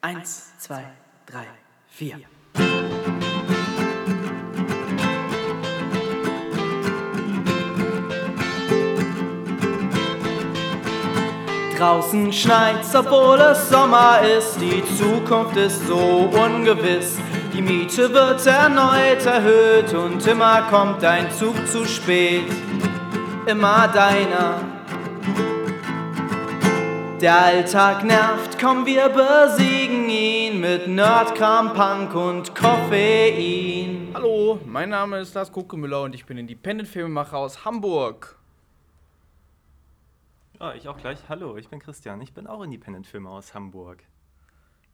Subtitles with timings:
[0.00, 0.84] Eins, zwei,
[1.26, 1.46] drei,
[1.88, 2.20] vier.
[11.76, 14.60] Draußen schneit's, obwohl es Sommer ist.
[14.60, 17.18] Die Zukunft ist so ungewiss.
[17.52, 22.46] Die Miete wird erneut erhöht und immer kommt dein Zug zu spät.
[23.46, 24.60] Immer deiner.
[27.20, 34.12] Der Alltag nervt, komm, wir besiegen ihn mit Nerdkram, Punk und Koffein.
[34.14, 38.38] Hallo, mein Name ist Lars Kokemüller und ich bin Independent-Filmemacher aus Hamburg.
[40.60, 41.18] Ja, ich auch gleich.
[41.28, 42.20] Hallo, ich bin Christian.
[42.20, 44.04] Ich bin auch Independent-Filmer aus Hamburg.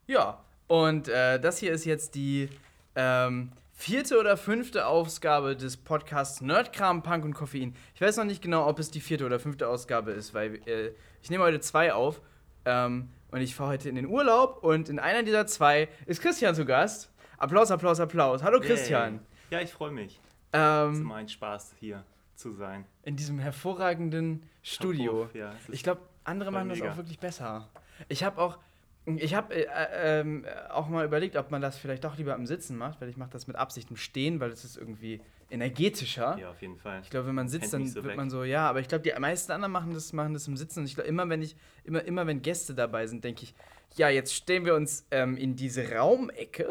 [0.07, 2.49] Ja, und äh, das hier ist jetzt die
[2.97, 7.77] ähm, vierte oder fünfte Ausgabe des Podcasts Nerdkram, Punk und Koffein.
[7.95, 10.93] Ich weiß noch nicht genau, ob es die vierte oder fünfte Ausgabe ist, weil äh,
[11.25, 12.21] ich nehme heute zwei auf
[12.67, 16.55] ähm, und ich fahre heute in den Urlaub und in einer dieser zwei ist Christian
[16.55, 17.11] zu Gast.
[17.39, 18.43] Applaus, Applaus, Applaus.
[18.43, 19.15] Hallo Christian.
[19.15, 19.21] Yay.
[19.51, 20.21] Ja, ich freue mich.
[20.53, 22.85] Ähm, es ist immer ein Spaß, hier zu sein.
[23.05, 25.23] In diesem hervorragenden Studio.
[25.23, 26.85] Auf, ja, ich glaube, andere machen mega.
[26.85, 27.71] das auch wirklich besser.
[28.09, 28.59] Ich habe auch,
[29.07, 32.77] ich habe äh, äh, auch mal überlegt, ob man das vielleicht doch lieber im Sitzen
[32.77, 36.37] macht, weil ich mache das mit Absicht im Stehen, weil es ist irgendwie energetischer.
[36.39, 37.01] Ja, auf jeden Fall.
[37.03, 38.17] Ich glaube, wenn man sitzt, Kennt dann so wird weg.
[38.17, 40.81] man so, ja, aber ich glaube, die meisten anderen machen das, machen das im Sitzen.
[40.81, 43.55] Und ich glaube, immer wenn ich, immer, immer wenn Gäste dabei sind, denke ich,
[43.97, 46.69] ja, jetzt stellen wir uns ähm, in diese Raumecke.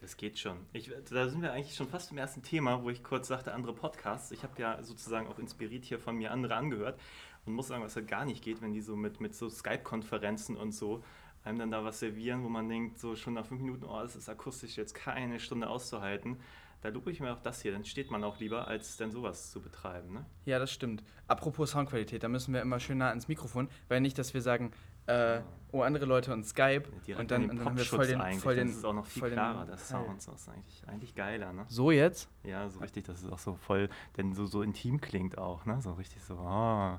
[0.00, 0.56] Das geht schon.
[0.72, 3.72] Ich, da sind wir eigentlich schon fast im ersten Thema, wo ich kurz sagte, andere
[3.72, 4.32] Podcasts.
[4.32, 7.00] Ich habe ja sozusagen auch inspiriert hier von mir andere angehört
[7.46, 10.56] und muss sagen, was halt gar nicht geht, wenn die so mit, mit so Skype-Konferenzen
[10.56, 11.04] und so
[11.44, 14.16] einem dann da was servieren, wo man denkt, so schon nach fünf Minuten, oh, das
[14.16, 16.38] ist akustisch jetzt keine Stunde auszuhalten.
[16.82, 19.52] Da lobe ich mir auch das hier, dann steht man auch lieber, als dann sowas
[19.52, 20.12] zu betreiben.
[20.14, 20.26] Ne?
[20.46, 21.04] Ja, das stimmt.
[21.28, 24.72] Apropos Soundqualität, da müssen wir immer schön nah ans Mikrofon, weil nicht, dass wir sagen,
[25.06, 25.40] äh,
[25.70, 28.20] oh, andere Leute und Skype Direkt und dann, an und dann haben wir voll den,
[28.20, 29.78] eigentlich, voll den, das ist auch noch viel klarer, Teil.
[29.78, 30.22] Sound.
[30.22, 31.64] So ist eigentlich, eigentlich geiler, ne?
[31.68, 32.28] So jetzt?
[32.42, 35.80] Ja, so richtig, dass es auch so voll, denn so, so intim klingt auch, ne?
[35.80, 36.98] So richtig so, eine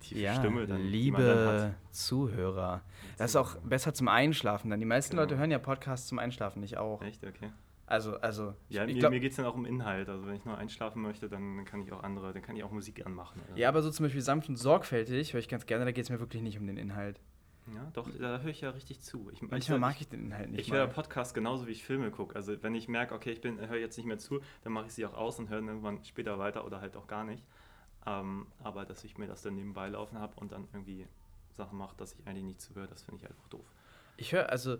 [0.00, 1.94] tiefe Ja, Stimme, dann, dann liebe hat.
[1.94, 2.80] Zuhörer.
[3.18, 5.22] Das ist auch besser zum Einschlafen, denn die meisten Genau.
[5.22, 7.02] Leute hören ja Podcasts zum Einschlafen, nicht auch.
[7.02, 7.50] Echt, okay.
[7.88, 10.08] Also, also, Ja, ich mir, glaub, mir geht es dann auch um Inhalt.
[10.08, 12.70] Also wenn ich nur einschlafen möchte, dann kann ich auch andere, dann kann ich auch
[12.70, 13.40] Musik anmachen.
[13.48, 13.58] oder?
[13.58, 16.10] ja, aber so zum Beispiel sanft und sorgfältig höre ich ganz gerne, da geht es
[16.10, 17.18] mir wirklich nicht um den Inhalt.
[17.74, 19.30] ja, doch, da höre ich ja richtig zu.
[19.32, 20.60] Ich, Manchmal ich, mag ich den Inhalt nicht.
[20.60, 20.86] Ich höre.
[20.86, 22.36] Podcasts genauso wie ich Filme gucke.
[22.36, 24.92] Also wenn ich merke, okay, ich bin höre jetzt nicht mehr zu, dann mache ich
[24.92, 27.42] sie auch aus und höre irgendwann später weiter oder halt auch gar nicht.
[28.06, 31.06] Ähm, aber dass ich mir das dann nebenbei laufen habe und dann irgendwie
[31.56, 33.64] Sachen mache, dass ich eigentlich nicht zuhöre, das finde ich einfach doof.
[34.16, 34.78] Ich höre also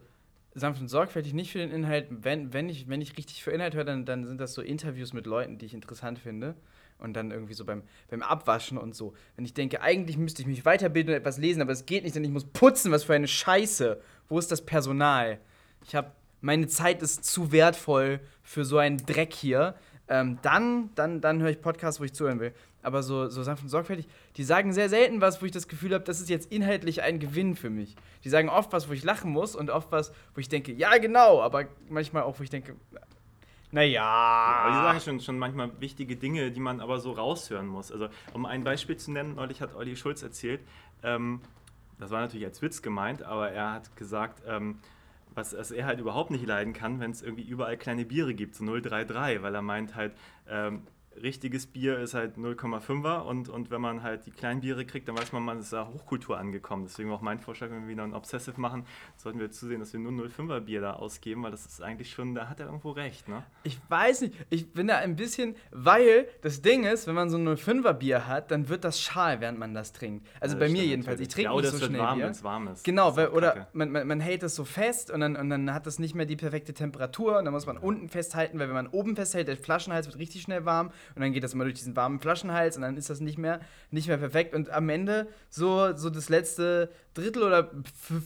[0.59, 2.07] sanft und sorgfältig nicht für den Inhalt.
[2.11, 5.13] Wenn, wenn, ich, wenn ich richtig für Inhalt höre, dann, dann sind das so Interviews
[5.13, 6.55] mit Leuten, die ich interessant finde.
[6.99, 9.15] Und dann irgendwie so beim, beim Abwaschen und so.
[9.37, 12.17] Wenn ich denke, eigentlich müsste ich mich weiterbilden und etwas lesen, aber es geht nicht,
[12.17, 14.01] denn ich muss putzen, was für eine Scheiße.
[14.29, 15.39] Wo ist das Personal?
[15.85, 16.11] Ich habe,
[16.41, 19.77] meine Zeit ist zu wertvoll für so einen Dreck hier.
[20.09, 22.53] Ähm, dann, dann, dann höre ich Podcasts, wo ich zuhören will.
[22.83, 25.93] Aber so, so sanft und sorgfältig, die sagen sehr selten was, wo ich das Gefühl
[25.95, 27.97] habe, das ist jetzt inhaltlich ein Gewinn für mich.
[28.25, 30.97] Die sagen oft was, wo ich lachen muss und oft was, wo ich denke, ja,
[30.99, 32.77] genau, aber manchmal auch, wo ich denke,
[33.71, 34.05] naja.
[34.05, 37.93] Aber die sagen schon, schon manchmal wichtige Dinge, die man aber so raushören muss.
[37.93, 40.61] Also, um ein Beispiel zu nennen, neulich hat Olli Schulz erzählt,
[41.03, 41.41] ähm,
[41.99, 44.79] das war natürlich als Witz gemeint, aber er hat gesagt, ähm,
[45.35, 48.55] was, was er halt überhaupt nicht leiden kann, wenn es irgendwie überall kleine Biere gibt,
[48.55, 50.13] so 033, weil er meint halt,
[50.49, 50.83] ähm,
[51.23, 55.19] richtiges Bier ist halt 0,5er und, und wenn man halt die kleinen Biere kriegt, dann
[55.19, 56.85] weiß man, man ist da Hochkultur angekommen.
[56.85, 58.85] Deswegen auch mein Vorschlag, wenn wir wieder ein Obsessive machen,
[59.17, 62.35] sollten wir zusehen, dass wir nur 0,5er Bier da ausgeben, weil das ist eigentlich schon,
[62.35, 63.45] da hat er irgendwo recht, ne?
[63.63, 67.37] Ich weiß nicht, ich bin da ein bisschen, weil das Ding ist, wenn man so
[67.37, 70.27] ein 05er Bier hat, dann wird das schal, während man das trinkt.
[70.41, 71.21] Also Ja, bei mir jedenfalls.
[71.21, 72.25] Ich trinke ja, nicht so schnell warm, Bier.
[72.27, 72.85] wenn es warm ist.
[72.85, 75.87] Genau, weil, oder man, man, man hält es so fest und dann, und dann hat
[75.87, 78.87] das nicht mehr die perfekte Temperatur und dann muss man unten festhalten, weil wenn man
[78.89, 81.97] oben festhält, der Flaschenhals wird richtig schnell warm und dann geht das immer durch diesen
[81.97, 83.61] warmen Flaschenhals und dann ist das nicht mehr,
[83.91, 87.71] nicht mehr perfekt und am Ende so, so das letzte Drittel oder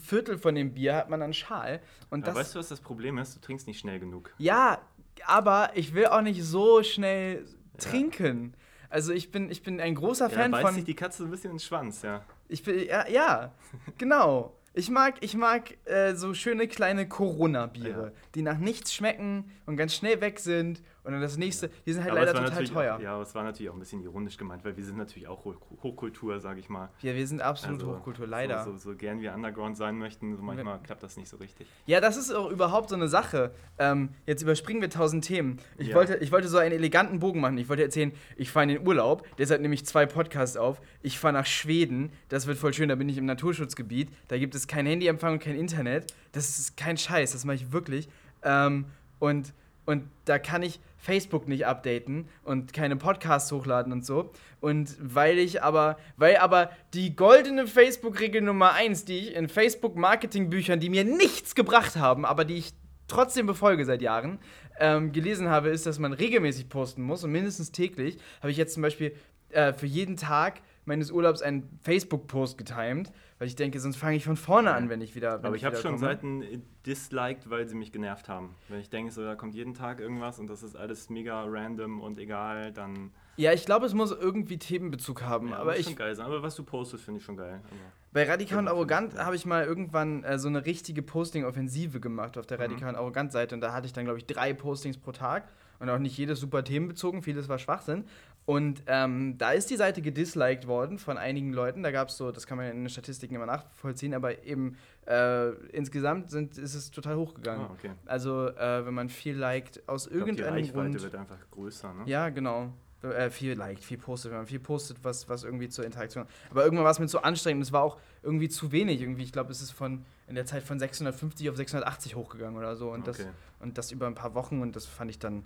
[0.04, 1.80] Viertel von dem Bier hat man dann schal
[2.10, 2.34] und das...
[2.34, 3.36] weißt du, was das Problem ist?
[3.36, 4.32] Du trinkst nicht schnell genug.
[4.38, 4.80] Ja,
[5.26, 7.44] aber ich will auch nicht so schnell
[7.78, 8.54] trinken.
[8.88, 10.74] Also ich bin, ich bin ein großer Ja, Fan beißt von...
[10.74, 12.24] sich die Katze ein bisschen in den Schwanz, ja.
[12.48, 13.52] Ich bin, ja, ja
[13.96, 14.54] genau.
[14.74, 18.12] Ich mag, ich mag äh, so schöne kleine Corona-Biere, Ja.
[18.34, 22.02] die nach nichts schmecken und ganz schnell weg sind Und dann das nächste, die sind
[22.04, 23.00] halt Aber leider total teuer.
[23.02, 25.44] Ja, aber es war natürlich auch ein bisschen ironisch gemeint, weil wir sind natürlich auch
[25.44, 26.90] Hoch Hochkultur, sage ich mal.
[27.00, 28.62] Ja, wir sind absolut Also, Hochkultur, leider.
[28.64, 31.66] So, so, so gern wir Underground sein möchten, so manchmal klappt das nicht so richtig.
[31.86, 33.52] Ja, das ist auch überhaupt so eine Sache.
[33.78, 35.58] Ähm, jetzt überspringen wir tausend Themen.
[35.76, 35.96] Ich, Ja.
[35.96, 37.58] wollte, ich wollte so einen eleganten Bogen machen.
[37.58, 40.80] Ich wollte erzählen, ich fahre in den Urlaub, deshalb nehme ich zwei Podcasts auf.
[41.02, 44.08] Ich fahre nach Schweden, das wird voll schön, da bin ich im Naturschutzgebiet.
[44.28, 46.14] Da gibt es kein Handyempfang und kein Internet.
[46.32, 48.08] Das ist kein Scheiß, das mache ich wirklich.
[48.42, 48.86] Ähm,
[49.18, 49.52] und,
[49.86, 54.30] und da kann ich Facebook nicht updaten und keine Podcasts hochladen und so.
[54.60, 60.78] Und weil ich aber, weil aber die goldene Facebook-Regel Nummer eins, die ich in Facebook-Marketing-Büchern,
[60.78, 62.72] die mir nichts gebracht haben, aber die ich
[63.08, 64.38] trotzdem befolge seit Jahren,
[64.78, 68.18] ähm, gelesen habe, ist, dass man regelmäßig posten muss und mindestens täglich.
[68.40, 69.14] Habe ich jetzt zum Beispiel
[69.50, 73.12] äh, für jeden Tag meines Urlaubs einen Facebook-Post getimed,
[73.42, 75.38] weil ich denke, sonst fange ich von vorne an, wenn ich wieder.
[75.40, 75.98] Wenn Aber ich habe wieder schon.
[75.98, 78.54] Seiten äh, disliked, weil sie mich genervt haben.
[78.68, 82.00] Wenn ich denke, so, da kommt jeden Tag irgendwas und das ist alles mega random
[82.00, 83.10] und egal, dann.
[83.36, 85.48] Ja, ich glaube, es muss irgendwie Themenbezug haben.
[85.48, 86.24] Ja, aber muss ich, schon geil sein.
[86.26, 87.54] Aber was du postest, finde ich schon geil.
[87.64, 87.76] Aber
[88.12, 92.46] Bei Radikal und Arrogant habe ich mal irgendwann äh, so eine richtige Posting-Offensive gemacht auf
[92.46, 92.62] der Mhm.
[92.62, 93.56] Radikal und Arrogant-Seite.
[93.56, 95.48] Und da hatte ich dann, glaube ich, drei Postings pro Tag.
[95.80, 98.04] Und auch nicht jedes super themenbezogen, vieles war Schwachsinn.
[98.44, 101.82] Und ähm, da ist die Seite gedisliked worden von einigen Leuten.
[101.84, 105.50] Da gab es so, das kann man in den Statistiken immer nachvollziehen, aber eben äh,
[105.72, 107.66] insgesamt sind, ist es total hochgegangen.
[107.66, 107.90] Ah, okay.
[108.06, 111.02] Also, äh, wenn man viel liked, aus Ich glaub, die irgendeinem Reichweite Grund.
[111.02, 112.02] wird einfach größer, ne?
[112.06, 112.72] Ja, genau.
[113.02, 116.24] Äh, viel liked, viel postet, wenn man viel postet, was, was irgendwie zur Interaktion.
[116.50, 119.00] Aber irgendwann war es mir zu anstrengend, es war auch irgendwie zu wenig.
[119.00, 122.74] Irgendwie, ich glaube, es ist von in der Zeit von 650 auf 680 hochgegangen oder
[122.76, 122.90] so.
[122.92, 123.28] Und, das, Okay.
[123.60, 125.44] und das über ein paar Wochen und das fand ich dann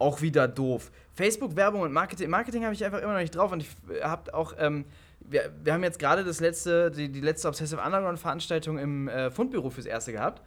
[0.00, 0.90] auch wieder doof.
[1.14, 3.68] Facebook-Werbung und Marketing, Marketing habe ich einfach immer noch nicht drauf und ich
[4.02, 4.84] habe auch, ähm,
[5.20, 9.70] wir, wir haben jetzt gerade das letzte, die, die letzte Obsessive Underground-Veranstaltung im äh, Fundbüro
[9.70, 10.42] fürs Erste gehabt.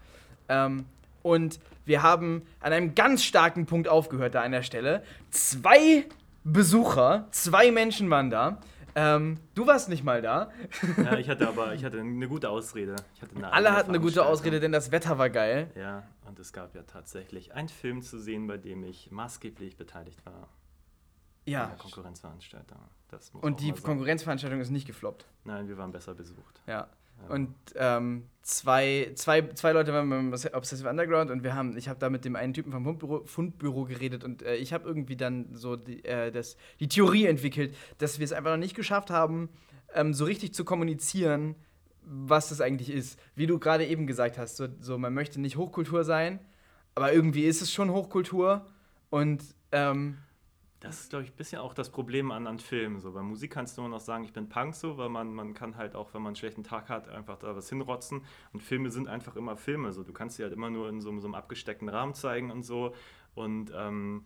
[0.49, 0.85] Ähm,
[1.21, 5.03] und wir haben an einem ganz starken Punkt aufgehört da an der Stelle.
[5.31, 6.05] Zwei
[6.43, 8.57] Besucher, zwei Menschen waren da.
[8.95, 10.51] Ähm, du warst nicht mal da.
[10.97, 12.95] Ja, ich hatte aber ich hatte eine gute Ausrede.
[13.21, 14.25] Hatte eine Alle hatten eine gute.
[14.25, 15.71] Ausrede, denn das Wetter war geil.
[15.75, 16.03] Ja,
[16.33, 20.49] und es gab ja tatsächlich einen Film zu sehen, bei dem ich maßgeblich beteiligt war.
[21.45, 21.75] Ja.
[23.09, 23.71] Das muss Und die.
[23.71, 25.27] Konkurrenzveranstaltung ist nicht gefloppt.
[25.43, 26.63] Nein, wir waren besser besucht.
[26.65, 26.89] Ja.
[27.21, 27.27] Ja.
[27.29, 31.99] Und ähm, zwei, zwei, zwei Leute waren beim Obsessive Underground und wir haben, ich habe
[31.99, 35.53] da mit dem einen Typen vom Fundbüro, Fundbüro geredet und äh, ich habe irgendwie dann
[35.53, 39.49] so die, äh, das, die Theorie entwickelt, dass wir es einfach noch nicht geschafft haben,
[39.93, 41.53] ähm, so richtig zu kommunizieren,
[42.05, 43.19] was das eigentlich ist.
[43.35, 46.39] Wie du gerade eben gesagt hast, so, so man möchte nicht Hochkultur sein,
[46.95, 48.65] aber irgendwie ist es schon Hochkultur
[49.09, 50.17] und ähm,
[50.79, 52.99] Das ist, glaube ich, ein bisschen auch das Problem an, an Filmen.
[52.99, 53.13] So.
[53.13, 55.77] Bei Musik kannst du immer noch sagen, ich bin Punk so, weil man, man kann
[55.77, 58.21] halt auch, wenn man einen schlechten Tag hat, einfach da was hinrotzen.
[58.51, 59.93] Und Filme sind einfach immer Filme.
[59.93, 60.03] So.
[60.03, 62.93] Du kannst sie halt immer nur in so, so einem abgesteckten Rahmen zeigen und so.
[63.33, 64.25] Und ähm,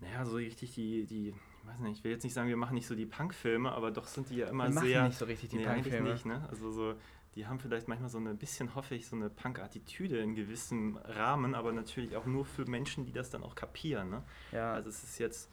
[0.00, 1.34] naja, so richtig die, die,
[1.68, 4.06] weiß nicht, ich will jetzt nicht sagen, wir machen nicht so die Punk-Filme, aber doch
[4.06, 5.04] sind die ja immer wir machen sehr.
[5.04, 6.12] nicht so richtig die nee, Punkfilme.
[6.12, 6.46] nicht, ne?
[6.50, 6.94] Also so,
[7.34, 11.54] die haben vielleicht manchmal so ein bisschen, hoffe ich, so eine Punk-Attitüde in gewissem Rahmen,
[11.54, 14.22] aber natürlich auch nur für Menschen, die das dann auch kapieren, ne?
[14.52, 14.72] Ja.
[14.72, 15.50] Also es ist jetzt,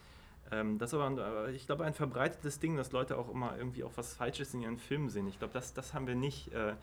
[0.52, 3.58] ähm, das ist aber, ein, äh, ich glaube, ein verbreitetes Ding, dass Leute auch immer
[3.58, 5.28] irgendwie auch was Falsches in ihren Filmen sehen.
[5.28, 6.52] Ich glaube, das, das haben wir nicht.
[6.54, 6.74] Äh,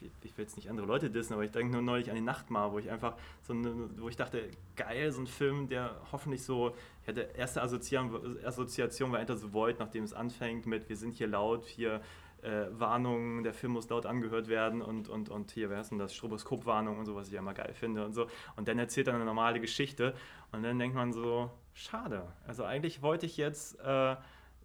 [0.00, 2.72] ich, will jetzt nicht andere Leute dissen, aber ich denke nur neulich an die Nachtmar,
[2.72, 6.74] wo ich einfach so eine, wo ich dachte, geil, so ein Film, der hoffentlich so,
[7.02, 11.14] ich hatte erste Assoziation, Assoziation war Enter the Void, nachdem es anfängt mit, wir sind
[11.14, 12.00] hier laut, hier
[12.42, 15.98] äh, Warnungen, der Film muss laut angehört werden und, und, und hier, wer ist denn
[15.98, 18.26] das, Stroboskopwarnung und so, was ich ja immer geil finde und so.
[18.56, 20.14] Und dann erzählt er eine normale Geschichte
[20.52, 22.32] und dann denkt man so, schade.
[22.46, 24.16] Also eigentlich wollte ich jetzt, äh,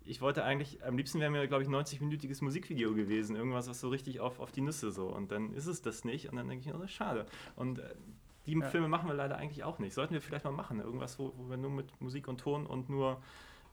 [0.10, 3.90] ich wollte eigentlich, am liebsten wäre mir, glaube ich, 90-minütiges Musikvideo gewesen, irgendwas, was so
[3.90, 5.08] richtig auf, auf die Nüsse so.
[5.08, 7.26] Und dann ist es das nicht und dann denke ich, oh, schade.
[7.56, 7.96] Und äh,
[8.46, 8.66] die Ja.
[8.68, 9.94] Filme machen wir leider eigentlich auch nicht.
[9.94, 10.80] Sollten wir vielleicht mal machen.
[10.80, 13.22] Irgendwas, wo, wo wir nur mit Musik und Ton und nur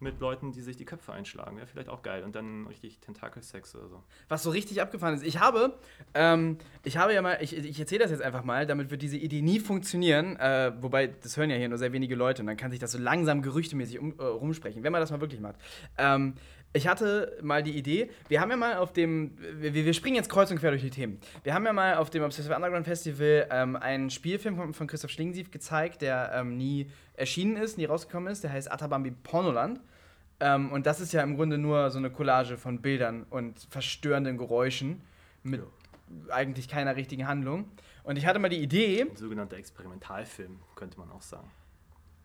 [0.00, 1.56] mit Leuten, die sich die Köpfe einschlagen.
[1.56, 2.22] Wäre vielleicht auch geil.
[2.24, 4.02] Und dann richtig Tentakelsex oder so.
[4.28, 5.24] was so richtig abgefahren ist.
[5.24, 5.78] Ich habe,
[6.14, 9.16] ähm, ich habe ja mal, ich, ich erzähle das jetzt einfach mal, damit wird diese
[9.16, 12.56] Idee nie funktionieren, äh, wobei das hören ja hier nur sehr wenige Leute und dann
[12.56, 15.56] kann sich das so langsam gerüchtemäßig um, äh, rumsprechen, wenn man das mal wirklich macht.
[15.98, 16.34] Ähm,
[16.76, 20.28] ich hatte mal die Idee, wir haben ja mal auf dem, wir, wir springen jetzt
[20.28, 21.18] kreuz und quer durch die Themen.
[21.42, 25.10] Wir haben ja mal auf dem Obsessive Underground Festival ähm, einen Spielfilm von, von Christoph
[25.10, 29.80] Schlingensief gezeigt, der ähm, nie erschienen ist, nie rausgekommen ist, der heißt Atabambi Pornoland.
[30.38, 34.36] Ähm, und das ist ja im Grunde nur so eine Collage von Bildern und verstörenden
[34.36, 35.00] Geräuschen
[35.42, 35.62] mit
[36.28, 37.70] eigentlich keiner richtigen Handlung.
[38.04, 39.02] Und ich hatte mal die Idee.
[39.02, 41.50] Ein sogenannter Experimentalfilm, könnte man auch sagen.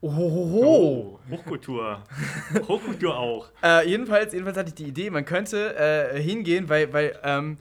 [0.01, 1.20] Ohoho!
[1.29, 2.03] Hochkultur.
[2.67, 3.50] Hochkultur auch.
[3.63, 7.58] Äh, jedenfalls, jedenfalls hatte ich die Idee, man könnte äh, hingehen, weil, weil ähm,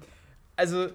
[0.57, 0.89] also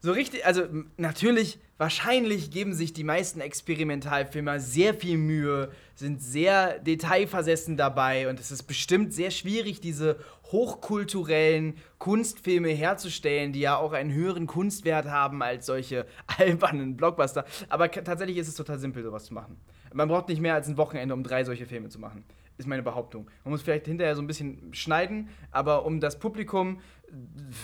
[0.00, 0.62] so richtig, also
[0.96, 8.40] natürlich, wahrscheinlich geben sich die meisten Experimentalfilmer sehr viel Mühe, sind sehr detailversessen dabei und
[8.40, 15.06] es ist bestimmt sehr schwierig, diese hochkulturellen Kunstfilme herzustellen, die ja auch einen höheren Kunstwert
[15.06, 16.06] haben als solche
[16.38, 17.44] albernen Blockbuster.
[17.68, 19.58] Aber tatsächlich ist es total simpel, sowas zu machen.
[19.92, 22.24] Man braucht nicht mehr als ein Wochenende, um drei solche Filme zu machen.
[22.58, 23.28] Ist meine Behauptung.
[23.44, 26.80] Man muss vielleicht hinterher so ein bisschen schneiden, aber um das Publikum,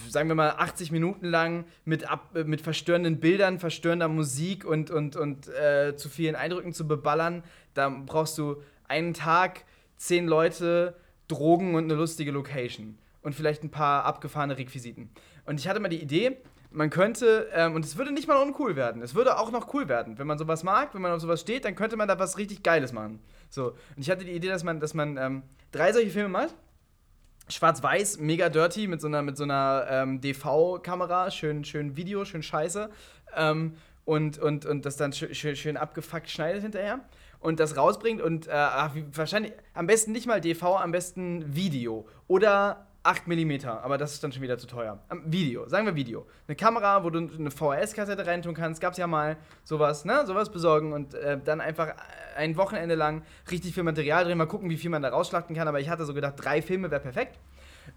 [0.08, 5.16] sagen wir mal, 80 Minuten lang mit, ab, mit verstörenden Bildern, verstörender Musik und, und,
[5.16, 9.64] und äh, zu vielen Eindrücken zu beballern, da brauchst du einen Tag,
[9.96, 10.94] zehn Leute,
[11.26, 12.98] Drogen und eine lustige Location.
[13.22, 15.10] Und vielleicht ein paar abgefahrene Requisiten.
[15.46, 16.36] Und ich hatte mal die Idee,
[16.72, 19.88] man könnte, ähm, und es würde nicht mal uncool werden, es würde auch noch cool
[19.88, 20.18] werden.
[20.18, 22.62] Wenn man sowas mag, wenn man auf sowas steht, dann könnte man da was richtig
[22.62, 23.20] Geiles machen.
[23.50, 26.54] So, und ich hatte die Idee, dass man, dass man ähm, drei solche Filme macht.
[27.48, 32.42] Schwarz-Weiß, mega dirty, mit so einer, mit so einer ähm, DV-Kamera, schön, schön Video, schön
[32.42, 32.88] scheiße.
[33.36, 33.74] Ähm,
[34.04, 37.00] und, und, und das dann schön, schön, abgefuckt schneidet hinterher.
[37.40, 38.52] Und das rausbringt und äh,
[39.14, 42.06] wahrscheinlich am besten nicht mal DV, am besten Video.
[42.28, 44.98] Oder 8 mm, aber das ist dann schon wieder zu teuer.
[45.08, 46.26] Am Video, sagen wir Video.
[46.46, 50.24] Eine Kamera, wo du eine VHS-Kassette reintun kannst, gab's ja mal sowas, ne?
[50.24, 51.94] Sowas besorgen und äh, dann einfach
[52.36, 55.66] ein Wochenende lang richtig viel Material drehen, mal gucken, wie viel man da rausschlachten kann.
[55.66, 57.38] Aber ich hatte so gedacht, drei Filme wäre perfekt.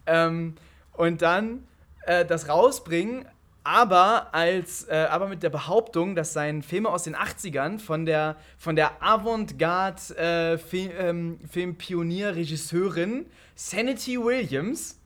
[0.07, 0.55] Ähm,
[0.93, 1.67] und dann
[2.05, 3.25] äh, das rausbringen,
[3.63, 8.37] aber als äh, aber mit der Behauptung, dass seien Filme aus den 80ern von der
[8.57, 14.99] von der Avantgarde äh, Film, ähm, Filmpionier-Regisseurin Sanity Williams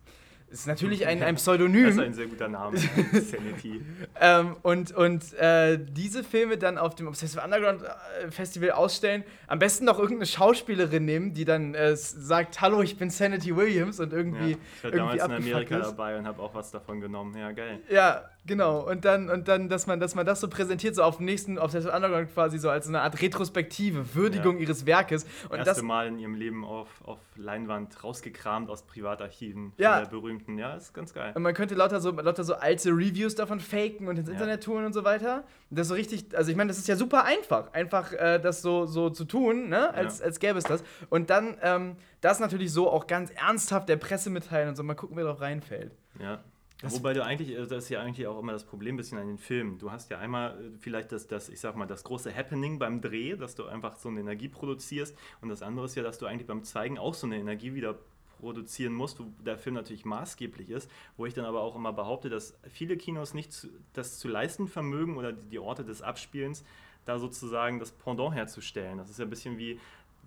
[0.51, 1.87] ist natürlich ein, ein Das Pseudonym.
[1.89, 2.75] ist ein sehr guter Name.
[2.77, 3.81] Sanity.
[4.21, 9.23] Ähm, und und äh, diese Filme dann auf dem Obsessive Underground äh, Festival ausstellen.
[9.47, 13.99] Am besten noch irgendeine Schauspielerin nehmen, die dann äh, sagt: Hallo, ich bin Sanity Williams
[14.01, 14.57] und Ja, irgendwie.
[14.77, 15.85] ich war irgendwie damals in Amerika ist.
[15.91, 17.37] dabei und habe auch was davon genommen.
[17.37, 17.79] Ja, geil.
[17.89, 18.81] Ja, genau.
[18.85, 21.57] Und dann, und dann dass, man, dass man das so präsentiert, so auf dem nächsten
[21.57, 24.63] Obsessive Underground quasi so als eine Art Retrospektive, Würdigung Ja.
[24.63, 25.23] ihres Werkes.
[25.47, 30.01] Und Erste das, Mal in ihrem Leben auf, auf Leinwand rausgekramt aus Privatarchiven Ja.
[30.01, 30.57] der berühmten.
[30.57, 31.31] Ja, ist ganz geil.
[31.33, 34.33] Und man könnte lauter so, lauter so alte Reviews davon faken und ins Ja.
[34.33, 35.45] Internet tun und so weiter.
[35.69, 38.61] Das ist so richtig, also ich meine, das ist ja super einfach, einfach äh, das
[38.61, 39.93] so, so zu tun, ne?
[39.93, 40.25] als, Ja.
[40.25, 40.83] als gäbe es das.
[41.09, 44.95] Und dann ähm, das natürlich so auch ganz ernsthaft der Presse mitteilen und so, mal
[44.95, 45.91] gucken, wer drauf reinfällt.
[46.19, 46.39] Ja.
[46.81, 49.17] Das- Wobei du eigentlich, äh, das ist ja eigentlich auch immer das Problem ein bisschen
[49.17, 49.77] an den Filmen.
[49.79, 53.01] Du hast ja einmal äh, vielleicht das, das, ich sag mal, das große Happening beim
[53.01, 55.15] Dreh, dass du einfach so eine Energie produzierst.
[55.41, 57.95] Und das andere ist ja, dass du eigentlich beim Zeigen auch so eine Energie wieder
[58.39, 62.29] produzieren musst, wo der Film natürlich maßgeblich ist, wo ich dann aber auch immer behaupte,
[62.29, 66.63] dass viele Kinos nicht zu, das zu leisten vermögen oder die, die Orte des Abspielens,
[67.05, 68.97] da sozusagen das Pendant herzustellen.
[68.97, 69.77] Das ist ja ein bisschen wie,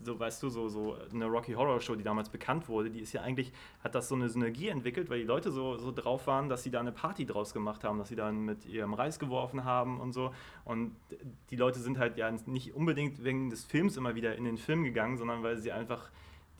[0.04, 3.12] so weißt du, so, so eine Rocky Horror Show, die damals bekannt wurde, die ist
[3.12, 6.48] ja eigentlich, hat das so eine Synergie entwickelt, weil die Leute so, so drauf waren,
[6.48, 9.64] dass sie da eine Party draus gemacht haben, dass sie dann mit ihrem Reis geworfen
[9.64, 10.32] haben und so.
[10.64, 10.96] Und
[11.50, 14.84] die Leute sind halt ja nicht unbedingt wegen des Films immer wieder in den Film
[14.84, 16.10] gegangen, sondern weil sie einfach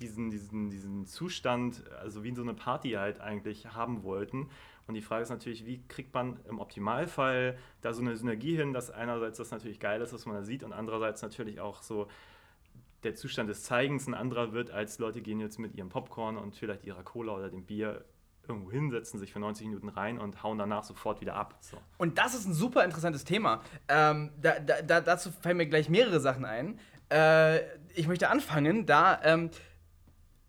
[0.01, 4.49] diesen, diesen, diesen Zustand, also wie so eine Party halt eigentlich haben wollten.
[4.87, 8.73] Und die Frage ist natürlich, wie kriegt man im Optimalfall da so eine Synergie hin,
[8.73, 12.09] dass einerseits das natürlich geil ist, was man da sieht und andererseits natürlich auch so
[13.05, 16.55] der Zustand des Zeigens ein anderer wird, als Leute gehen jetzt mit ihrem Popcorn und
[16.55, 18.05] vielleicht ihrer Cola oder dem Bier
[18.49, 21.57] irgendwo hinsetzen, sich für 90 Minuten rein und hauen danach sofort wieder ab.
[21.61, 21.77] So.
[21.99, 23.63] Und das ist ein super interessantes Thema.
[23.89, 26.79] Ähm, da, da, dazu fallen mir gleich mehrere Sachen ein.
[27.11, 27.61] Äh,
[27.95, 29.51] ich möchte anfangen, da, ähm,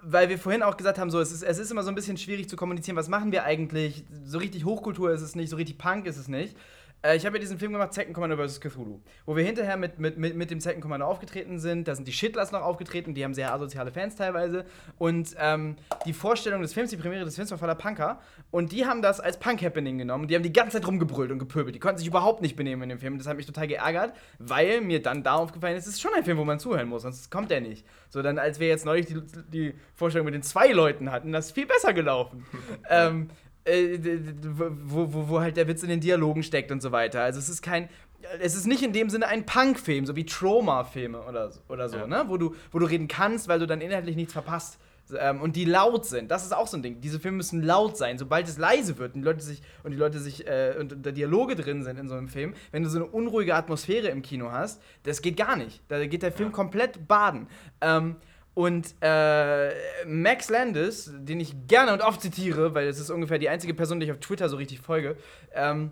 [0.02, 2.18] weil wir vorhin auch gesagt haben, so, es, ist, es ist immer so ein bisschen
[2.18, 4.06] schwierig zu kommunizieren, was machen wir eigentlich?
[4.24, 6.58] So richtig Hochkultur ist es nicht, so richtig Punk ist es nicht.
[7.04, 8.60] Äh, ich habe ja diesen Film gemacht, Second Commander vs.
[8.60, 11.88] Cthulhu, wo wir hinterher mit, mit, mit, mit dem Second Commander aufgetreten sind.
[11.88, 14.66] Da sind die Shitlers noch aufgetreten, die haben sehr asoziale Fans teilweise.
[14.98, 18.20] Und ähm, die Vorstellung des Films, die Premiere des Films war voller Punker.
[18.52, 20.28] Und die haben das als Punk-Happening genommen.
[20.28, 21.76] Die haben die ganze Zeit rumgebrüllt und gepöbelt.
[21.76, 23.18] Die konnten sich überhaupt nicht benehmen in dem Film.
[23.18, 26.24] Das hat mich total geärgert, weil mir dann da aufgefallen ist, es ist schon ein
[26.24, 27.86] Film, wo man zuhören muss, sonst kommt er nicht.
[28.10, 31.48] So, dann, als wir jetzt neulich die, die Vorstellung mit den zwei Leuten hatten, das
[31.48, 32.46] ist viel besser gelaufen.
[32.90, 33.30] ähm,
[33.66, 33.98] äh,
[34.84, 37.22] wo, wo, wo halt der Witz in den Dialogen steckt und so weiter.
[37.22, 37.90] Also es ist kein,
[38.42, 41.98] es ist nicht in dem Sinne ein Punk-Film, so wie Trauma-Filme oder, so- oder so,
[41.98, 42.08] Ja.
[42.08, 42.26] ne?
[42.28, 44.80] Wo du, wo du reden kannst, weil du dann inhaltlich nichts verpasst.
[45.20, 47.02] Ähm, und die laut sind, das ist auch so ein Ding.
[47.02, 48.18] Diese Filme müssen laut sein.
[48.18, 51.06] Sobald es leise wird und die Leute sich und die Leute sich äh, und, und
[51.06, 54.22] da Dialoge drin sind in so einem Film, wenn du so eine unruhige Atmosphäre im
[54.22, 55.82] Kino hast, das geht gar nicht.
[55.90, 56.56] Da geht der Film Ja.
[56.56, 57.48] komplett baden.
[57.82, 58.16] Ähm,
[58.54, 59.72] und äh,
[60.06, 64.00] Max Landis, den ich gerne und oft zitiere, weil es ist ungefähr die einzige Person,
[64.00, 65.18] die ich auf Twitter so richtig folge,
[65.54, 65.92] ähm,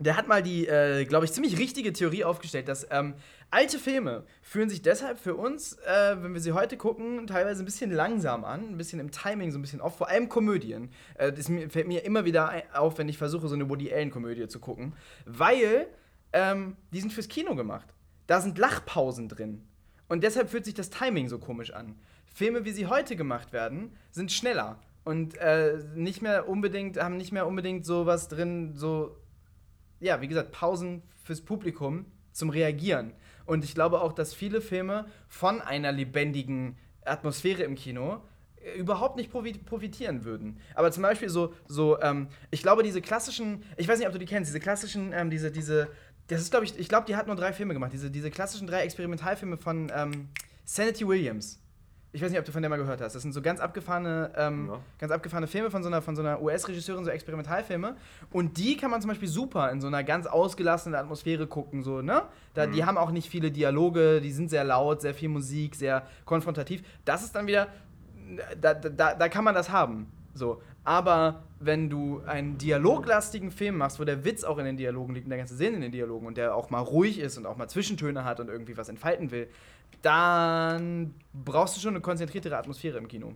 [0.00, 3.14] der hat mal die, äh, glaube ich, ziemlich richtige Theorie aufgestellt, dass ähm,
[3.50, 7.64] alte Filme fühlen sich deshalb für uns, äh, wenn wir sie heute gucken, teilweise ein
[7.64, 10.90] bisschen langsam an, ein bisschen im Timing so ein bisschen auf, vor allem Komödien.
[11.14, 14.60] Äh, das fällt mir immer wieder auf, wenn ich versuche, so eine Woody Allen-Komödie zu
[14.60, 14.94] gucken,
[15.26, 15.88] weil
[16.32, 17.88] ähm, die sind fürs Kino gemacht.
[18.28, 19.66] Da sind Lachpausen drin.
[20.08, 21.94] Und deshalb fühlt sich das Timing so komisch an.
[22.34, 27.32] Filme, wie sie heute gemacht werden, sind schneller und äh, nicht mehr unbedingt, haben nicht
[27.32, 29.16] mehr unbedingt sowas drin, so
[30.00, 33.12] ja, wie gesagt, Pausen fürs Publikum zum Reagieren.
[33.46, 38.20] Und ich glaube auch, dass viele Filme von einer lebendigen Atmosphäre im Kino
[38.56, 40.60] äh, überhaupt nicht profitieren würden.
[40.74, 44.18] Aber zum Beispiel so, so ähm, ich glaube, diese klassischen, ich weiß nicht, ob du
[44.18, 45.88] die kennst, diese klassischen, ähm, diese, diese,
[46.28, 48.66] das ist, glaube ich, ich glaube, die hat nur drei Filme gemacht, diese, diese klassischen
[48.66, 50.28] drei Experimentalfilme von ähm,
[50.64, 51.58] Sanity Williams.
[52.12, 53.14] Ich weiß nicht, ob du von der mal gehört hast.
[53.14, 54.80] Das sind so ganz abgefahrene, ähm, ja.
[54.98, 57.96] ganz abgefahrene Filme von so einer, von so einer US-Regisseurin, so Experimentalfilme.
[58.30, 62.00] Und die kann man zum Beispiel super in so einer ganz ausgelassenen Atmosphäre gucken, so,
[62.00, 62.22] ne?
[62.54, 62.72] Da, mhm.
[62.72, 66.82] Die haben auch nicht viele Dialoge, die sind sehr laut, sehr viel Musik, sehr konfrontativ.
[67.04, 67.68] Das ist dann wieder,
[68.58, 70.10] da, da, da kann man das haben.
[70.32, 70.62] So.
[70.88, 75.26] Aber wenn du einen dialoglastigen Film machst, wo der Witz auch in den Dialogen liegt
[75.26, 77.58] und der ganze Sinn in den Dialogen und der auch mal ruhig ist und auch
[77.58, 79.50] mal Zwischentöne hat und irgendwie was entfalten will,
[80.00, 83.34] dann brauchst du schon eine konzentriertere Atmosphäre im Kino.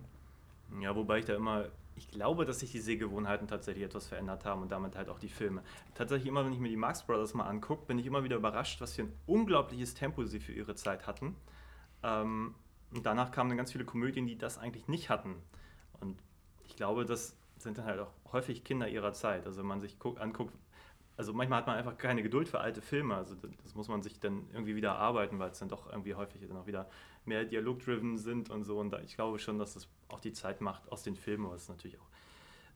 [0.81, 4.63] Ja, wobei ich da immer, ich glaube, dass sich die Sehgewohnheiten tatsächlich etwas verändert haben
[4.63, 5.61] und damit halt auch die Filme.
[5.93, 8.81] Tatsächlich immer, wenn ich mir die Marx Brothers mal angucke, bin ich immer wieder überrascht,
[8.81, 11.35] was für ein unglaubliches Tempo sie für ihre Zeit hatten.
[12.01, 12.55] Ähm,
[12.95, 15.35] und danach kamen dann ganz viele Komödien, die das eigentlich nicht hatten.
[16.01, 16.17] Und
[16.65, 19.45] ich glaube, das sind dann halt auch häufig Kinder ihrer Zeit.
[19.45, 20.53] Also wenn man sich anguckt,
[21.15, 23.15] also manchmal hat man einfach keine Geduld für alte Filme.
[23.15, 26.41] Also das muss man sich dann irgendwie wieder erarbeiten, weil es dann doch irgendwie häufig
[26.47, 26.89] dann auch wieder
[27.25, 28.79] mehr dialogdriven sind und so.
[28.79, 31.69] Und da, ich glaube schon, dass das auch die Zeit macht aus den Filmen, was
[31.69, 32.09] natürlich auch.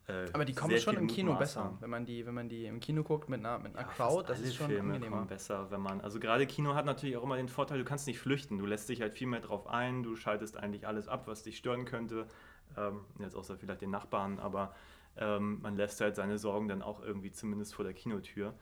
[0.08, 2.80] Äh, Aber die kommen schon im Kino besser, wenn man die, wenn man die im
[2.80, 5.16] Kino guckt mit einer, mit einer ja, Crowd, das ist schon Filme angenehmer.
[5.16, 8.06] kommen besser, wenn man, also gerade Kino hat natürlich auch immer den Vorteil, du kannst
[8.06, 11.26] nicht flüchten, du lässt dich halt viel mehr drauf ein, du schaltest eigentlich alles ab,
[11.26, 12.26] was dich stören könnte,
[12.76, 14.74] ähm, jetzt außer vielleicht den Nachbarn, aber
[15.16, 18.54] ähm, man lässt halt seine Sorgen dann auch irgendwie zumindest vor der Kinotür.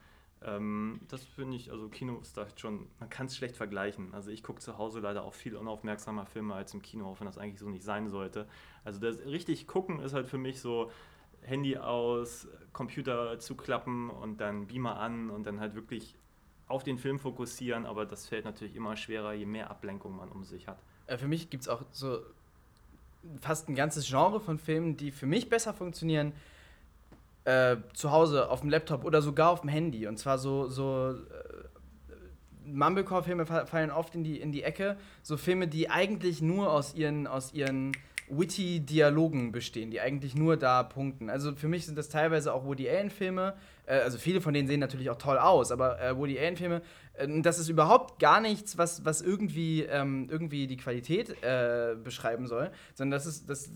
[0.42, 4.14] Ähm, das finde ich, also Kino ist da schon, man kann es schlecht vergleichen.
[4.14, 7.26] Also ich gucke zu Hause leider auch viel unaufmerksamer Filme als im Kino, auch wenn
[7.26, 8.46] das eigentlich so nicht sein sollte.
[8.84, 10.90] Also das richtig gucken ist halt für mich so
[11.42, 16.16] Handy aus, Computer zuklappen und dann Beamer an und dann halt wirklich
[16.68, 20.44] auf den Film fokussieren, aber das fällt natürlich immer schwerer, je mehr Ablenkung man um
[20.44, 20.78] sich hat.
[21.07, 22.20] Äh, für mich gibt es auch so
[23.40, 26.32] fast ein ganzes Genre von Filmen, die für mich besser funktionieren
[27.44, 30.06] äh, zu Hause auf dem Laptop oder sogar auf dem Handy.
[30.06, 34.96] Und zwar so, so äh, Mumblecore-Filme fallen oft in die, in die Ecke.
[35.22, 37.92] So Filme, die eigentlich nur aus ihren, aus ihren
[38.28, 41.30] witty Dialogen bestehen, die eigentlich nur da punkten.
[41.30, 43.54] Also für mich sind das teilweise auch Woody Allen-Filme.
[43.86, 46.82] Äh, also viele von denen sehen natürlich auch toll aus, aber äh, Woody Allen-Filme,
[47.38, 52.70] das ist überhaupt gar nichts, was, was irgendwie, ähm, irgendwie die Qualität äh, beschreiben soll,
[52.94, 53.70] sondern das ist das,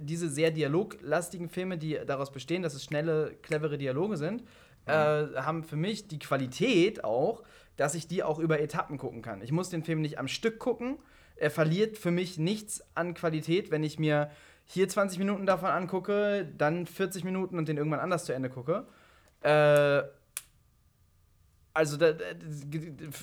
[0.00, 4.42] diese sehr dialoglastigen Filme, die daraus bestehen, dass es schnelle, clevere Dialoge sind,
[4.86, 4.90] mhm.
[4.90, 7.42] haben für mich die Qualität auch,
[7.76, 9.42] dass ich die auch über Etappen gucken kann.
[9.42, 10.98] Ich muss den Film nicht am Stück gucken,
[11.36, 14.30] er verliert für mich nichts an Qualität, wenn ich mir
[14.64, 18.86] hier 20 Minuten davon angucke, dann 40 Minuten und den irgendwann anders zu Ende gucke.
[19.42, 20.02] Äh,
[21.76, 22.14] also, da,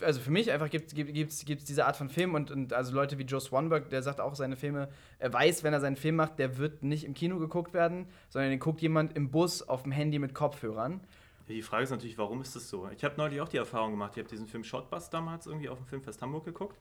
[0.01, 3.17] also für mich einfach gibt es gibt, diese Art von Film und, und also Leute
[3.17, 6.37] wie Joe Swanberg, der sagt auch, seine Filme, er weiß, wenn er seinen Film macht,
[6.37, 9.91] der wird nicht im Kino geguckt werden, sondern den guckt jemand im Bus auf dem
[9.91, 11.01] Handy mit Kopfhörern.
[11.47, 12.87] Die Frage ist natürlich, warum ist das so?
[12.95, 15.79] Ich habe neulich auch die Erfahrung gemacht, ich habe diesen Film Shotbus damals irgendwie auf
[15.79, 16.79] dem Filmfest Hamburg geguckt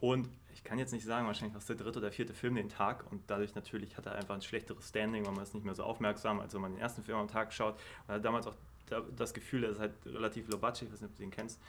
[0.00, 3.10] und ich kann jetzt nicht sagen, wahrscheinlich was der dritte oder vierte Film den Tag
[3.10, 5.82] und dadurch natürlich hat er einfach ein schlechteres Standing, weil man ist nicht mehr so
[5.82, 7.76] aufmerksam, als wenn man den ersten Film am Tag schaut.
[8.06, 8.54] Man hat damals auch
[9.16, 11.60] das Gefühl, er ist halt relativ lobatschig, ich weiß nicht, ob du den kennst.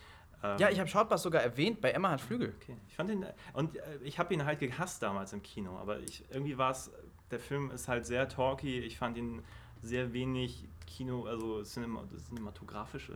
[0.42, 2.54] ja, ich habe Shoutbus sogar erwähnt, bei Emma hat Flügel.
[2.62, 6.00] Okay, ich fand ihn, und äh, ich habe ihn halt gehasst damals im Kino, aber
[6.00, 6.92] ich, irgendwie war es,
[7.32, 9.44] der Film ist halt sehr talky, ich fand ihn
[9.82, 10.68] sehr wenig
[11.00, 13.10] Kino, also Cinema, cinematografisch,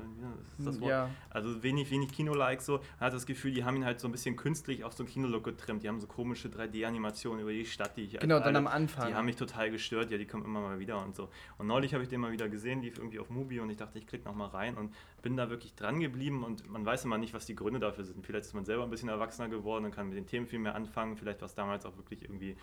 [0.58, 0.90] ist das Wort?
[0.90, 1.10] Ja.
[1.30, 2.78] Also wenig, wenig Kino-like so.
[2.78, 5.08] Man hat das Gefühl, die haben ihn halt so ein bisschen künstlich auf so ein
[5.08, 5.84] Kinolook getrimmt.
[5.84, 9.08] Die haben so komische 3D-Animationen über die Stadt, die ich Genau, dann am Anfang.
[9.08, 11.30] Die haben mich total gestört, ja, die kommen immer mal wieder und so.
[11.58, 13.98] Und neulich habe ich den mal wieder gesehen, lief irgendwie auf Mubi und ich dachte,
[13.98, 17.34] ich klicke nochmal rein und bin da wirklich dran geblieben und man weiß immer nicht,
[17.34, 18.26] was die Gründe dafür sind.
[18.26, 20.76] Vielleicht ist man selber ein bisschen erwachsener geworden und kann mit den Themen viel mehr
[20.76, 21.18] anfangen.
[21.18, 22.56] Vielleicht war es damals auch wirklich irgendwie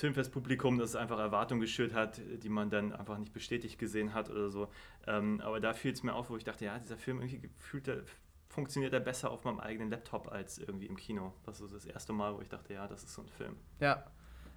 [0.00, 4.50] Filmfestpublikum, das einfach Erwartungen geschürt hat, die man dann einfach nicht bestätigt gesehen hat oder
[4.50, 4.68] so.
[5.06, 8.04] Ähm, aber da fiel es mir auf, wo ich dachte, ja, dieser Film irgendwie gefühlt,
[8.48, 11.32] funktioniert er besser auf meinem eigenen Laptop als irgendwie im Kino.
[11.44, 13.56] Das ist das erste Mal, wo ich dachte, ja, das ist so ein Film.
[13.80, 14.04] Ja,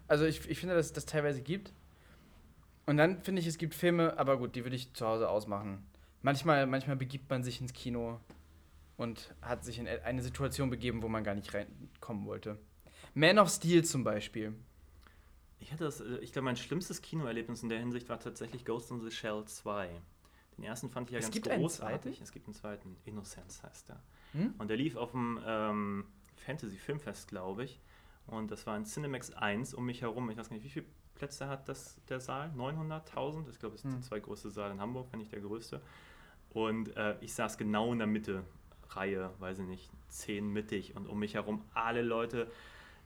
[0.08, 1.74] also ich, ich finde, dass es das teilweise gibt.
[2.86, 5.86] Und dann finde ich, es gibt Filme, aber gut, die würde ich zu Hause ausmachen.
[6.22, 8.20] Manchmal, manchmal begibt man sich ins Kino
[8.98, 12.58] und hat sich in eine Situation begeben, wo man gar nicht reinkommen wollte.
[13.14, 14.54] Man of Steel zum Beispiel.
[15.62, 18.92] Ich hatte das, äh, ich glaube, mein schlimmstes Kinoerlebnis in der Hinsicht war tatsächlich Ghost
[18.92, 19.90] in the Shell 2.
[20.58, 22.20] Den ersten fand ich ja Es ganz gibt großartig.
[22.22, 22.98] Es gibt einen zweiten.
[23.06, 24.02] Innocence heißt der.
[24.34, 24.54] Hm?
[24.58, 27.80] Und der lief auf dem ähm, Fantasy Filmfest, glaube ich.
[28.28, 30.30] Und das war ein Cinemax 1 um mich herum.
[30.30, 32.52] Ich weiß gar nicht, wie viele Plätze hat das der Saal?
[32.56, 33.50] 900.000?
[33.50, 34.02] Ich glaube, es ist der Hm.
[34.04, 35.82] zweitgrößte Saal in Hamburg, wenn nicht der größte.
[36.50, 38.44] Und äh, ich saß genau in der Mitte,
[38.90, 40.96] Reihe, weiß ich nicht, 10 mittig.
[40.96, 42.52] Und um mich herum alle Leute,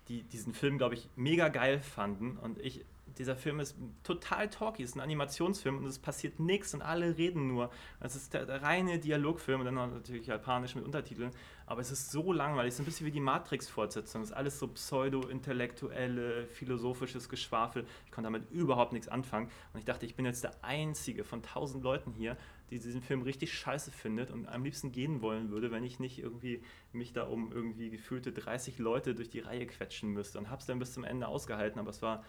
[0.07, 2.37] die diesen Film, glaube ich, mega geil fanden.
[2.37, 2.85] Und ich,
[3.17, 7.47] dieser Film ist total talky, ist ein Animationsfilm und es passiert nichts und alle reden
[7.47, 7.69] nur.
[7.99, 11.31] Es ist der, der reine Dialogfilm und dann natürlich japanisch mit Untertiteln.
[11.65, 14.21] Aber es ist so langweilig, es ist ein bisschen wie die Matrix-Fortsetzung.
[14.21, 17.85] Es ist alles so pseudo-intellektuelle, philosophisches Geschwafel.
[18.05, 19.49] Ich konnte damit überhaupt nichts anfangen.
[19.73, 22.37] Und ich dachte, ich bin jetzt der Einzige von tausend Leuten hier,
[22.69, 26.19] die diesen Film richtig scheiße findet und am liebsten gehen wollen würde, wenn ich nicht
[26.19, 30.39] irgendwie mich da um irgendwie gefühlte 30 Leute durch die Reihe quetschen müsste.
[30.39, 32.23] Und hab's dann bis zum Ende ausgehalten, aber es war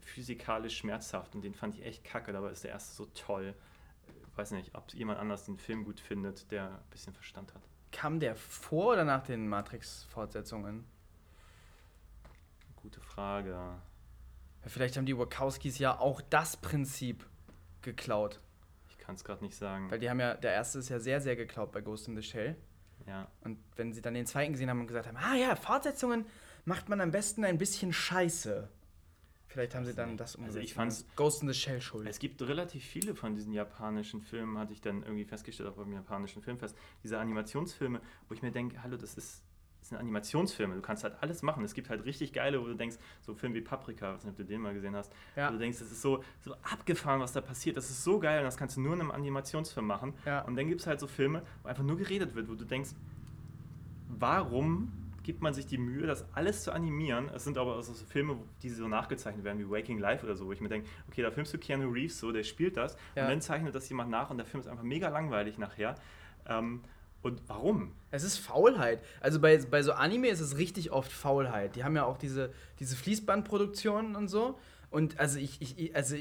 [0.00, 2.32] physikalisch schmerzhaft und den fand ich echt kacke.
[2.32, 3.54] Dabei ist der erste so toll.
[4.30, 7.62] Ich weiß nicht, ob jemand anders den Film gut findet, der ein bisschen Verstand hat.
[7.92, 10.84] Kam der vor oder nach den Matrix-Fortsetzungen?
[12.76, 13.80] Gute Frage.
[14.66, 17.26] Vielleicht haben die Wachowskis ja auch das Prinzip
[17.82, 18.40] geklaut.
[19.06, 19.88] Ich kann es gerade nicht sagen.
[19.88, 22.22] Weil die haben ja, der erste ist ja sehr, sehr geklaut bei Ghost in the
[22.24, 22.56] Shell.
[23.06, 23.28] Ja.
[23.42, 26.26] Und wenn sie dann den zweiten gesehen haben und gesagt haben, ah ja, Fortsetzungen
[26.64, 28.68] macht man am besten ein bisschen scheiße.
[29.46, 30.74] Vielleicht haben sie dann das Also ich umgesetzt.
[30.74, 32.08] fand's- und Ghost in the Shell schuld.
[32.08, 35.92] Es gibt relativ viele von diesen japanischen Filmen, hatte ich dann irgendwie festgestellt, auch beim
[35.92, 36.76] japanischen Filmfest.
[37.04, 39.44] Diese Animationsfilme, wo ich mir denke, hallo, das ist,
[39.86, 41.62] das sind Animationsfilme, du kannst halt alles machen.
[41.62, 44.36] Es gibt halt richtig geile, wo du denkst, so Filme wie Paprika, weiß nicht, ob
[44.36, 45.46] du den mal gesehen hast, Ja.
[45.48, 48.40] wo du denkst, das ist so, so abgefahren, was da passiert, das ist so geil
[48.40, 50.14] und das kannst du nur in einem Animationsfilm machen.
[50.24, 50.40] Ja.
[50.42, 52.90] Und dann gibt es halt so Filme, wo einfach nur geredet wird, wo du denkst,
[54.08, 57.28] warum gibt man sich die Mühe, das alles zu animieren?
[57.34, 60.46] Es sind aber also so Filme, die so nachgezeichnet werden, wie Waking Life oder so,
[60.46, 63.22] wo ich mir denke, okay, da filmst du Keanu Reeves so, der spielt das Ja.
[63.24, 65.96] und dann zeichnet das jemand nach und der Film ist einfach mega langweilig nachher.
[66.48, 66.82] Ähm,
[67.26, 67.92] und warum?
[68.10, 69.02] Es ist Faulheit.
[69.20, 71.76] Also bei, bei so Anime ist es richtig oft Faulheit.
[71.76, 74.58] Die haben ja auch diese, diese Fließbandproduktionen und so.
[74.90, 76.16] Und also ich, ich, also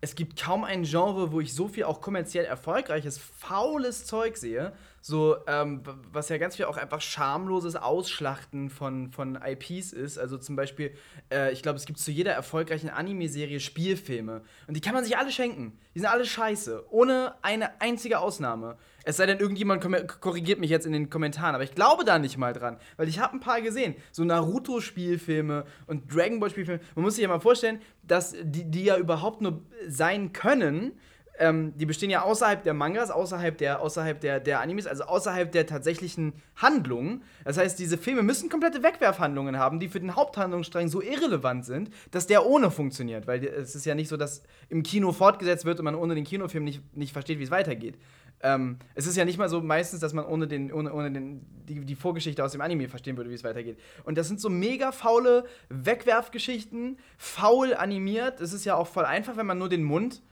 [0.00, 4.72] es gibt kaum ein Genre, wo ich so viel auch kommerziell erfolgreiches, faules Zeug sehe.
[5.04, 10.16] So, ähm, was ja ganz viel auch einfach schamloses Ausschlachten von, von IPs ist.
[10.16, 10.94] Also zum Beispiel,
[11.30, 14.42] äh, ich glaube, es gibt zu jeder erfolgreichen Anime-Serie Spielfilme.
[14.68, 15.76] Und die kann man sich alle schenken.
[15.96, 16.84] Die sind alle scheiße.
[16.90, 18.78] Ohne eine einzige Ausnahme.
[19.04, 19.82] Es sei denn, irgendjemand
[20.20, 23.18] korrigiert mich jetzt in den Kommentaren, aber ich glaube da nicht mal dran, weil ich
[23.18, 26.80] habe ein paar gesehen, so Naruto-Spielfilme und Dragon Ball-Spielfilme.
[26.94, 30.92] Man muss sich ja mal vorstellen, dass die, die ja überhaupt nur sein können,
[31.42, 35.50] ähm, die bestehen ja außerhalb der Mangas, außerhalb der, außerhalb der, der Animes, also außerhalb
[35.50, 37.24] der tatsächlichen Handlungen.
[37.44, 41.90] Das heißt, diese Filme müssen komplette Wegwerfhandlungen haben, die für den Haupthandlungsstrang so irrelevant sind,
[42.12, 43.26] dass der ohne funktioniert.
[43.26, 46.22] Weil es ist ja nicht so, dass im Kino fortgesetzt wird und man ohne den
[46.22, 47.98] Kinofilm nicht, nicht versteht, wie es weitergeht.
[48.40, 51.44] Ähm, es ist ja nicht mal so meistens, dass man ohne, den, ohne, ohne den,
[51.68, 53.80] die, die Vorgeschichte aus dem Anime verstehen würde, wie es weitergeht.
[54.04, 58.40] Und das sind so mega faule Wegwerfgeschichten, faul animiert.
[58.40, 60.22] Es ist ja auch voll einfach, wenn man nur den Mund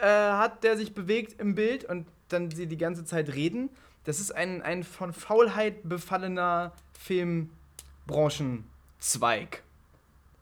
[0.00, 3.70] äh, hat, der sich bewegt im Bild und dann sie die ganze Zeit reden.
[4.04, 9.62] Das ist ein, ein von Faulheit befallener Filmbrancenzweig.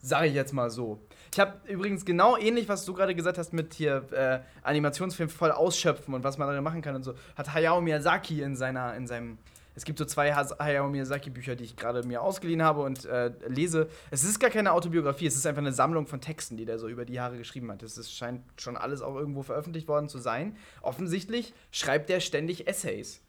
[0.01, 1.01] Sag ich jetzt mal so.
[1.33, 5.51] Ich habe übrigens genau ähnlich, was du gerade gesagt hast mit hier äh, Animationsfilm voll
[5.51, 9.07] ausschöpfen und was man da machen kann und so, hat Hayao Miyazaki in seiner, in
[9.07, 9.39] seinem.
[9.75, 13.89] Es gibt so zwei Hayao Miyazaki-Bücher, die ich gerade mir ausgeliehen habe und äh, lese.
[14.11, 16.89] Es ist gar keine Autobiografie, es ist einfach eine Sammlung von Texten, die der so
[16.89, 17.83] über die Jahre geschrieben hat.
[17.83, 20.57] Es ist, scheint schon alles auch irgendwo veröffentlicht worden zu sein.
[20.83, 23.21] Offensichtlich schreibt er ständig Essays,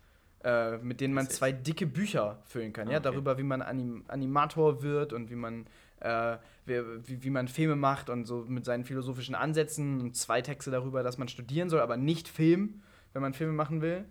[0.44, 2.88] äh, mit denen man zwei dicke Bücher füllen kann.
[2.88, 3.10] Ah, ja, okay.
[3.10, 5.66] darüber, wie man Anim Animator wird und wie man
[6.02, 10.72] äh, wie, wie man Filme macht und so mit seinen philosophischen Ansätzen und zwei Texte
[10.72, 12.82] darüber, dass man studieren soll, aber nicht Film,
[13.14, 14.06] wenn man Filme machen will.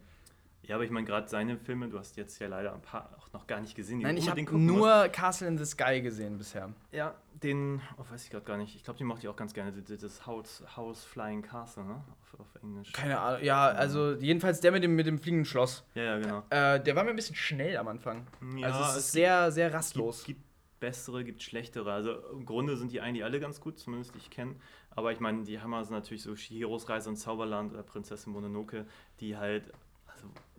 [0.66, 3.32] Ja, aber ich meine, gerade seine Filme, du hast jetzt ja leider ein paar auch
[3.32, 3.98] noch gar nicht gesehen.
[3.98, 4.76] die Nein, ich habe gucken musst.
[4.76, 6.72] nur Castle in the Sky gesehen bisher.
[6.90, 8.74] Ja, den, oh, weiß ich gerade gar nicht.
[8.74, 9.72] Ich glaube, den mochte ich auch ganz gerne.
[9.72, 11.94] Das, House, House Flying Castle, ne?
[11.94, 12.92] Auf, auf Englisch.
[12.92, 15.84] Keine Ahnung, ja, also jedenfalls der mit dem, mit dem fliegenden Schloss.
[15.94, 16.42] Ja, ja, genau.
[16.50, 18.26] Äh, der war mir ein bisschen schnell am Anfang.
[18.56, 20.24] Ja, also es es ist sehr, sehr rastlos.
[20.24, 21.92] gibt, gibt bessere, gibt schlechtere.
[21.92, 24.56] Also im Grunde sind die eigentlich alle ganz gut, zumindest die ich kenne.
[24.90, 28.86] Aber ich meine, die Hammer sind natürlich so Shihiros Reise ins Zauberland oder Prinzessin Mononoke,
[29.20, 29.72] die halt,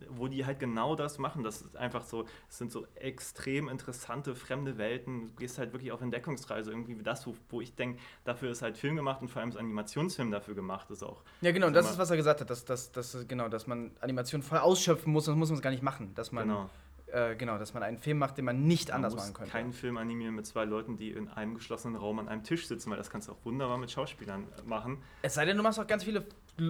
[0.10, 1.44] wo die halt genau das machen.
[1.44, 5.30] Das ist einfach so, es sind so extrem interessante fremde Welten.
[5.32, 8.62] Du gehst halt wirklich auf Entdeckungsreise, irgendwie wie das, wo, wo ich denke, dafür ist
[8.62, 11.24] halt Film gemacht und vor allem ist Animationsfilm dafür gemacht, ist auch.
[11.42, 14.42] Ja, genau, das ist, was er gesagt hat, dass, dass, dass, genau, dass man Animation
[14.42, 16.14] voll ausschöpfen muss, das muss man es gar nicht machen.
[16.16, 16.70] Dass man, Genau.
[17.08, 19.52] äh, genau, dass man einen Film macht, den man nicht Man anders machen könnte.
[19.52, 22.90] keinen Film animieren mit zwei Leuten, die in einem geschlossenen Raum an einem Tisch sitzen,
[22.92, 24.98] weil das kannst du auch wunderbar mit Schauspielern äh, machen.
[25.22, 26.26] Es sei denn, du machst auch ganz viele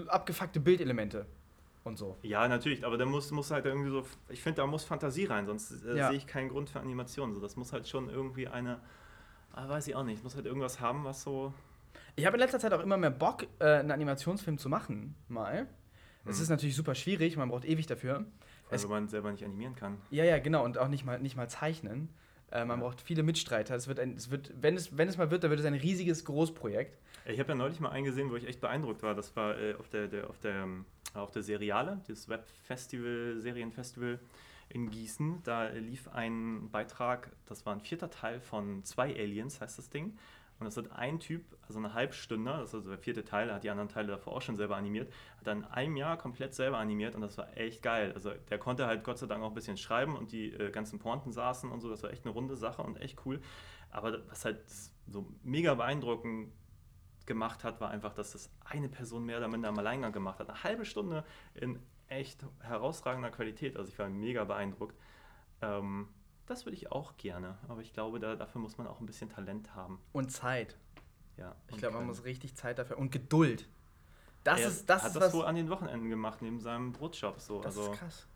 [0.07, 1.25] abgefuckte Bildelemente
[1.85, 2.17] und so.
[2.23, 5.45] Ja, natürlich, aber da muss, muss halt irgendwie so, ich finde, da muss Fantasie rein,
[5.45, 6.07] sonst äh, Ja.
[6.09, 7.33] sehe ich keinen Grund für Animation.
[7.33, 8.79] So, das muss halt schon irgendwie eine,
[9.53, 11.53] ah, weiß ich auch nicht, muss halt irgendwas haben, was so.
[12.15, 15.67] Ich habe in letzter Zeit auch immer mehr Bock, äh, einen Animationsfilm zu machen, mal.
[16.25, 16.43] Es Mhm.
[16.43, 18.25] ist natürlich super schwierig, man braucht ewig dafür.
[18.71, 20.01] Also man selber nicht animieren kann.
[20.09, 22.09] Ja, ja, genau, und auch nicht mal, nicht mal zeichnen.
[22.51, 22.85] Äh, man Ja.
[22.87, 23.75] braucht viele Mitstreiter.
[23.75, 25.73] Es wird ein, es wird, wenn, es, wenn es mal wird, dann wird es ein
[25.75, 26.97] riesiges Großprojekt.
[27.25, 29.13] Ich habe ja neulich mal einen gesehen, wo ich echt beeindruckt war.
[29.13, 30.85] Das war äh, auf, der, der, auf, der, ähm,
[31.21, 34.19] auf der Seriale, das Webfestival, Serienfestival
[34.69, 35.43] in Gießen.
[35.43, 40.17] Da lief ein Beitrag, das war ein vierter Teil von Zwei Aliens, heißt das Ding.
[40.57, 43.65] Und das hat ein Typ, also eine Halbstunde, das ist also der vierte Teil, hat
[43.65, 46.77] die anderen Teile davor auch schon selber animiert, hat dann in einem Jahr komplett selber
[46.77, 48.13] animiert und das war echt geil.
[48.13, 50.97] Also der konnte halt Gott sei Dank auch ein bisschen schreiben und die äh, ganzen
[50.97, 53.41] Pointen saßen und so, das war echt eine runde Sache und echt cool.
[53.91, 54.61] Aber was halt
[55.07, 56.53] so mega beeindruckend
[57.25, 60.49] gemacht hat, war einfach, dass das eine Person mehr oder minder am Alleingang gemacht hat.
[60.49, 63.77] Eine halbe Stunde in echt herausragender Qualität.
[63.77, 64.95] Also ich war mega beeindruckt.
[65.61, 66.07] Ähm,
[66.45, 69.29] das würde ich auch gerne, aber ich glaube, da, dafür muss man auch ein bisschen
[69.29, 69.99] Talent haben.
[70.13, 70.77] Und Zeit.
[71.37, 72.97] Ja, Ich glaube, man muss richtig Zeit dafür.
[72.97, 73.67] Und Geduld.
[74.43, 77.41] Das er ist, das hat ist das wohl an den Wochenenden gemacht, neben seinem Brotshop.
[77.41, 77.61] So.
[77.61, 78.27] das also ist krass.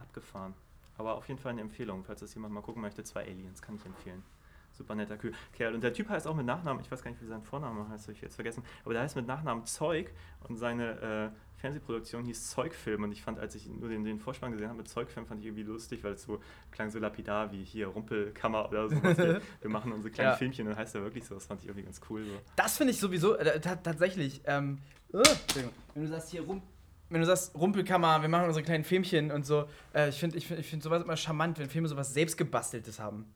[0.00, 0.54] abgefahren.
[0.96, 3.04] Aber auf jeden Fall eine Empfehlung, falls das jemand mal gucken möchte.
[3.04, 4.22] Zwei Aliens kann ich empfehlen.
[4.72, 5.18] Super netter
[5.52, 5.74] Kerl.
[5.74, 8.04] Und der Typ heißt auch mit Nachnamen, ich weiß gar nicht, wie sein Vorname heißt,
[8.04, 8.62] habe ich jetzt vergessen.
[8.84, 10.10] Aber der heißt mit Nachnamen Zeug
[10.48, 13.02] und seine äh, Fernsehproduktion hieß Zeugfilm.
[13.04, 15.46] Und ich fand, als ich nur den, den Vorspann gesehen habe mit Zeugfilm, fand ich
[15.46, 19.16] irgendwie lustig, weil es so klang so lapidar wie hier Rumpelkammer oder sowas.
[19.18, 20.36] wir, wir machen unsere kleinen Ja.
[20.36, 21.34] Filmchen, dann heißt er wirklich so.
[21.34, 22.24] Das fand ich irgendwie ganz cool.
[22.24, 22.32] So.
[22.56, 24.40] Das finde ich sowieso äh, ta- tatsächlich.
[24.46, 24.78] Ähm,
[25.12, 25.74] äh, Entschuldigung.
[25.94, 26.62] wenn du sagst hier rum.
[27.10, 30.46] Wenn du sagst, Rumpelkammer, wir machen unsere kleinen Filmchen und so, äh, ich finde ich
[30.46, 33.26] find, ich find sowas immer charmant, wenn Filme sowas selbstgebasteltes haben.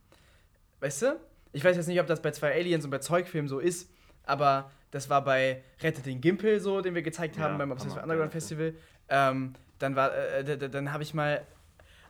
[0.87, 1.17] Weißt du?
[1.53, 3.91] Ich weiß jetzt nicht, ob das bei zwei Aliens und bei Zeugfilmen so ist,
[4.23, 8.01] aber das war bei Rettet den Gimpel so, den wir gezeigt haben Ja, beim Obsessive
[8.01, 8.73] Underground Festival.
[9.09, 11.45] Ähm, dann war, äh, dann habe ich mal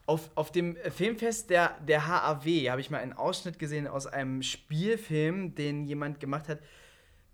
[0.04, 4.42] auf, auf dem Filmfest der, der HAW habe ich mal einen Ausschnitt gesehen aus einem
[4.42, 6.58] Spielfilm, den jemand gemacht hat.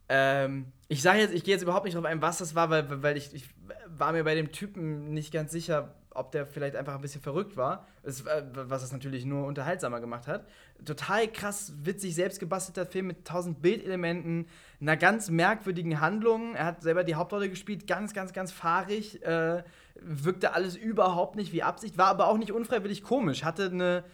[0.08, 3.02] Ähm, ich sage jetzt, ich gehe jetzt überhaupt nicht drauf ein, was das war, weil,
[3.02, 3.48] weil ich, ich
[3.88, 7.56] war mir bei dem Typen nicht ganz sicher, ob der vielleicht einfach ein bisschen verrückt
[7.56, 8.10] war, äh,
[8.54, 10.46] was es natürlich nur unterhaltsamer gemacht hat.
[10.84, 14.46] Total krass, witzig, selbst gebastelter Film mit tausend Bildelementen,
[14.80, 16.54] einer ganz merkwürdigen Handlung.
[16.54, 19.62] Er hat selber die Hauptrolle gespielt, ganz, ganz, ganz fahrig, äh,
[19.94, 24.04] wirkte alles überhaupt nicht wie Absicht, war aber auch nicht unfreiwillig komisch, hatte eine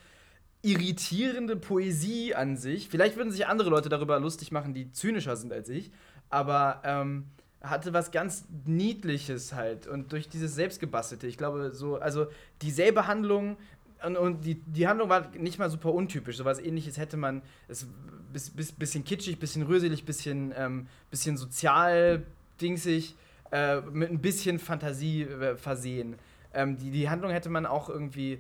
[0.62, 2.88] irritierende Poesie an sich.
[2.88, 5.92] Vielleicht würden sich andere Leute darüber lustig machen, die zynischer sind als ich,
[6.30, 7.26] aber ähm,
[7.60, 12.28] hatte was ganz Niedliches halt und durch dieses Selbstgebastelte, ich glaube, so, also
[12.62, 13.56] dieselbe Handlung
[14.04, 17.86] und, und die, die Handlung war nicht mal super untypisch, sowas ähnliches hätte man, es
[18.32, 22.24] bis, bis, bisschen kitschig, bisschen rührselig, bisschen, ähm, bisschen sozial,
[22.60, 23.16] dingsig,
[23.50, 26.16] äh, mit ein bisschen Fantasie äh, versehen.
[26.54, 28.38] Ähm, die, die Handlung hätte man auch irgendwie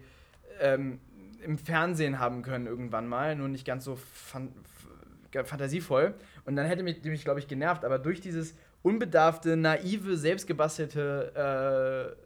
[0.60, 1.00] ähm,
[1.42, 4.52] im Fernsehen haben können irgendwann mal, nur nicht ganz so fan
[5.30, 6.14] fantasievoll.
[6.46, 7.84] Und dann hätte mich, mich glaube ich, genervt.
[7.84, 8.54] Aber durch dieses
[8.88, 12.16] unbedarfte, naive, selbstgebastelte,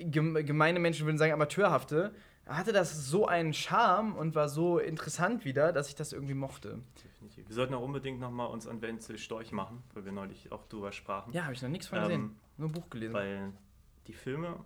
[0.00, 2.14] äh, gem- gemeine Menschen würden sagen, amateurhafte,
[2.46, 6.78] hatte das so einen Charme und war so interessant wieder, dass ich das irgendwie mochte.
[7.04, 7.46] Definitiv.
[7.48, 10.92] Wir sollten auch unbedingt nochmal uns an Wenzel Storch machen, weil wir neulich auch drüber
[10.92, 11.32] sprachen.
[11.32, 12.36] Ja, habe ich noch nichts von Ähm, gesehen.
[12.56, 13.12] Nur ein Buch gelesen.
[13.12, 13.52] Weil
[14.06, 14.64] die Filme,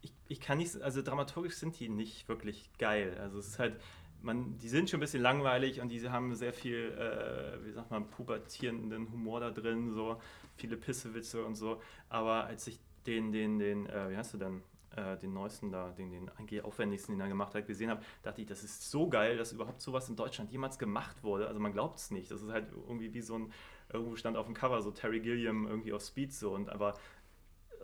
[0.00, 3.16] ich, ich kann nicht, also dramaturgisch sind die nicht wirklich geil.
[3.20, 3.80] Also es ist halt,
[4.24, 7.90] man, die sind schon ein bisschen langweilig und die haben sehr viel, äh, wie sagt
[7.90, 10.20] man, pubertierenden Humor da drin, so
[10.56, 11.80] viele Pissewitze und so.
[12.08, 14.62] Aber als ich den, den, den, äh, wie heißt du denn?
[14.96, 18.40] äh, den neuesten da, den, den eigentlich aufwendigsten, den er gemacht hat, gesehen habe, dachte
[18.40, 21.48] ich, das ist so geil, dass überhaupt sowas in Deutschland jemals gemacht wurde.
[21.48, 22.30] Also man glaubt es nicht.
[22.30, 23.52] Das ist halt irgendwie wie so ein,
[23.92, 26.94] irgendwo stand auf dem Cover so Terry Gilliam irgendwie auf Speed so und aber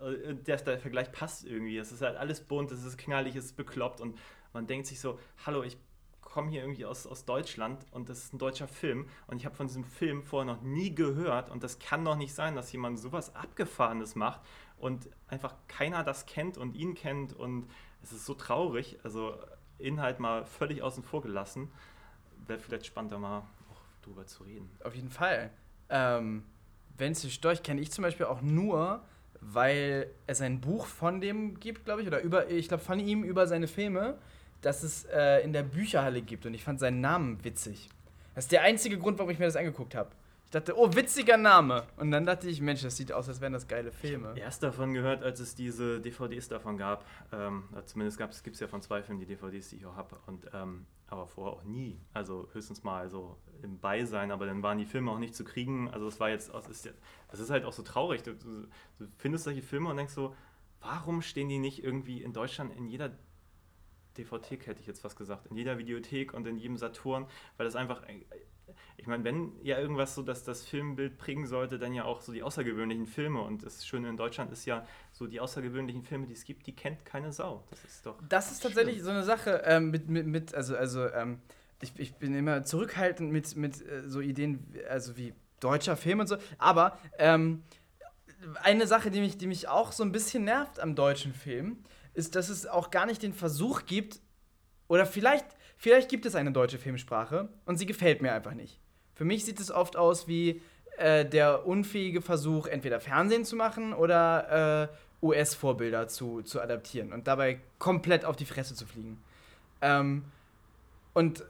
[0.01, 1.77] äh, der, der Vergleich passt irgendwie.
[1.77, 4.17] Es ist halt alles bunt, es ist knallig, es ist bekloppt und
[4.53, 5.77] man denkt sich so, hallo, ich
[6.31, 9.55] komme hier irgendwie aus, aus Deutschland und das ist ein deutscher Film und ich habe
[9.55, 12.99] von diesem Film vorher noch nie gehört und das kann doch nicht sein, dass jemand
[12.99, 14.41] sowas Abgefahrenes macht
[14.77, 17.69] und einfach keiner das kennt und ihn kennt und
[18.01, 19.37] es ist so traurig, also
[19.77, 21.71] Inhalt mal völlig außen vor gelassen.
[22.47, 24.69] Wäre vielleicht spannend, da mal auch drüber zu reden.
[24.83, 25.51] Auf jeden Fall.
[25.89, 26.43] Ähm,
[26.97, 29.03] Wenzel Storch kenne ich zum Beispiel auch nur
[29.41, 33.23] weil es ein Buch von dem gibt, glaube ich, oder über, ich glaube von ihm
[33.23, 34.19] über seine Filme,
[34.61, 37.89] das es äh, in der Bücherhalle gibt und ich fand seinen Namen witzig.
[38.35, 40.11] Das ist der einzige Grund, warum ich mir das angeguckt habe.
[40.45, 41.83] Ich dachte, oh, witziger Name.
[41.95, 44.33] Und dann dachte ich, Mensch, das sieht aus, als wären das geile Filme.
[44.35, 47.05] Erst davon gehört, als es diese DVDs davon gab.
[47.31, 50.17] Ähm, zumindest gibt es ja von zwei Filmen die DVDs, die ich auch habe.
[50.53, 51.99] ähm, aber vorher auch nie.
[52.13, 55.89] Also höchstens mal so im Beisein, aber dann waren die Filme auch nicht zu kriegen.
[55.89, 56.89] Also es war jetzt, das ist,
[57.31, 58.23] ist halt auch so traurig.
[58.23, 60.35] Du, du, du findest solche Filme und denkst so,
[60.79, 63.11] warum stehen die nicht irgendwie in Deutschland in jeder
[64.23, 67.75] DVT hätte ich jetzt fast gesagt, in jeder Videothek und in jedem Saturn, weil das
[67.75, 68.03] einfach
[68.97, 72.31] ich meine, wenn ja irgendwas so, dass das Filmbild prägen sollte, dann ja auch so
[72.31, 73.41] die außergewöhnlichen Filme.
[73.41, 76.75] Und das Schöne in Deutschland ist ja, so die außergewöhnlichen Filme, die es gibt, die
[76.75, 77.63] kennt keine Sau.
[77.71, 78.19] Das ist doch.
[78.29, 79.05] Das ist tatsächlich schlimm.
[79.05, 81.39] so eine Sache ähm, mit, mit, mit, also, also ähm,
[81.81, 86.27] ich, ich bin immer zurückhaltend mit, mit äh, so Ideen, also wie deutscher Film und
[86.27, 86.37] so.
[86.57, 87.63] Aber ähm,
[88.61, 92.35] eine Sache, die mich, die mich auch so ein bisschen nervt am deutschen Film, ist,
[92.35, 94.19] dass es auch gar nicht den Versuch gibt,
[94.87, 95.45] oder vielleicht
[95.81, 98.79] Vielleicht gibt es eine deutsche Filmsprache und sie gefällt mir einfach nicht.
[99.15, 100.61] Für mich sieht es oft aus wie
[100.99, 107.25] äh, der unfähige Versuch, entweder Fernsehen zu machen oder äh, US-Vorbilder zu, zu adaptieren und
[107.25, 109.17] dabei komplett auf die Fresse zu fliegen.
[109.81, 110.23] Ähm,
[111.13, 111.45] und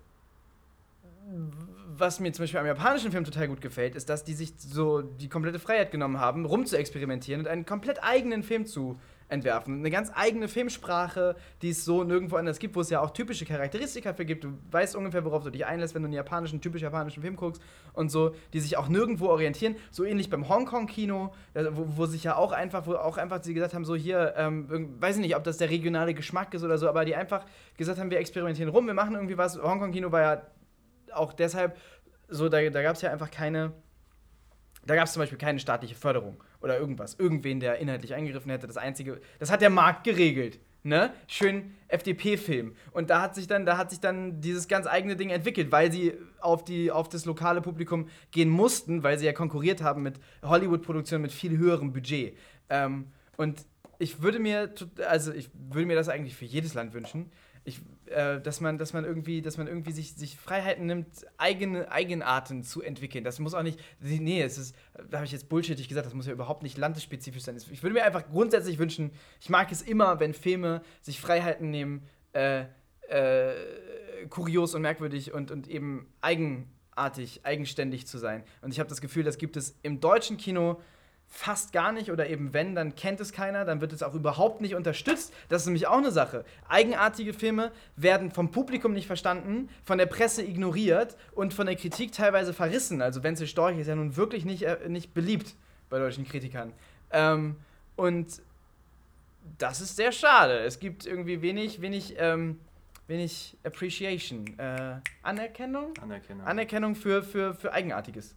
[1.97, 5.02] was mir zum Beispiel am japanischen Film total gut gefällt, ist, dass die sich so
[5.02, 8.97] die komplette Freiheit genommen haben, rum zu experimentieren und einen komplett eigenen Film zu
[9.32, 9.80] entwerfen.
[9.80, 13.46] Eine ganz eigene Filmsprache, die es so nirgendwo anders gibt, wo es ja auch typische
[13.46, 14.44] Charakteristika für gibt.
[14.44, 17.62] Du weißt ungefähr, worauf du dich einlässt, wenn du einen japanischen, typisch japanischen Film guckst
[17.94, 19.76] und so, die sich auch nirgendwo orientieren.
[19.89, 23.74] So ähnlich beim Hongkong-Kino, wo, wo, sich ja auch einfach, wo auch einfach sie gesagt
[23.74, 26.89] haben, so hier, ähm, weiß ich nicht, ob das der regionale Geschmack ist oder so,
[26.89, 27.46] aber die einfach
[27.78, 29.62] gesagt haben, wir experimentieren rum, wir machen irgendwie was.
[29.62, 30.41] Hongkong-Kino war ja
[31.13, 31.78] auch deshalb
[32.28, 33.72] so, da, da gab es ja einfach keine,
[34.86, 37.15] da gab es zum Beispiel keine staatliche Förderung oder irgendwas.
[37.15, 38.67] Irgendwen, der inhaltlich eingegriffen hätte.
[38.67, 40.60] Das einzige, das hat der Markt geregelt.
[40.84, 41.13] Ne?
[41.28, 42.76] Schön FDP-Film.
[42.91, 45.91] Und da hat sich dann, da hat sich dann dieses ganz eigene Ding entwickelt, weil
[45.91, 50.19] sie auf, die, auf das lokale Publikum gehen mussten, weil sie ja konkurriert haben mit
[50.41, 52.36] Hollywood-Produktionen mit viel höherem Budget.
[52.69, 53.65] Ähm, und
[54.00, 54.74] ich würde mir,
[55.08, 57.32] also ich würde mir das eigentlich für jedes Land wünschen,
[57.63, 61.91] ich, äh, dass man, dass man irgendwie, dass man irgendwie sich, sich Freiheiten nimmt, eigene
[61.91, 63.24] Eigenarten zu entwickeln.
[63.24, 64.76] Das muss auch nicht, nee, es ist,
[65.10, 67.58] da habe ich jetzt bullshittig gesagt, das muss ja überhaupt nicht landesspezifisch sein.
[67.71, 72.08] Ich würde mir einfach grundsätzlich wünschen, ich mag es immer, wenn Filme sich Freiheiten nehmen,
[72.34, 72.65] äh,
[73.10, 73.54] äh,
[74.30, 78.43] kurios und merkwürdig und, und eben eigenartig, eigenständig zu sein.
[78.62, 80.82] Und ich habe das Gefühl, das gibt es im deutschen Kino
[81.34, 84.60] fast gar nicht oder eben wenn, dann kennt es keiner, dann wird es auch überhaupt
[84.60, 85.34] nicht unterstützt.
[85.48, 86.44] Das ist nämlich auch eine Sache.
[86.67, 92.12] Eigenartige Filme werden vom Publikum nicht verstanden, von der Presse ignoriert und von der Kritik
[92.12, 93.02] teilweise verrissen.
[93.02, 95.56] Also Wenzel Storch ist ja nun wirklich nicht, äh, nicht beliebt
[95.89, 96.74] bei deutschen Kritikern.
[97.12, 97.56] Ähm,
[97.96, 98.41] und
[99.58, 100.60] das ist sehr schade.
[100.60, 102.60] Es gibt irgendwie wenig, wenig, ähm,
[103.08, 104.60] wenig Appreciation.
[104.60, 105.94] Äh, Anerkennung?
[106.02, 106.46] Anerkennung.
[106.46, 108.36] Anerkennung für, für, für Eigenartiges.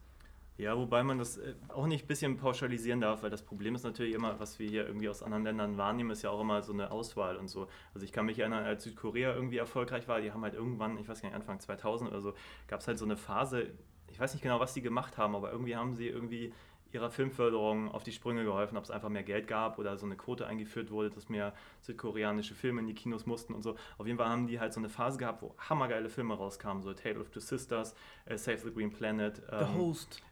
[0.56, 3.82] Ja, wobei man das äh, auch nicht ein bisschen pauschalisieren darf, weil das Problem ist
[3.82, 6.72] natürlich immer, was wir hier irgendwie aus anderen Ländern wahrnehmen, ist ja auch immer so
[6.72, 7.66] eine Auswahl und so.
[7.92, 11.08] Also ich kann mich erinnern, als Südkorea irgendwie erfolgreich war, die haben halt irgendwann, ich
[11.08, 12.34] weiß gar nicht, Anfang 2000 oder so,
[12.68, 13.72] gab es halt so eine Phase,
[14.08, 16.52] ich weiß nicht genau, was die gemacht haben, aber irgendwie haben sie irgendwie
[16.94, 20.16] ihrer Filmförderung auf die Sprünge geholfen, ob es einfach mehr Geld gab oder so eine
[20.16, 23.74] Quote eingeführt wurde, dass mehr südkoreanische Filme in die Kinos mussten und so.
[23.98, 26.94] Auf jeden Fall haben die halt so eine Phase gehabt, wo hammergeile Filme rauskamen, so
[26.94, 27.94] Tale of Two Sisters,
[28.30, 29.42] uh, Save the Green Planet.
[29.50, 30.22] The ähm, Host.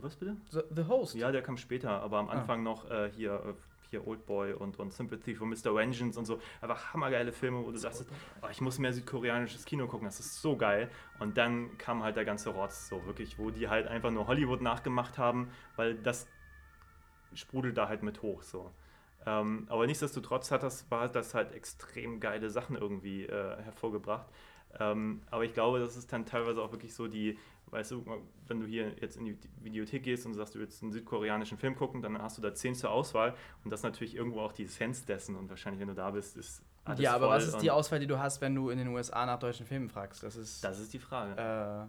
[0.00, 0.36] Was bitte?
[0.50, 1.14] The, The, Host.
[1.14, 2.32] Ja, der kam später, aber am ah.
[2.32, 2.62] Anfang ah.
[2.62, 3.54] noch äh, hier, äh,
[3.90, 5.74] hier Old Boy und, und Sympathy for Mr.
[5.74, 6.40] Vengeance und so.
[6.60, 8.06] Einfach hammergeile Filme, wo du sagst,
[8.42, 10.90] oh, ich muss mehr südkoreanisches Kino gucken, das ist so geil.
[11.18, 14.62] Und dann kam halt der ganze Rotz, so wirklich, wo die halt einfach nur Hollywood
[14.62, 16.26] nachgemacht haben, weil das
[17.34, 18.70] sprudelt da halt mit hoch, so.
[19.26, 24.26] Ähm, aber nichtsdestotrotz hat das, war das halt extrem geile Sachen irgendwie äh, hervorgebracht.
[24.80, 27.38] Ähm, aber ich glaube, das ist dann teilweise auch wirklich so die,
[27.74, 28.04] weißt du,
[28.46, 31.76] wenn du hier jetzt in die Videothek gehst und sagst, du willst einen südkoreanischen Film
[31.76, 33.34] gucken, dann hast du da zehn zur Auswahl
[33.64, 36.36] und das ist natürlich irgendwo auch die Essenz dessen und wahrscheinlich, wenn du da bist,
[36.36, 38.88] ist alles Ja, aber was ist die Auswahl, die du hast, wenn du in den
[38.88, 40.22] USA nach deutschen Filmen fragst?
[40.22, 41.32] Das ist, das ist die Frage.
[41.32, 41.86] Äh,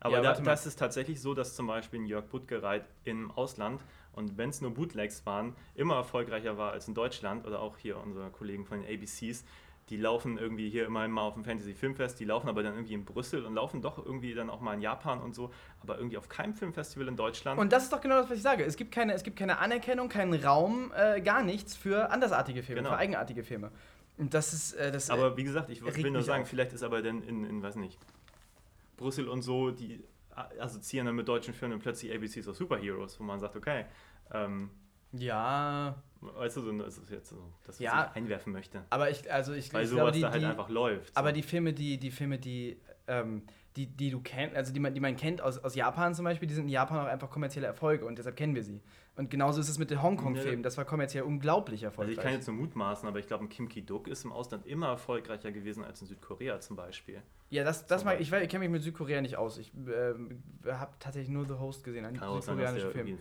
[0.00, 3.82] aber ja, da, das ist tatsächlich so, dass zum Beispiel ein Jörg Buttgereit im Ausland
[4.12, 7.96] und wenn es nur Bootlegs waren, immer erfolgreicher war als in Deutschland oder auch hier
[7.96, 9.44] unsere Kollegen von den ABCs,
[9.90, 12.94] die laufen irgendwie hier immer mal auf dem Fantasy Filmfest, die laufen aber dann irgendwie
[12.94, 16.16] in Brüssel und laufen doch irgendwie dann auch mal in Japan und so, aber irgendwie
[16.16, 17.60] auf keinem Filmfestival in Deutschland.
[17.60, 18.64] Und das ist doch genau das, was ich sage.
[18.64, 22.82] Es gibt keine, es gibt keine Anerkennung, keinen Raum, äh, gar nichts für andersartige Filme,
[22.82, 22.94] genau.
[22.94, 23.70] für eigenartige Filme.
[24.16, 24.74] Und das ist.
[24.74, 26.48] Äh, das, aber wie gesagt, ich will nur sagen, auf.
[26.48, 27.98] vielleicht ist aber dann in, in, weiß nicht,
[28.96, 30.02] Brüssel und so, die
[30.58, 33.84] assoziieren dann mit deutschen Filmen und plötzlich ABC so Superheroes, wo man sagt, okay,
[34.32, 34.70] ähm,
[35.12, 36.02] Ja.
[36.36, 38.08] Weißt du, so, das ist jetzt so, das, was Ja.
[38.10, 38.84] ich einwerfen möchte.
[38.90, 41.16] Aber ich, also ich, Weil ich sowas glaube, die, da halt die, einfach läuft.
[41.16, 41.34] aber so.
[41.34, 43.42] die Filme, die, die Filme, die, ähm,
[43.76, 46.46] die, die du kennst, also die man, die man kennt aus, aus Japan zum Beispiel,
[46.46, 48.80] die sind in Japan auch einfach kommerzielle Erfolge und deshalb kennen wir sie.
[49.16, 50.64] Und genauso ist es mit den Hongkong-Filmen.
[50.64, 52.16] Das war kommerziell unglaublich Also erfolgreich.
[52.16, 54.88] ich kann jetzt nur mutmaßen, aber ich glaube, ein Kim Ki-duk ist im Ausland immer
[54.88, 57.22] erfolgreicher gewesen als in Südkorea zum Beispiel.
[57.48, 59.58] ja, das, das mag, ich, ich kenne mich mit Südkorea nicht aus.
[59.58, 63.18] Ich ähm, habe tatsächlich nur The Host gesehen, einen südkoreanischen Film.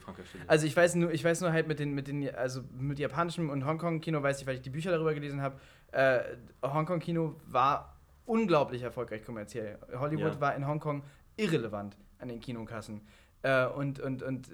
[0.47, 3.51] Also ich weiß nur, ich weiß nur halt mit den, mit den, also mit japanischem
[3.51, 5.59] und Hongkong-Kino weiß ich, weil ich die Bücher darüber gelesen habe.
[5.91, 6.21] Äh,
[6.63, 7.92] Hongkong-Kino war
[8.25, 9.77] unglaublich erfolgreich kommerziell.
[9.95, 10.41] Hollywood Ja.
[10.41, 11.03] war in Hongkong
[11.37, 13.01] irrelevant an den Kinokassen.
[13.41, 14.51] Äh, und, und, und äh,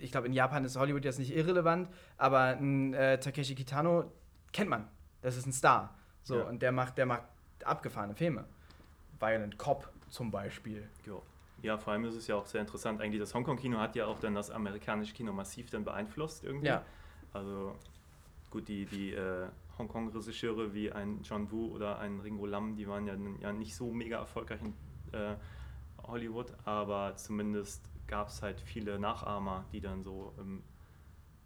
[0.00, 4.10] ich glaube, in Japan ist Hollywood jetzt nicht irrelevant, aber ein äh, Takeshi Kitano
[4.52, 4.88] kennt man.
[5.20, 5.94] Das ist ein Star.
[6.22, 6.44] So, Ja.
[6.44, 7.22] und der macht, der macht
[7.64, 8.44] abgefahrene Filme.
[9.20, 10.88] Violent Cop zum Beispiel.
[11.06, 11.22] Jo.
[11.62, 13.00] Ja, vor allem ist es ja auch sehr interessant.
[13.00, 16.66] Eigentlich das Hongkong-Kino hat ja auch dann das amerikanische Kino massiv dann beeinflusst irgendwie.
[16.66, 16.82] Ja.
[17.32, 17.76] Also
[18.50, 19.46] gut, die, die äh,
[19.82, 23.92] Hongkong-Regisseure wie ein John Woo oder ein Ringo Lam, die waren ja, ja nicht so
[23.92, 24.74] mega erfolgreich in
[25.12, 25.36] äh,
[26.02, 30.62] Hollywood, aber zumindest gab es halt viele Nachahmer, die dann so im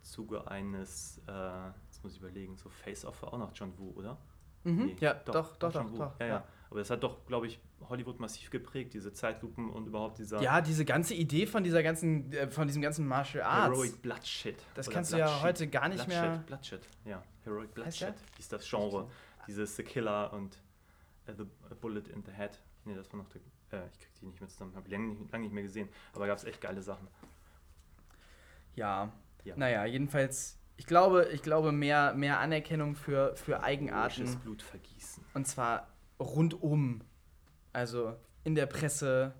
[0.02, 4.16] Zuge eines, äh, jetzt muss ich überlegen, so Face-Off war auch noch John Woo, oder?
[4.64, 4.86] Mhm.
[4.86, 5.98] Nee, ja, doch, doch, John doch, Woo.
[5.98, 6.20] doch.
[6.20, 6.44] Ja, ja.
[6.70, 10.60] Aber das hat doch, glaube ich, Hollywood massiv geprägt, diese Zeitlupen und überhaupt dieser Ja,
[10.60, 13.72] diese ganze Idee von dieser ganzen, äh, von diesem ganzen Martial Arts.
[13.76, 14.56] Heroic Bloodshed.
[14.74, 17.22] Das kannst du ja heute gar nicht Bloodshed, mehr- Bloodshed, ja.
[17.44, 17.72] Heroic?
[17.74, 19.08] Bloodshed hieß das Genre.
[19.46, 20.58] Dieses The Killer und
[21.26, 22.60] äh, The Bullet in the Head.
[22.84, 23.40] Nee, das war noch der.
[23.80, 25.88] Äh, ich krieg die nicht mehr zusammen, habe ich lange nicht, lange nicht mehr gesehen.
[26.14, 27.06] Aber gab es echt geile Sachen.
[28.74, 29.12] Ja.
[29.44, 29.54] Ja.
[29.56, 34.36] Naja, jedenfalls, ich glaube, ich glaube mehr, mehr Anerkennung für, für Eigenarten.
[34.40, 35.24] Blut vergießen.
[35.34, 35.88] Und zwar
[36.18, 37.02] rundum.
[37.72, 39.34] Also in der Presse,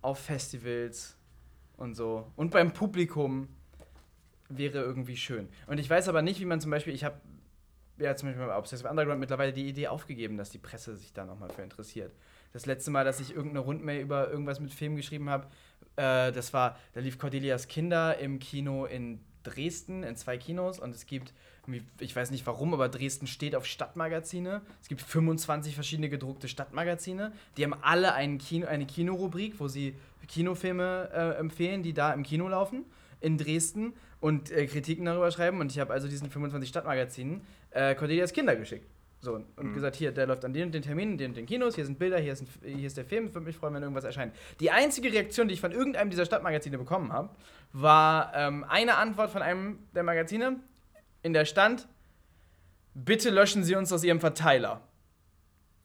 [0.00, 1.16] auf Festivals
[1.76, 2.30] und so.
[2.36, 3.48] Und beim Publikum
[4.48, 5.48] wäre irgendwie schön.
[5.66, 7.20] Und ich weiß aber nicht, wie man zum Beispiel, ich habe
[7.98, 11.24] ja zum Beispiel bei Obsessive Underground mittlerweile die Idee aufgegeben, dass die Presse sich da
[11.24, 12.12] nochmal für interessiert.
[12.52, 15.48] Das letzte Mal, dass ich irgendeine Rundmail über irgendwas mit Film geschrieben habe,
[15.96, 20.94] äh, das war, da lief Cordelias Kinder im Kino in Dresden, in zwei Kinos und
[20.94, 21.34] es gibt,
[22.00, 24.62] ich weiß nicht warum, aber Dresden steht auf Stadtmagazine.
[24.82, 27.32] Es gibt 25 verschiedene gedruckte Stadtmagazine.
[27.56, 29.94] Die haben alle Kino, eine Kinorubrik, wo sie
[30.28, 32.84] Kinofilme äh, empfehlen, die da im Kino laufen
[33.20, 35.60] in Dresden und äh, Kritiken darüber schreiben.
[35.60, 37.40] Und ich habe also diesen 25 Stadtmagazinen
[37.70, 38.86] äh, Cordelias Kinder geschickt.
[39.20, 39.74] So, und Mhm.
[39.74, 41.98] gesagt, hier, der läuft an den und den Terminen, den und den Kinos, hier sind
[41.98, 44.32] Bilder, hier ist, ein, hier ist der Film, ich würde mich freuen, wenn irgendwas erscheint.
[44.60, 47.30] Die einzige Reaktion, die ich von irgendeinem dieser Stadtmagazine bekommen habe,
[47.72, 50.60] war ähm, eine Antwort von einem der Magazine,
[51.22, 51.88] in der stand,
[52.94, 54.80] bitte löschen Sie uns aus Ihrem Verteiler.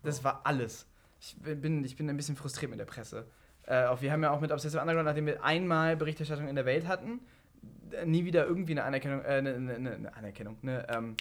[0.03, 0.87] Das war alles.
[1.19, 3.25] Ich bin, ich bin ein bisschen frustriert mit der Presse.
[3.65, 6.65] Äh, auch wir haben ja auch mit Obsessive Underground, nachdem wir einmal Berichterstattung in der
[6.65, 7.21] Welt hatten,
[8.05, 11.15] nie wieder irgendwie eine Anerkennung, äh, eine, eine, eine Anerkennung, eine ähm,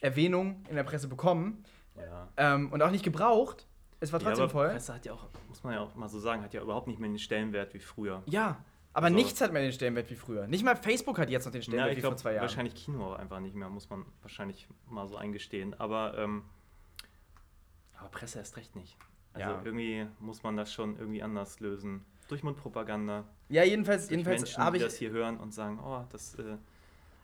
[0.00, 1.64] Erwähnung in der Presse bekommen
[1.98, 2.28] Ja.
[2.38, 3.66] ähm, und auch nicht gebraucht.
[4.00, 4.68] Es war Ja, trotzdem aber voll.
[4.70, 6.98] Presse hat ja auch, muss man ja auch mal so sagen, hat ja überhaupt nicht
[7.00, 8.22] mehr den Stellenwert wie früher.
[8.26, 8.64] Ja,
[8.94, 10.46] aber Also- nichts hat mehr den Stellenwert wie früher.
[10.46, 12.42] Nicht mal Facebook hat jetzt noch den Stellenwert ich wie vor glaube zwei Jahren.
[12.42, 15.74] wahrscheinlich Kino auch einfach nicht mehr, muss man wahrscheinlich mal so eingestehen.
[15.78, 16.42] Aber, ähm,
[17.98, 18.96] aber Presse erst recht nicht.
[19.32, 19.62] Also Ja.
[19.64, 22.04] irgendwie muss man das schon irgendwie anders lösen.
[22.28, 24.88] Durch Mundpropaganda, Ja, jedenfalls, jedenfalls habe die ich.
[24.90, 26.56] das hier hören und sagen, oh, das äh,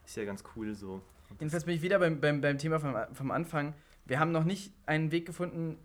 [0.04, 1.00] ist ja ganz cool so.
[1.30, 3.74] Und Jedenfalls bin ich wieder beim, beim, beim Thema vom, vom Anfang.
[4.04, 5.78] Wir haben noch nicht einen Weg gefunden,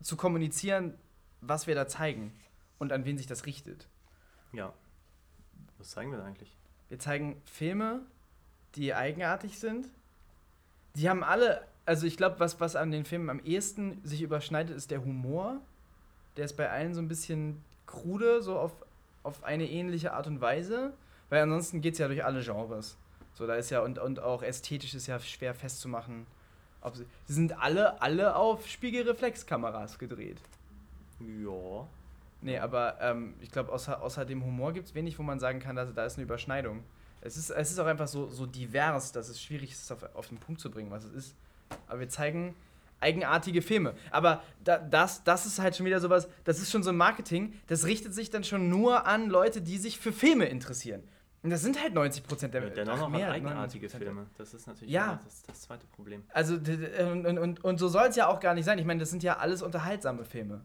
[0.00, 0.94] zu kommunizieren,
[1.40, 2.32] was wir da zeigen
[2.78, 3.88] und an wen sich das richtet.
[4.52, 4.72] ja.
[5.84, 6.56] Was zeigen wir da eigentlich?
[6.88, 8.00] Wir zeigen Filme,
[8.74, 9.86] die eigenartig sind.
[10.94, 14.74] Die haben alle, also ich glaube, was, was an den Filmen am ehesten sich überschneidet,
[14.74, 15.60] ist der Humor.
[16.38, 18.72] Der ist bei allen so ein bisschen krude, so auf,
[19.24, 20.94] auf eine ähnliche Art und Weise.
[21.28, 22.96] Weil ansonsten geht es ja durch alle Genres.
[23.34, 26.26] So, da ist ja, und, und auch ästhetisch ist ja schwer festzumachen.
[26.80, 30.40] Ob sie, sie sind alle, alle auf Spiegelreflexkameras gedreht.
[31.20, 31.86] Ja.
[32.44, 35.60] Nee, aber ähm, ich glaube, außer, außer dem Humor gibt es wenig, wo man sagen
[35.60, 36.84] kann, dass, da ist eine Überschneidung.
[37.22, 40.28] Es ist, es ist auch einfach so, so divers, dass es schwierig ist, auf, auf
[40.28, 41.36] den Punkt zu bringen, was es ist.
[41.88, 42.54] Aber wir zeigen
[43.00, 43.94] eigenartige Filme.
[44.10, 47.54] Aber da, das, das ist halt schon wieder sowas, das ist schon so ein Marketing,
[47.66, 51.02] das richtet sich dann schon nur an Leute, die sich für Filme interessieren.
[51.42, 53.98] Und das sind halt 90 Prozent der ja dennoch ach, noch mehr, eigenartige 99%.
[53.98, 54.26] Filme.
[54.36, 55.04] Das ist natürlich Ja.
[55.04, 56.24] immer das, das zweite Problem.
[56.30, 58.78] Also, und, und, und so soll es ja auch gar nicht sein.
[58.78, 60.62] Ich meine, das sind ja alles unterhaltsame Filme.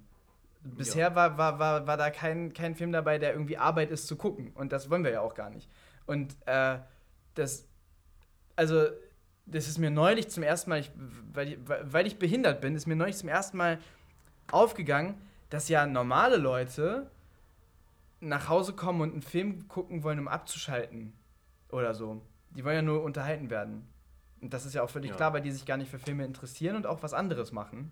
[0.62, 4.18] Bisher war, war, war, war da kein, kein Film dabei, der irgendwie Arbeit ist zu
[4.18, 4.52] gucken.
[4.54, 5.70] Und das wollen wir ja auch gar nicht.
[6.06, 6.80] Und äh,
[7.36, 7.68] das,
[8.56, 8.88] also,
[9.46, 10.92] das ist mir neulich zum ersten Mal, ich,
[11.34, 13.80] weil, ich, weil ich behindert bin, ist mir neulich zum ersten Mal
[14.52, 15.16] aufgegangen,
[15.50, 17.10] dass ja normale Leute
[18.20, 21.14] nach Hause kommen und einen Film gucken wollen, um abzuschalten.
[21.72, 22.22] Oder so.
[22.52, 23.88] Die wollen ja nur unterhalten werden.
[24.42, 25.16] Und das ist ja auch völlig Ja.
[25.16, 27.92] klar, weil die sich gar nicht für Filme interessieren und auch was anderes machen.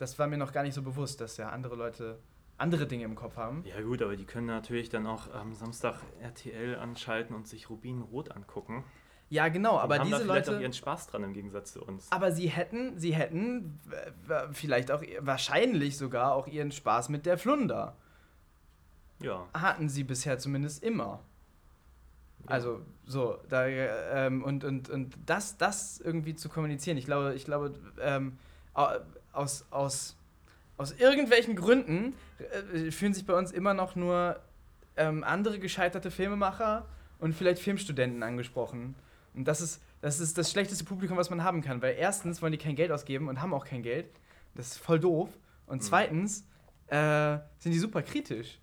[0.00, 2.18] Das war mir noch gar nicht so bewusst, dass ja andere Leute
[2.56, 3.64] andere Dinge im Kopf haben.
[3.66, 8.30] Ja gut, aber die können natürlich dann auch am Samstag RTL anschalten und sich Rubinrot
[8.32, 8.84] angucken.
[9.28, 10.62] Ja, genau, Die aber haben da diese vielleicht auch Leute.
[10.62, 12.10] ihren Spaß dran im Gegensatz zu uns.
[12.10, 13.78] Aber sie hätten, sie hätten
[14.52, 17.96] vielleicht auch, wahrscheinlich sogar auch ihren Spaß mit der Flunder.
[19.20, 19.46] Ja.
[19.52, 21.20] Hatten sie bisher zumindest immer.
[22.46, 27.34] Also so, da, äh, ähm, und, und, und das, das irgendwie zu kommunizieren, ich glaube,
[27.34, 28.38] ich glaube, ähm,
[29.32, 30.16] aus, aus,
[30.76, 34.40] aus irgendwelchen Gründen äh, fühlen sich bei uns immer noch nur
[34.96, 36.86] ähm, andere gescheiterte Filmemacher
[37.18, 38.94] und vielleicht Filmstudenten angesprochen.
[39.34, 42.52] Und das ist, das ist das schlechteste Publikum, was man haben kann, weil erstens wollen
[42.52, 44.06] die kein Geld ausgeben und haben auch kein Geld.
[44.54, 45.30] Das ist voll doof.
[45.66, 46.44] Und zweitens
[46.88, 48.58] äh, sind die super kritisch.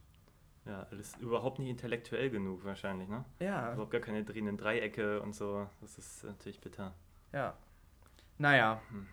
[0.66, 3.24] Ja, alles überhaupt nicht intellektuell genug wahrscheinlich, ne?
[3.40, 3.72] Ja.
[3.72, 5.66] Überhaupt gar keine drehenden Dreiecke und so.
[5.80, 6.94] Das ist natürlich bitter.
[7.32, 7.56] Ja.
[8.38, 8.82] Naja.
[8.90, 9.08] Hm.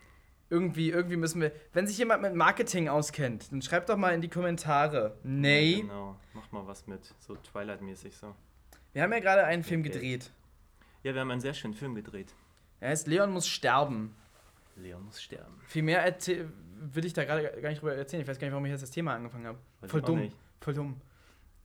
[0.55, 1.51] Irgendwie, irgendwie müssen wir.
[1.73, 5.17] Wenn sich jemand mit Marketing auskennt, dann schreibt doch mal in die Kommentare.
[5.21, 5.73] Nee.
[5.73, 6.15] Ja, genau.
[6.33, 7.13] Mach mal was mit.
[7.19, 8.33] So Twilight-mäßig so.
[8.93, 9.89] Wir haben ja gerade einen Film Okay.
[9.89, 10.31] gedreht.
[11.03, 12.33] Ja, wir haben einen sehr schönen Film gedreht.
[12.79, 14.15] Er heißt Leon muss sterben.
[14.77, 15.59] Leon muss sterben.
[15.67, 16.15] Viel mehr
[16.93, 18.21] will ich da gerade gar nicht drüber erzählen.
[18.21, 19.57] Ich weiß gar nicht, warum ich jetzt das Thema angefangen habe.
[19.81, 20.19] Weiß Voll dumm.
[20.21, 20.37] nicht.
[20.61, 21.01] Voll dumm.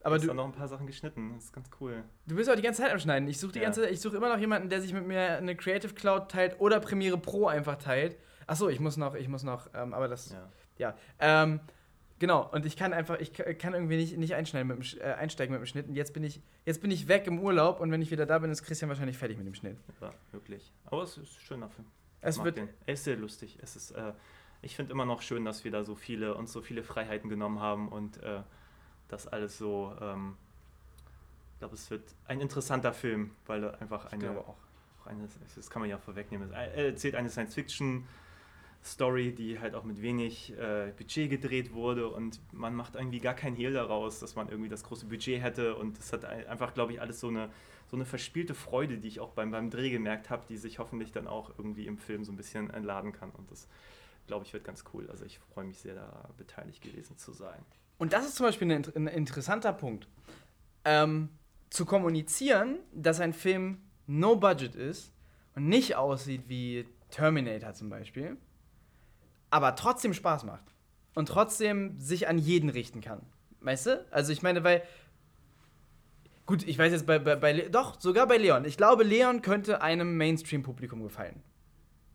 [0.03, 1.31] Aber du hast noch ein paar Sachen geschnitten.
[1.35, 2.03] Das ist ganz cool.
[2.27, 3.29] du bist auch die ganze Zeit am Schneiden.
[3.29, 3.65] Ich suche die Ja.
[3.65, 6.81] ganze ich suche immer noch jemanden, der sich mit mir eine Creative Cloud teilt oder
[6.81, 8.17] Premiere Pro einfach teilt.
[8.51, 10.49] Achso, ich muss noch, ich muss noch, ähm, aber das Ja.
[10.77, 11.59] Ja, ähm,
[12.19, 12.49] genau.
[12.51, 15.53] Und ich kann einfach, ich ka- kann irgendwie nicht, nicht einschneiden mit dem, äh, einsteigen
[15.53, 15.87] mit dem Schnitt.
[15.87, 18.39] Und jetzt bin ich, jetzt bin ich weg im Urlaub und wenn ich wieder da
[18.39, 19.77] bin, ist Christian wahrscheinlich fertig mit dem Schnitt.
[20.01, 20.71] ja, wirklich.
[20.85, 21.87] Aber es ist ein schöner Film.
[22.21, 22.69] Es wird, den.
[22.85, 23.57] Er ist sehr lustig.
[23.61, 24.13] Es ist, äh,
[24.61, 27.59] ich finde immer noch schön, dass wir da so viele uns so viele Freiheiten genommen
[27.59, 28.41] haben und äh,
[29.07, 29.95] das alles so.
[30.01, 30.35] Ähm,
[31.53, 34.57] ich glaube, es wird ein interessanter Film, weil einfach ich eine, glaube auch.
[35.01, 36.51] auch eine, das kann man ja vorwegnehmen.
[36.53, 38.07] Er erzählt eine Science-Fiction.
[38.83, 43.35] Story, die halt auch mit wenig äh, Budget gedreht wurde und man macht irgendwie gar
[43.35, 46.73] kein Hehl daraus, dass man irgendwie das große Budget hätte und es hat ein- einfach,
[46.73, 47.49] glaube ich, alles so eine,
[47.89, 51.11] so eine verspielte Freude, die ich auch beim, beim Dreh gemerkt habe, die sich hoffentlich
[51.11, 53.67] dann auch irgendwie im Film so ein bisschen entladen kann und das,
[54.25, 55.07] glaube ich, wird ganz cool.
[55.11, 57.59] Also ich freue mich sehr, da beteiligt gewesen zu sein.
[57.99, 60.07] Und das ist zum Beispiel ein, ein interessanter Punkt.
[60.85, 61.29] Ähm,
[61.69, 63.77] zu kommunizieren, dass ein Film
[64.07, 65.13] no budget ist
[65.55, 68.37] und nicht aussieht wie Terminator zum Beispiel,
[69.51, 70.63] aber trotzdem Spaß macht
[71.13, 73.21] und trotzdem sich an jeden richten kann.
[73.59, 74.05] Weißt du?
[74.09, 74.81] Also ich meine, weil
[76.47, 78.65] gut, ich weiß jetzt bei, bei, bei doch sogar bei Leon.
[78.65, 81.43] Ich glaube, Leon könnte einem Mainstream-Publikum gefallen.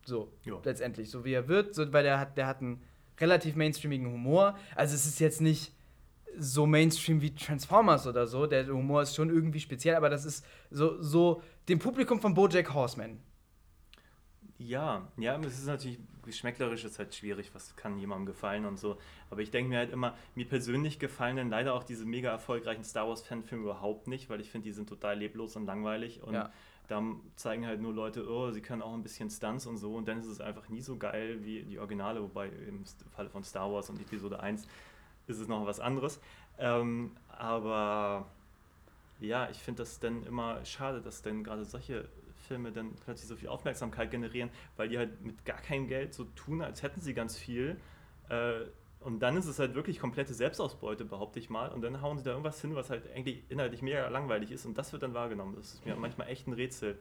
[0.04, 0.60] So Ja.
[0.64, 2.82] letztendlich, so wie er wird, so, weil der hat, der hat einen
[3.20, 4.56] relativ mainstreamigen Humor.
[4.74, 5.72] Also es ist jetzt nicht
[6.38, 8.46] so Mainstream wie Transformers oder so.
[8.46, 12.74] Der Humor ist schon irgendwie speziell, aber das ist so, so dem Publikum von BoJack
[12.74, 13.20] Horseman.
[14.58, 18.98] Ja, ja, es ist natürlich geschmäcklerisch ist halt schwierig, was kann jemandem gefallen und so.
[19.30, 22.84] Aber ich denke mir halt immer, mir persönlich gefallen dann leider auch diese mega erfolgreichen
[22.84, 26.34] Star Wars Fanfilme überhaupt nicht, weil ich finde, die sind total leblos und langweilig und
[26.34, 26.50] Ja.
[26.88, 27.02] da
[27.36, 30.18] zeigen halt nur Leute, oh, sie können auch ein bisschen Stunts und so und dann
[30.18, 33.88] ist es einfach nie so geil wie die Originale, wobei im Falle von Star Wars
[33.90, 34.66] und Episode 1
[35.26, 36.20] ist es noch was anderes.
[36.58, 38.26] Ähm, aber
[39.20, 42.06] ja, ich finde das dann immer schade, dass dann gerade solche
[42.46, 46.24] Filme dann plötzlich so viel Aufmerksamkeit generieren, weil die halt mit gar keinem Geld so
[46.24, 47.76] tun, als hätten sie ganz viel.
[48.28, 48.64] Äh,
[49.00, 51.68] und dann ist es halt wirklich komplette Selbstausbeute, behaupte ich mal.
[51.68, 54.66] Und dann hauen sie da irgendwas hin, was halt eigentlich inhaltlich mega langweilig ist.
[54.66, 55.54] Und das wird dann wahrgenommen.
[55.54, 56.98] Das ist mir manchmal echt ein Rätsel.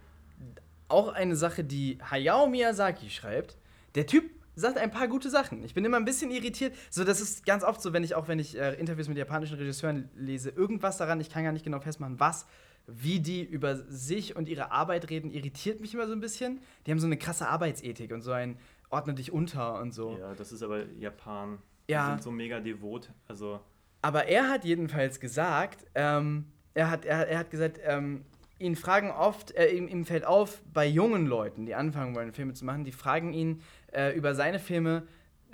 [0.87, 3.57] Auch eine Sache, die Hayao Miyazaki schreibt.
[3.95, 5.63] Der Typ sagt ein paar gute Sachen.
[5.63, 6.75] Ich bin immer ein bisschen irritiert.
[6.89, 9.57] So, das ist ganz oft so, wenn ich auch wenn ich äh, Interviews mit japanischen
[9.57, 12.45] Regisseuren lese, irgendwas daran, ich kann gar nicht genau festmachen, was,
[12.87, 16.61] wie die über sich und ihre Arbeit reden, irritiert mich immer so ein bisschen.
[16.85, 18.57] Die haben so eine krasse Arbeitsethik und so ein
[18.89, 20.17] ordne dich unter und so.
[20.19, 21.59] Ja, das ist aber Japan.
[21.87, 22.05] Ja.
[22.05, 23.11] Die sind so mega devot.
[23.27, 23.59] Also,
[24.01, 28.23] Aber er hat jedenfalls gesagt, ähm, er, hat, er, er hat gesagt, ähm,
[28.59, 32.53] ihn fragen oft, äh, ihm, ihm fällt auf, bei jungen Leuten, die anfangen wollen, Filme
[32.53, 33.61] zu machen, die fragen ihn
[33.91, 35.03] äh, über seine Filme,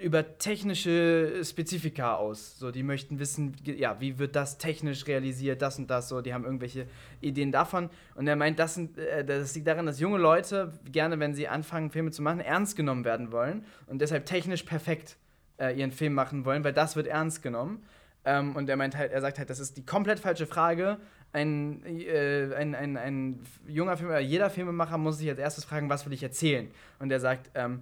[0.02, 2.58] über technische Spezifika aus.
[2.58, 6.34] So, die möchten wissen, ja, wie wird das technisch realisiert, das und das, so, die
[6.34, 6.88] haben irgendwelche
[7.22, 7.90] Ideen davon.
[8.16, 11.48] Und er meint, das, sind, äh, das liegt daran, dass junge Leute gerne, wenn sie
[11.48, 15.18] anfangen, Filme zu machen, ernst genommen werden wollen und deshalb technisch perfekt
[15.60, 17.84] äh, ihren Film machen wollen, weil das wird ernst genommen.
[18.24, 20.98] Ähm, und er meint halt, er sagt halt, das ist die komplett falsche Frage.
[21.34, 26.06] Ein, äh, ein, ein, ein junger Film, jeder Filmemacher muss sich als erstes fragen, was
[26.06, 26.70] will ich erzählen?
[27.00, 27.82] Und er sagt, ähm,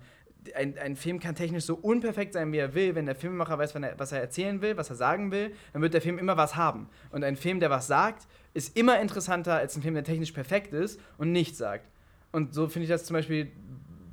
[0.56, 2.96] ein, ein Film kann technisch so unperfekt sein, wie er will.
[2.96, 5.94] Wenn der Filmemacher weiß, er, was er erzählen will, was er sagen will, dann wird
[5.94, 6.90] der Film immer was haben.
[7.12, 10.74] Und ein Film, der was sagt, ist immer interessanter als ein Film, der technisch perfekt
[10.74, 11.90] ist und nichts sagt.
[12.32, 13.52] Und so finde ich das zum Beispiel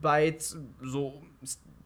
[0.01, 0.37] bei
[0.83, 1.23] so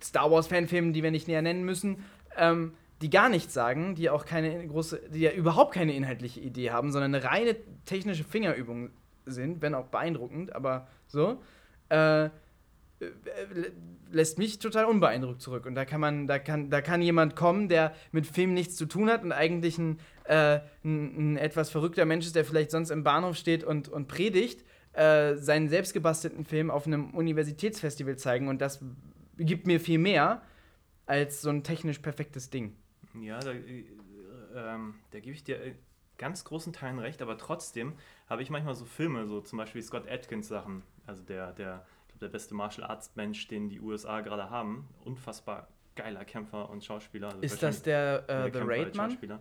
[0.02, 2.04] Star Wars-Fanfilmen, die wir nicht näher nennen müssen,
[2.36, 2.72] ähm,
[3.02, 6.92] die gar nichts sagen, die auch keine große, die ja überhaupt keine inhaltliche Idee haben,
[6.92, 8.90] sondern eine reine technische Fingerübung
[9.26, 11.40] sind, wenn auch beeindruckend, aber so.
[11.88, 12.30] Äh,
[14.10, 15.66] lässt mich total unbeeindruckt zurück.
[15.66, 18.86] Und da kann man, da kann, da kann jemand kommen, der mit Film nichts zu
[18.86, 22.90] tun hat und eigentlich ein, äh, ein, ein etwas verrückter Mensch ist, der vielleicht sonst
[22.90, 28.60] im Bahnhof steht und, und predigt, äh, seinen selbstgebastelten Film auf einem Universitätsfestival zeigen und
[28.60, 28.84] das
[29.36, 30.42] gibt mir viel mehr
[31.06, 32.76] als so ein technisch perfektes Ding.
[33.20, 33.84] Ja, da, äh,
[34.54, 35.74] ähm, da gebe ich dir äh,
[36.18, 37.94] ganz großen Teilen recht, aber trotzdem
[38.28, 41.86] habe ich manchmal so Filme, so zum Beispiel Scott Atkins Sachen, also der, der,
[42.20, 44.88] der beste Martial Arts Mensch, den die USA gerade haben.
[45.04, 47.28] Unfassbar geiler Kämpfer und Schauspieler.
[47.28, 49.10] Also Ist das der, äh, als Raid-Mann?
[49.10, 49.40] Schauspieler.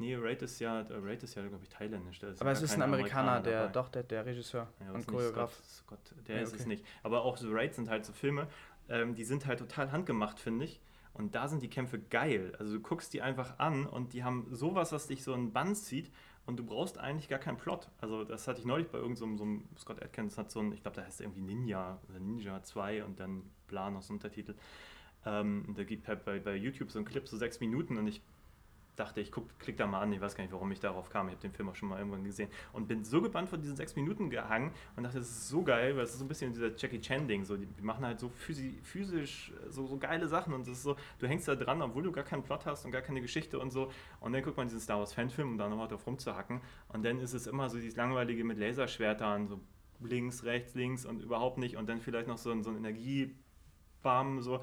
[0.00, 2.20] Nee, Raid ist ja, der Raid ist ja, glaube ich, thailändisch.
[2.20, 3.72] der Aber es ist ein kein Amerikaner, der, dabei.
[3.72, 5.52] doch, der, der Regisseur Ja, und Choreograf.
[5.64, 6.68] Scott, Scott, der Ja, ist es okay.
[6.68, 6.84] nicht.
[7.02, 8.46] Aber auch The Raid sind halt so Filme,
[8.88, 10.80] ähm, die sind halt total handgemacht, finde ich.
[11.14, 12.52] Und da sind die Kämpfe geil.
[12.60, 15.52] Also du guckst die einfach an und die haben sowas, was dich so in den
[15.52, 16.12] Bann zieht
[16.48, 17.90] und du brauchst eigentlich gar keinen Plot.
[18.00, 20.80] Also das hatte ich neulich bei irgendeinem so einem Scott Atkins hat so ein, ich
[20.80, 24.54] glaube, da heißt irgendwie Ninja oder Ninja 2 und dann bla noch so ein Untertitel.
[25.26, 28.22] Ähm, da gibt halt bei, bei YouTube so einen Clip, so sechs Minuten und ich
[28.98, 31.28] dachte, ich guck, klick da mal an, ich weiß gar nicht, warum ich darauf kam.
[31.28, 33.76] Ich habe den Film auch schon mal irgendwann gesehen und bin so gebannt von diesen
[33.76, 36.52] sechs Minuten gehangen und dachte, das ist so geil, weil es ist so ein bisschen
[36.52, 37.44] dieser Jackie Chan-Ding.
[37.44, 40.96] So, die, machen halt so physi physisch so, so geile Sachen und es ist so,
[41.18, 43.70] du hängst da dran, obwohl du gar keinen Plot hast und gar keine Geschichte und
[43.70, 43.90] so.
[44.20, 46.60] Und dann guckt man diesen Star Wars-Fanfilm, um da nochmal drauf rumzuhacken.
[46.88, 49.60] Und dann ist es immer so dieses langweilige mit Laserschwertern, so
[50.00, 51.76] links, rechts, links und überhaupt nicht.
[51.76, 54.60] Und dann vielleicht noch so so ein Energiebam, so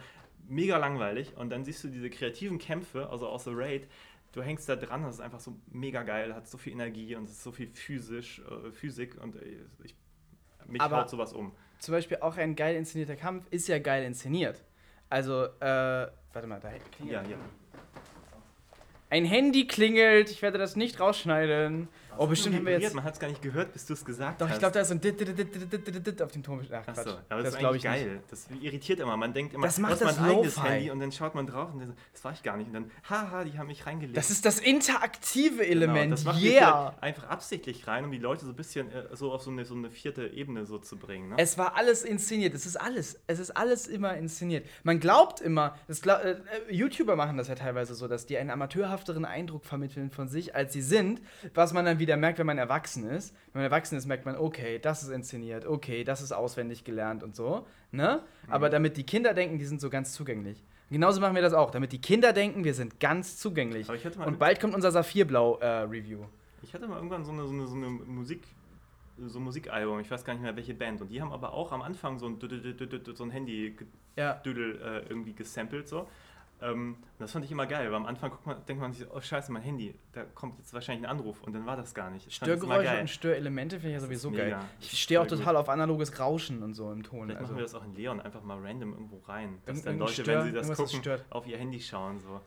[0.48, 1.36] mega langweilig.
[1.38, 3.88] Und dann siehst du diese kreativen Kämpfe, also aus The Raid,
[4.36, 7.24] du hängst da dran, das ist einfach so mega geil, hat so viel Energie und
[7.24, 9.96] es ist so viel physisch, äh, Physik und äh, ich,
[10.68, 11.54] mich Aber- haut sowas um.
[11.80, 14.64] Zum Beispiel auch ein geil inszenierter Kampf ist ja geil inszeniert.
[15.10, 17.24] Also, äh, warte mal, da klingelt.
[17.28, 17.38] Ja, ja.
[19.10, 21.88] Ein Handy klingelt, ich werde das nicht rausschneiden.
[22.18, 22.94] Oh, bestimmt haben wir jetzt.
[22.96, 24.56] Man hat es gar nicht gehört, bis du es gesagt Doch, hast.
[24.56, 26.66] ich glaube, da ist so ein Dit, Dit, Dit, Dit, Dit, Dit, auf dem Ton.
[26.72, 27.84] Ach, aber das, das ist eigentlich nicht.
[27.84, 28.20] geil.
[28.30, 29.18] Das irritiert immer.
[29.18, 30.64] Man denkt immer, Das macht ist mein das eigenes.
[30.64, 32.68] Handy und dann schaut man drauf und dann, das war ich gar nicht.
[32.68, 34.18] Und dann, haha, die haben mich reingelegt.
[34.18, 36.14] Das ist das interaktive Genau, Element.
[36.14, 36.96] das macht yeah!
[37.02, 39.76] einfach absichtlich rein, um die Leute so ein bisschen äh, so auf so eine, so
[39.76, 41.30] eine vierte Ebene so zu bringen.
[41.30, 41.36] Ne?
[41.38, 42.54] Es war alles inszeniert.
[42.54, 43.20] Es ist alles.
[43.28, 44.66] Es ist alles immer inszeniert.
[44.84, 48.38] Man glaubt immer, das glaub, äh, äh, YouTuber machen das ja teilweise so, dass die
[48.38, 51.22] einen amateurhafteren Eindruck vermitteln von sich, als sie sind.
[51.54, 53.34] Was man dann wieder merkt, wenn man erwachsen ist.
[53.54, 57.24] Wenn man erwachsen ist, merkt man, okay, das ist inszeniert, okay, das ist auswendig gelernt
[57.24, 57.66] und so.
[57.92, 58.22] Ne?
[58.46, 58.54] Mhm.
[58.54, 60.64] Aber damit die Kinder denken, die sind so ganz zugänglich.
[60.92, 61.72] Genauso machen wir das auch.
[61.72, 63.90] Damit die Kinder denken, wir sind ganz zugänglich.
[64.20, 66.26] Und bald kommt unser Saphirblau-Review.
[66.62, 68.44] Ich hatte mal irgendwann so eine, so eine, so eine Musik,
[69.18, 71.02] so ein Musikalbum, ich weiß gar nicht mehr welche Band.
[71.02, 74.42] Und die haben aber auch am Anfang so ein, so ein Handy-Düdel ja.
[74.44, 75.88] äh, irgendwie gesampelt.
[75.88, 76.08] So.
[76.72, 79.52] Ähm, das fand ich immer geil, weil am Anfang man, denkt man sich, oh scheiße,
[79.52, 82.28] mein Handy, da kommt jetzt wahrscheinlich ein Anruf und dann war das gar nicht.
[82.28, 84.58] Das Störgeräusche und Störelemente finde ich ja sowieso geil.
[84.80, 87.28] Ich Das stehe auch total auf analoges Rauschen und so im Ton.
[87.28, 87.54] Vielleicht Also.
[87.54, 89.60] machen wir das auch in Leon, einfach mal random irgendwo rein.
[89.66, 91.26] Dass dann Leute, Stör- wenn sie das gucken, stört.
[91.30, 92.20] auf ihr Handy schauen.
[92.20, 92.42] So.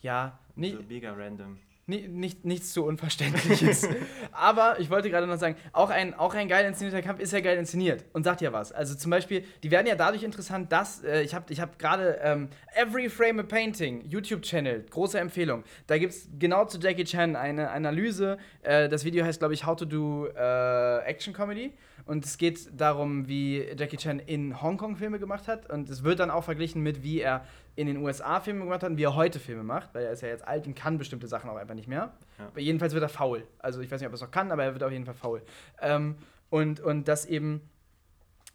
[0.00, 1.58] Ja, nie, so mega random.
[1.86, 3.88] Nie, nicht, nichts zu Unverständliches.
[4.32, 7.40] Aber ich wollte gerade noch sagen, auch ein, auch ein geil inszenierter Kampf ist ja
[7.40, 8.72] geil inszeniert und sagt ja was.
[8.72, 12.18] Also zum Beispiel, die werden ja dadurch interessant, dass äh, ich habe ich hab gerade
[12.22, 15.64] ähm, Every Frame a Painting, YouTube-Channel, große Empfehlung.
[15.86, 18.38] Da gibt es genau zu Jackie Chan eine Analyse.
[18.62, 21.72] Äh, das Video heißt, glaube ich, How to Do äh, Action Comedy.
[22.06, 25.70] Und es geht darum, wie Jackie Chan in Hongkong Filme gemacht hat.
[25.70, 27.46] Und es wird dann auch verglichen mit, wie er
[27.76, 30.22] in den USA Filme gemacht hat und wie er heute Filme macht, weil er ist
[30.22, 32.12] ja jetzt alt und kann bestimmte Sachen auch einfach nicht mehr.
[32.38, 32.46] Ja.
[32.46, 33.46] Aber jedenfalls wird er faul.
[33.58, 35.14] Also ich weiß nicht, ob er es noch kann, aber er wird auf jeden Fall
[35.14, 35.42] faul.
[35.80, 36.16] Ähm,
[36.50, 37.62] und, und das eben,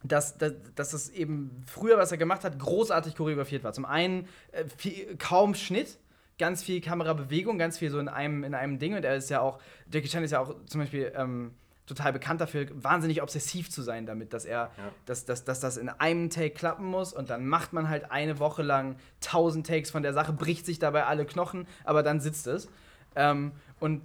[0.04, 3.74] dass, dass, dass das eben früher, was er gemacht hat, großartig choreografiert war.
[3.74, 5.98] Zum einen äh, viel, kaum Schnitt,
[6.38, 8.96] ganz viel Kamerabewegung, ganz viel so in einem, in einem Ding.
[8.96, 9.60] Und er ist ja auch,
[9.92, 11.52] Jackie Chan ist ja auch zum Beispiel ähm,
[11.90, 14.92] total bekannt dafür, wahnsinnig obsessiv zu sein damit, dass er, Ja.
[15.06, 18.40] dass, dass, dass das in einem Take klappen muss und dann macht man halt eine
[18.40, 22.48] Woche lang tausend Takes von der Sache, bricht sich dabei alle Knochen, aber dann sitzt
[22.48, 22.70] es.
[23.16, 24.02] Ähm, und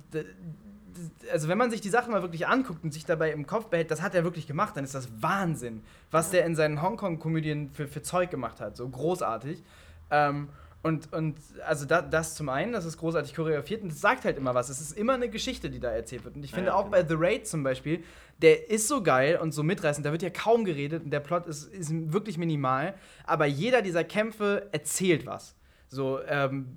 [1.33, 3.91] also wenn man sich die Sachen mal wirklich anguckt und sich dabei im Kopf behält,
[3.91, 7.89] das hat er wirklich gemacht, dann ist das Wahnsinn, was der in seinen Hongkong-Komödien für,
[7.89, 8.77] für Zeug gemacht hat.
[8.77, 9.63] So großartig.
[10.11, 10.49] Ähm,
[10.85, 14.37] und, und also da, das zum einen, das ist großartig choreografiert und es sagt halt
[14.37, 14.69] immer was.
[14.69, 16.37] Es ist immer eine Geschichte, die da erzählt wird.
[16.37, 16.91] Und ich Ja, finde ja, auch genau.
[16.93, 18.05] bei The Raid zum Beispiel,
[18.43, 21.47] der ist so geil und so mitreißend, da wird ja kaum geredet und der Plot
[21.47, 25.57] ist, ist wirklich minimal, aber jeder dieser Kämpfe erzählt was.
[25.89, 26.77] So, ähm,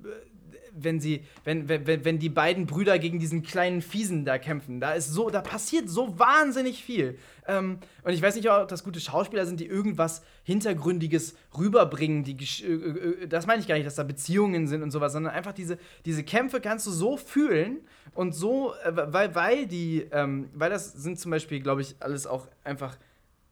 [0.79, 4.93] wenn sie, wenn, wenn, wenn die beiden Brüder gegen diesen kleinen Fiesen da kämpfen, da
[4.93, 7.17] ist so, da passiert so wahnsinnig viel.
[7.47, 12.23] Ähm, und ich weiß nicht, ob das gute Schauspieler sind, die irgendwas Hintergründiges rüberbringen.
[12.23, 15.33] Die, äh, äh, das meine ich gar nicht, dass da Beziehungen sind und sowas, sondern
[15.33, 17.81] einfach diese, diese Kämpfe kannst du so fühlen
[18.13, 22.27] und so, äh, weil, weil die, ähm, weil das sind zum Beispiel, glaube ich, alles
[22.27, 22.97] auch einfach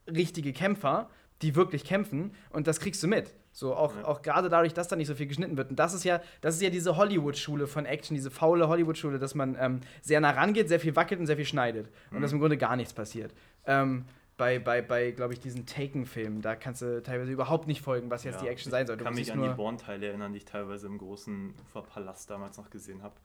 [0.08, 1.10] richtige Kämpfer,
[1.42, 3.34] die wirklich kämpfen und das kriegst du mit.
[3.56, 4.04] So auch, ja.
[4.04, 5.70] auch gerade dadurch, dass da nicht so viel geschnitten wird.
[5.70, 9.34] Und das ist ja, das ist ja diese Hollywood-Schule von Action, diese faule Hollywood-Schule, dass
[9.34, 11.88] man ähm, sehr nah rangeht, sehr viel wackelt und sehr viel schneidet.
[12.12, 12.22] Und mhm.
[12.22, 13.34] dass im Grunde gar nichts passiert.
[13.66, 14.04] Ähm,
[14.36, 18.26] bei, bei, bei glaube ich, diesen Taken-Filmen, da kannst du teilweise überhaupt nicht folgen, was
[18.26, 18.98] jetzt ja, die Action sein soll.
[18.98, 22.70] Ich kann mich an die Born-Teile erinnern, die ich teilweise im großen Uferpalast damals noch
[22.70, 23.16] gesehen habe.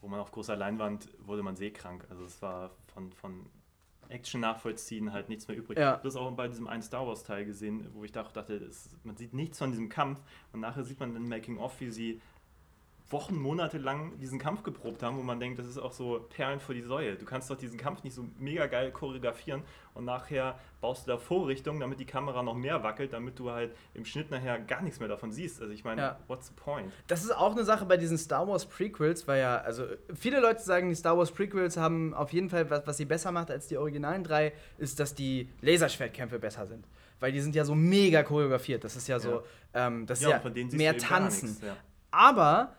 [0.00, 2.06] Wo man auf großer Leinwand wurde man seekrank.
[2.08, 3.44] Also es war von, von
[4.12, 5.78] Action nachvollziehen halt nichts mehr übrig.
[5.78, 5.84] Ja.
[5.84, 8.90] Ich habe das auch bei diesem einen Star Wars Teil gesehen, wo ich dachte, das,
[9.04, 10.20] man sieht nichts von diesem Kampf
[10.52, 12.20] und nachher sieht man in Making of, wie sie
[13.10, 16.60] Wochen, Monate lang diesen Kampf geprobt haben, wo man denkt, das ist auch so Perlen
[16.60, 17.16] vor die Säue.
[17.16, 19.62] Du kannst doch diesen Kampf nicht so mega geil choreografieren
[19.94, 23.74] und nachher baust du da Vorrichtungen, damit die Kamera noch mehr wackelt, damit du halt
[23.94, 25.60] im Schnitt nachher gar nichts mehr davon siehst.
[25.60, 26.18] Also ich meine, ja.
[26.26, 26.90] what's the point?
[27.06, 29.84] Das ist auch eine Sache bei diesen Star Wars Prequels, weil ja, also
[30.14, 33.32] viele Leute sagen, die Star Wars Prequels haben auf jeden Fall, was, was sie besser
[33.32, 36.86] macht als die originalen drei, ist, dass die Laserschwertkämpfe besser sind
[37.20, 38.82] weil die sind ja so mega choreografiert.
[38.82, 39.44] Das ist ja so,
[39.74, 39.86] ja.
[39.86, 41.50] Ähm, das ja, ist ja mehr Tanzen.
[41.50, 41.76] Nichts, ja.
[42.10, 42.74] Aber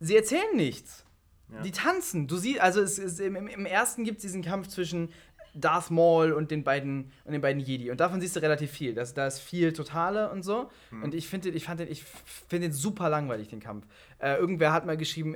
[0.00, 1.04] sie erzählen nichts.
[1.52, 1.62] Ja.
[1.62, 2.26] Die tanzen.
[2.26, 5.08] Du siehst, also es, es, im, im, ersten gibt es diesen Kampf zwischen
[5.54, 7.90] Darth Maul und den beiden und den beiden Jedi.
[7.90, 8.94] Und davon siehst du relativ viel.
[8.94, 10.70] Das, da ist viel Totale und so.
[10.90, 11.02] Mhm.
[11.04, 12.04] Und ich finde ich fand den, ich
[12.48, 13.86] finde den super langweilig, den Kampf.
[14.18, 15.34] Äh, irgendwer hat mal geschrieben,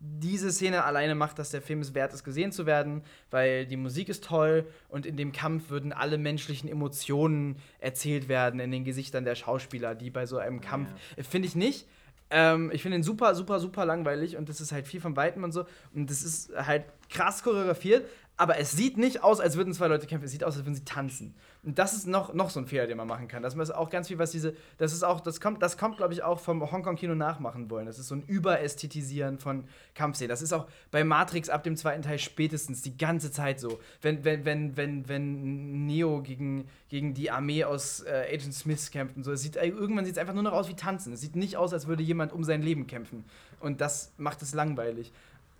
[0.00, 3.76] diese Szene alleine macht, dass der Film es wert ist, gesehen zu werden, weil die
[3.76, 8.84] Musik ist toll und in dem Kampf würden alle menschlichen Emotionen erzählt werden in den
[8.84, 10.88] Gesichtern der Schauspieler, die bei so einem Kampf.
[11.16, 11.24] Ja.
[11.24, 11.86] Finde ich nicht.
[12.30, 15.44] Ähm, ich finde ihn super, super, super langweilig und das ist halt viel von Weitem
[15.44, 15.64] und so.
[15.94, 18.06] Und das ist halt krass choreografiert,
[18.38, 20.24] aber es sieht nicht aus, als würden zwei Leute kämpfen.
[20.24, 21.34] Es sieht aus, als würden sie tanzen.
[21.64, 23.42] Und das ist noch, noch so ein Fehler, den man machen kann.
[23.42, 24.54] Das ist auch ganz viel, was diese.
[24.78, 27.86] Das ist auch, das kommt, das kommt, glaube ich, auch vom Hongkong-Kino nachmachen wollen.
[27.86, 29.64] Das ist so ein Überästhetisieren von
[29.96, 30.28] Kampfszenen.
[30.28, 33.80] Das ist auch bei Matrix ab dem zweiten Teil spätestens die ganze Zeit so.
[34.02, 39.16] Wenn, wenn, wenn, wenn, wenn Neo gegen, gegen die Armee aus äh, Agent Smith kämpft
[39.16, 41.12] und so, es sieht, irgendwann sieht es einfach nur noch aus wie tanzen.
[41.12, 43.24] Es sieht nicht aus, als würde jemand um sein Leben kämpfen.
[43.58, 45.12] Und das macht es langweilig.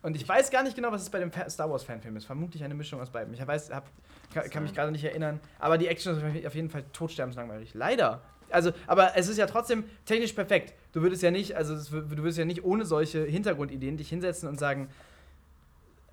[0.03, 2.25] Und ich weiß gar nicht genau, was es bei dem Star Wars Fanfilm ist.
[2.25, 3.35] Vermutlich eine Mischung aus beiden.
[3.35, 3.91] Ich weiß, hab,
[4.33, 5.41] kann, kann mich gerade nicht erinnern.
[5.59, 7.75] Aber die Action ist auf jeden Fall totsterbenslangweilig.
[7.75, 8.23] Leider.
[8.51, 10.75] Also, aber es ist ja trotzdem technisch perfekt.
[10.93, 14.59] Du würdest ja nicht, also du würdest ja nicht ohne solche Hintergrundideen dich hinsetzen und
[14.59, 14.89] sagen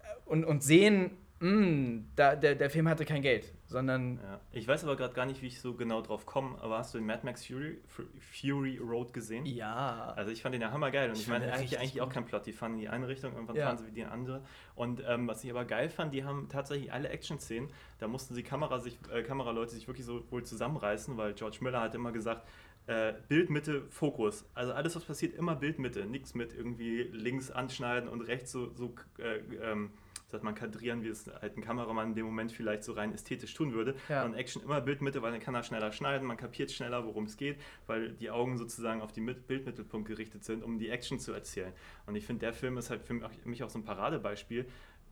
[0.04, 4.18] äh, und, und sehen, mh, mm, da, der, der Film hatte kein Geld, sondern.
[4.18, 4.40] Ja.
[4.52, 6.98] Ich weiß aber gerade gar nicht, wie ich so genau drauf komme, aber hast du
[6.98, 9.46] den Mad Max Fury, Fury Road gesehen?
[9.46, 10.14] Ja.
[10.16, 12.46] Also ich fand den ja hammergeil und ich, ich meine eigentlich, eigentlich auch kein Plot,
[12.46, 13.68] die fahren in die eine Richtung, irgendwann ja.
[13.68, 14.42] fahren sie wie die andere.
[14.76, 18.44] Und ähm, was ich aber geil fand, die haben tatsächlich alle Action-Szenen, da mussten die
[18.44, 22.48] Kamera sich, äh, Kameraleute sich wirklich so wohl zusammenreißen, weil George Miller hat immer gesagt,
[22.88, 24.46] äh, Bildmitte, Fokus.
[24.54, 26.06] Also alles, was passiert, immer Bildmitte.
[26.06, 29.38] Nichts mit irgendwie links anschneiden und rechts so, so äh,
[29.72, 29.92] ähm,
[30.28, 33.54] sagt man kadrieren, wie es halt ein Kameramann in dem Moment vielleicht so rein ästhetisch
[33.54, 33.96] tun würde.
[34.10, 34.26] Ja.
[34.26, 37.38] Und Action immer Bildmitte, weil dann kann er schneller schneiden, man kapiert schneller, worum es
[37.38, 41.74] geht, weil die Augen sozusagen auf den Bildmittelpunkt gerichtet sind, um die Action zu erzählen.
[42.06, 43.14] Und ich finde, der Film ist halt für
[43.50, 44.66] mich auch so ein Paradebeispiel,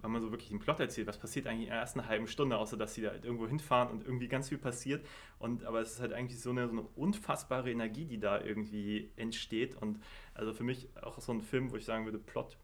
[0.04, 2.58] weil man so wirklich den Plot erzählt, was passiert eigentlich in der ersten halben Stunde,
[2.58, 5.06] außer dass sie da halt irgendwo hinfahren und irgendwie ganz viel passiert.
[5.40, 9.12] Und aber es ist halt eigentlich so eine, so eine unfassbare Energie, die da irgendwie
[9.16, 9.76] entsteht.
[9.82, 10.02] Und
[10.34, 12.58] also für mich auch so ein Film, wo ich sagen würde, Plot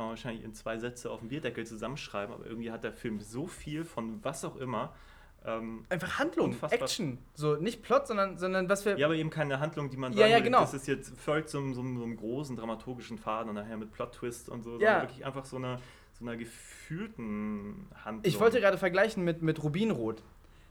[0.00, 3.20] kann man wahrscheinlich in zwei Sätze auf dem Bierdeckel zusammenschreiben, aber irgendwie hat der Film
[3.20, 4.94] so viel von was auch immer.
[5.44, 7.18] Ähm, Einfach Handlung, Action.
[7.34, 8.96] So nicht Plot, sondern, sondern was wir.
[8.98, 10.60] Ja, aber eben keine Handlung, die man sagt, ja, ja, genau.
[10.60, 14.48] das ist jetzt folgt so, so, so einem großen dramaturgischen Faden und nachher mit Plot-Twist
[14.48, 14.76] und so, ja.
[14.78, 15.78] sondern wirklich einfach so einer
[16.18, 18.24] so einer gefühlten Handlung.
[18.24, 20.22] Ich wollte gerade vergleichen mit, mit Rubinrot,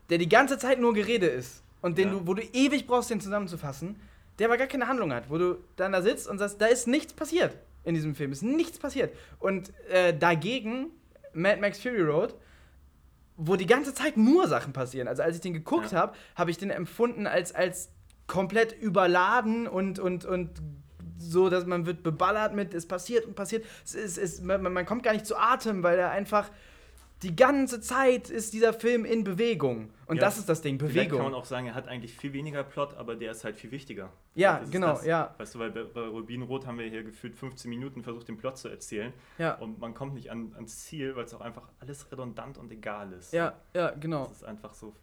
[0.10, 2.14] der die ganze Zeit nur Gerede ist und den ja.
[2.16, 4.00] du, wo du ewig brauchst, den zusammenzufassen,
[4.40, 6.88] der aber gar keine Handlung hat, wo du dann da sitzt und sagst, da ist
[6.88, 8.32] nichts passiert in diesem Film.
[8.32, 9.16] Ist nichts passiert.
[9.40, 10.92] Und äh, dagegen
[11.34, 12.36] Mad Max Fury Road,
[13.38, 15.08] wo die ganze Zeit nur Sachen passieren.
[15.08, 16.00] Also als ich den geguckt ja.
[16.00, 17.90] habe, habe ich den empfunden als, als
[18.28, 20.62] komplett überladen und, und, und
[21.18, 23.66] so, dass man wird beballert mit, es passiert und passiert.
[23.84, 26.50] Es ist, es, man, man kommt gar nicht zu Atem, weil er einfach
[27.22, 29.90] die ganze Zeit ist dieser Film in Bewegung.
[30.06, 31.20] Und ja, das ist das Ding, Bewegung.
[31.20, 33.72] Kann man auch sagen, er hat eigentlich viel weniger Plot, aber der ist halt viel
[33.72, 34.12] wichtiger.
[34.36, 35.06] Ja, genau, das.
[35.06, 35.36] ja.
[35.38, 38.58] Weißt du, weil bei, bei Rubinrot haben wir hier gefühlt 15 Minuten versucht, den Plot
[38.58, 39.12] zu erzählen.
[39.38, 39.56] Ja.
[39.56, 43.12] Und man kommt nicht an, ans Ziel, weil es auch einfach alles redundant und egal
[43.14, 43.34] ist.
[43.34, 44.28] Ja, ja, genau.
[44.28, 44.96] Das ist einfach so,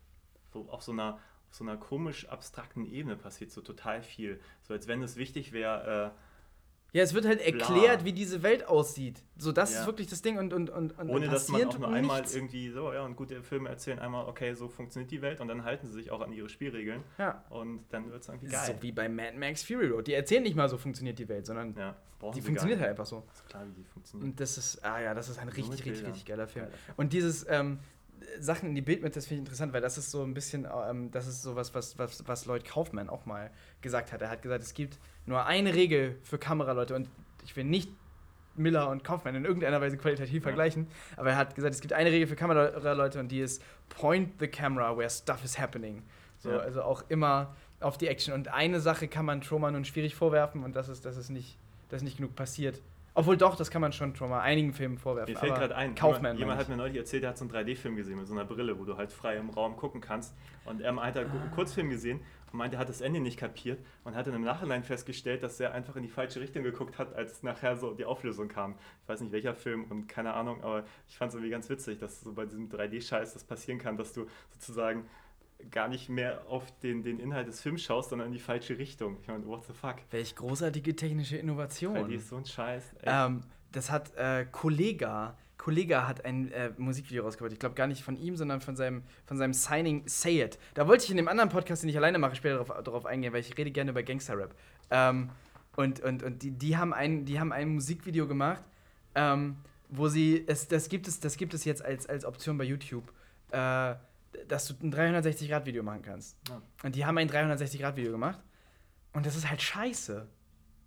[0.53, 1.19] so auf so einer
[1.51, 4.41] so einer komisch abstrakten Ebene passiert so total viel.
[4.63, 6.26] So als wenn es wichtig wäre, äh,
[6.97, 8.05] Ja, es wird halt erklärt, Bla.
[8.05, 9.23] wie diese Welt aussieht.
[9.37, 9.81] So, das Ja.
[9.81, 12.35] ist wirklich das Ding und, und, und, und ohne dass man auch nur einmal nichts.
[12.35, 15.63] irgendwie so, ja, und gute Filme erzählen einmal, okay, so funktioniert die Welt und dann
[15.65, 17.45] halten sie sich auch an ihre Spielregeln Ja.
[17.51, 18.65] und dann wird es irgendwie geil.
[18.67, 20.07] So wie bei Mad Max Fury Road.
[20.07, 21.95] Die erzählen nicht mal, so funktioniert die Welt, sondern ja,
[22.35, 23.25] die sie funktioniert halt einfach so.
[23.31, 24.31] Ist klar, wie die funktioniert.
[24.31, 26.65] Und das ist, ah ja, das ist ein richtig, richtig, richtig geiler Film.
[26.65, 26.95] Geiler Film.
[26.97, 27.79] Und dieses ähm,
[28.41, 31.11] Sachen in die Bildmitte, das finde ich interessant, weil das ist so ein bisschen, ähm,
[31.11, 33.51] das ist sowas, was, was, was Lloyd Kaufmann auch mal
[33.81, 34.23] gesagt hat.
[34.23, 37.09] Er hat gesagt, es gibt nur eine Regel für Kameraleute und
[37.45, 37.91] ich will nicht
[38.57, 40.41] Miller und Kaufmann in irgendeiner Weise qualitativ Ja.
[40.41, 40.87] vergleichen,
[41.17, 44.49] aber er hat gesagt, es gibt eine Regel für Kameraleute und die ist Point the
[44.49, 46.03] camera where stuff is happening.
[46.39, 46.59] So, Ja.
[46.59, 48.33] Also auch immer auf die Action.
[48.33, 51.59] Und eine Sache kann man Trauma nun schwierig vorwerfen und das ist, dass es nicht,
[51.91, 52.81] dass nicht genug passiert.
[53.19, 55.33] Obwohl doch, das kann man schon Trauma einigen Filmen vorwerfen.
[55.33, 56.37] Mir fällt gerade ein, Kaufmann.
[56.37, 58.45] jemand, jemand hat mir neulich erzählt, er hat so einen 3D-Film gesehen mit so einer
[58.45, 60.35] Brille, wo du halt frei im Raum gucken kannst.
[60.67, 62.21] Und er meinte, er hat einen Kurzfilm gesehen
[62.53, 65.59] und meinte, er hat das Ende nicht kapiert und hat dann im Nachhinein festgestellt, dass
[65.59, 68.75] er einfach in die falsche Richtung geguckt hat, als nachher so die Auflösung kam.
[69.03, 71.99] Ich weiß nicht welcher Film und keine Ahnung, aber ich fand es irgendwie ganz witzig,
[71.99, 75.07] dass so bei diesem 3D-Scheiß das passieren kann, dass du sozusagen
[75.71, 79.19] gar nicht mehr auf den, den Inhalt des Films schaust, sondern in die falsche Richtung.
[79.21, 79.97] Ich meine, what the fuck?
[80.11, 81.97] Welch großartige technische Innovation.
[81.97, 82.85] 3D ist so ein Scheiß.
[83.03, 83.43] Ähm,
[83.73, 85.37] das hat äh, Kollega.
[85.59, 87.53] Kollega hat ein äh, Musikvideo rausgebracht.
[87.53, 90.59] Ich glaube gar nicht von ihm, sondern von seinem, von seinem Signing Say It.
[90.75, 93.33] Da wollte ich in dem anderen Podcast, den ich alleine mache, später darauf, darauf eingehen,
[93.33, 94.55] weil ich rede gerne über Gangster-Rap.
[94.91, 95.31] Ähm,
[95.75, 98.63] und und, und die, die, haben ein, die haben ein Musikvideo gemacht,
[99.15, 99.57] ähm,
[99.89, 103.13] wo sie, es, das, gibt es, das gibt es jetzt als, als Option bei YouTube,
[103.51, 103.95] äh,
[104.49, 106.37] dass du ein 360-Grad-Video machen kannst.
[106.49, 106.63] Ja.
[106.83, 108.41] Und die haben ein 360-Grad-Video gemacht.
[109.13, 110.27] Und das ist halt scheiße.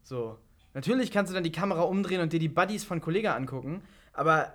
[0.04, 0.38] So.
[0.74, 3.82] Natürlich kannst du dann die Kamera umdrehen und dir die Buddies von Kollega angucken,
[4.14, 4.54] aber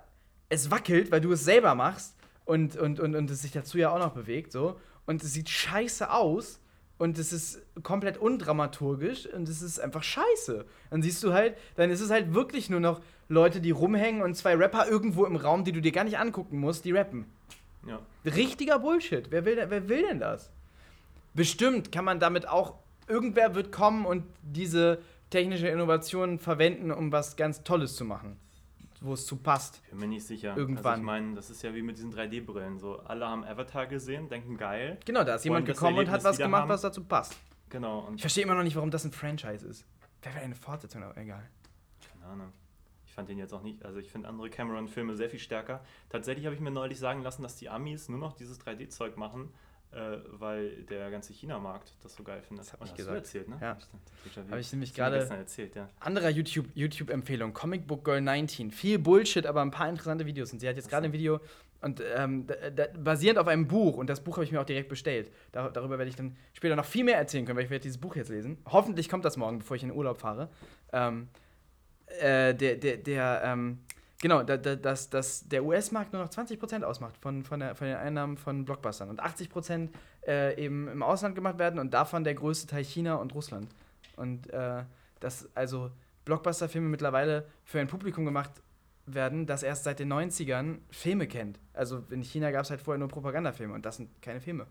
[0.49, 2.15] es wackelt, weil du es selber machst
[2.45, 4.51] und, und, und, und es sich dazu ja auch noch bewegt.
[4.51, 4.79] So.
[5.05, 6.59] Und es sieht scheiße aus
[6.97, 10.65] und es ist komplett undramaturgisch und es ist einfach scheiße.
[10.89, 14.35] Dann siehst du halt, dann ist es halt wirklich nur noch Leute, die rumhängen und
[14.35, 17.25] zwei Rapper irgendwo im Raum, die du dir gar nicht angucken musst, die rappen.
[17.85, 17.99] Ja.
[18.25, 19.31] Richtiger Bullshit.
[19.31, 20.51] Wer will, wer will denn das?
[21.33, 22.75] Bestimmt kann man damit auch,
[23.07, 28.37] irgendwer wird kommen und diese technische Innovation verwenden, um was ganz Tolles zu machen,
[29.01, 29.81] wo es zu passt.
[29.89, 30.55] Bin mir nicht sicher.
[30.55, 30.85] Irgendwann.
[30.85, 32.79] Also ich meine, das ist ja wie mit diesen 3D-Brillen.
[32.79, 34.97] So, alle haben Avatar gesehen, denken geil.
[35.05, 36.69] Genau, da ist jemand gekommen und hat was gemacht, haben.
[36.69, 37.35] was dazu passt.
[37.69, 38.09] Genau.
[38.15, 39.85] Ich verstehe immer noch nicht, warum das ein Franchise ist.
[40.21, 41.43] Wäre eine Fortsetzung, aber egal.
[42.11, 42.53] keine Ahnung.
[43.15, 43.85] Ich fand den jetzt auch nicht.
[43.85, 45.79] Also ich finde andere Cameron-Filme sehr viel stärker.
[46.09, 49.53] Tatsächlich habe ich mir neulich sagen lassen, dass die Amis nur noch dieses 3D-Zeug machen,
[49.93, 52.65] äh, weil der ganze China-Markt das so geil findet.
[52.65, 53.15] Das Und ich hast gesagt.
[53.15, 53.57] Erzählt, ne?
[53.61, 53.77] Ja.
[54.51, 55.87] Habe ich nämlich gerade- erzählt, ja.
[56.01, 58.69] Anderer YouTube- YouTube-Empfehlung, Comic Book Girl 19.
[58.69, 60.51] Viel Bullshit, aber ein paar interessante Videos.
[60.51, 61.39] Und sie hat jetzt gerade ein Video
[61.79, 64.65] und ähm, da, da, basierend auf einem Buch, und das Buch habe ich mir auch
[64.65, 65.31] direkt bestellt.
[65.53, 67.97] Da, darüber werde ich dann später noch viel mehr erzählen können, weil ich werde dieses
[67.97, 68.57] Buch jetzt lesen.
[68.65, 70.49] Hoffentlich kommt das morgen, bevor ich in den Urlaub fahre.
[70.91, 71.29] Ähm,
[72.21, 73.79] äh, der, der, der, ähm,
[74.21, 77.87] genau, da, da, dass, dass der US-Markt nur noch 20% ausmacht von, von, der, von
[77.87, 79.89] den Einnahmen von Blockbustern und 80%
[80.27, 83.69] äh, eben im Ausland gemacht werden und davon der größte Teil China und Russland.
[84.15, 84.83] Und äh,
[85.19, 85.91] dass also
[86.25, 88.51] Blockbuster-Filme mittlerweile für ein Publikum gemacht
[89.05, 91.59] werden, das erst seit den 90ern Filme kennt.
[91.73, 94.65] Also in China gab es halt vorher nur Propagandafilme und das sind keine Filme.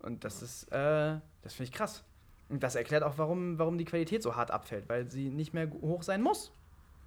[0.00, 2.04] Und das ist, äh, das finde ich krass.
[2.48, 5.68] Und das erklärt auch, warum, warum die Qualität so hart abfällt, weil sie nicht mehr
[5.70, 6.52] hoch sein muss.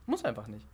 [0.10, 0.68] Muss einfach nicht.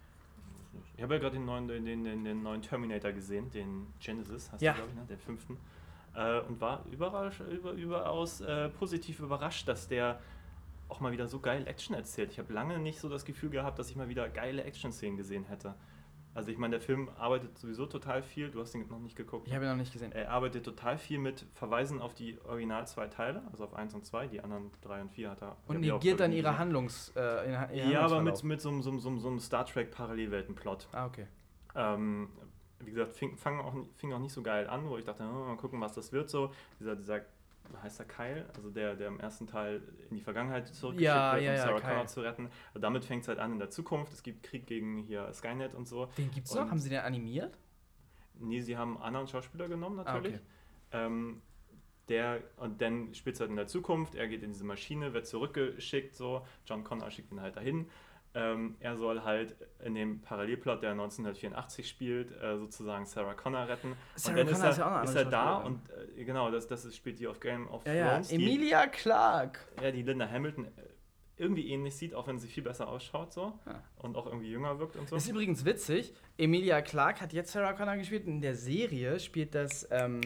[0.95, 4.61] Ich habe ja gerade den neuen, den, den, den neuen Terminator gesehen, den Genesis, heißt
[4.61, 4.71] Ja.
[4.71, 5.05] der, glaube ich, ne?
[5.09, 5.57] den fünften.
[6.15, 10.21] Äh, und war überrasch, über, überaus äh, positiv überrascht, dass der
[10.87, 12.31] auch mal wieder so geil Action erzählt.
[12.31, 15.43] Ich habe lange nicht so das Gefühl gehabt, dass ich mal wieder geile Action-Szenen gesehen
[15.43, 15.75] hätte.
[16.35, 19.47] Also ich meine, der Film arbeitet sowieso total viel, du hast ihn noch nicht geguckt.
[19.47, 20.11] Ich habe ihn noch nicht gesehen.
[20.11, 24.05] Er arbeitet total viel mit Verweisen auf die Original zwei Teile, also auf 1 und
[24.05, 25.55] 2, die anderen 3 und 4 hat er.
[25.67, 27.13] Und negiert dann ihre Handlungs.
[27.15, 27.89] Äh, ihren gesehen.
[27.91, 30.89] Ja, aber mit, mit so, einem- so, so, so Star Trek Parallelweltenplot.
[30.91, 31.25] Ah, okay.
[31.73, 32.27] Ähm,
[32.79, 35.45] wie gesagt, fing, fang auch, fing auch nicht so geil an, wo ich dachte, oh,
[35.45, 36.51] mal gucken, was das wird so.
[36.81, 37.21] Dieser, dieser
[37.81, 41.43] heißt der Kyle, also der, der im ersten Teil in die Vergangenheit zurückgeschickt Ja, wird,
[41.43, 41.89] ja, um ja, Sarah Kyle.
[41.91, 42.49] Connor zu retten.
[42.73, 44.13] Und damit fängt es halt an in der Zukunft.
[44.13, 46.07] Es gibt Krieg gegen hier Skynet und so.
[46.17, 46.63] Den gibt's noch?
[46.63, 47.57] Und- Haben sie den animiert?
[48.39, 50.35] Nee, sie haben einen anderen Schauspieler genommen Ah, natürlich.
[50.35, 50.43] okay.
[50.91, 51.41] ähm,
[52.09, 55.25] der, und dann spielt es halt in der Zukunft, er geht in diese Maschine, wird
[55.25, 57.89] zurückgeschickt, so, John Connor schickt ihn halt dahin.
[58.35, 63.95] Ähm, er soll halt in dem Parallelplot, der 1984 spielt, äh, sozusagen Sarah Connor retten.
[64.15, 65.81] Sarah und dann Connor ist ist ja er, eine ist er da und
[66.17, 68.09] äh, genau, das, das ist, spielt die auf Game of Ja, ja.
[68.11, 68.27] Thrones.
[68.27, 69.59] die, Emilia Clark.
[69.81, 70.69] ja, die Linda Hamilton äh,
[71.37, 73.81] irgendwie ähnlich sieht, auch wenn sie viel besser ausschaut so Ja.
[73.99, 75.15] und auch irgendwie jünger wirkt und so.
[75.15, 76.13] Ist übrigens witzig.
[76.37, 78.25] Emilia Clark hat jetzt Sarah Connor gespielt.
[78.27, 80.21] In der Serie spielt das ähm,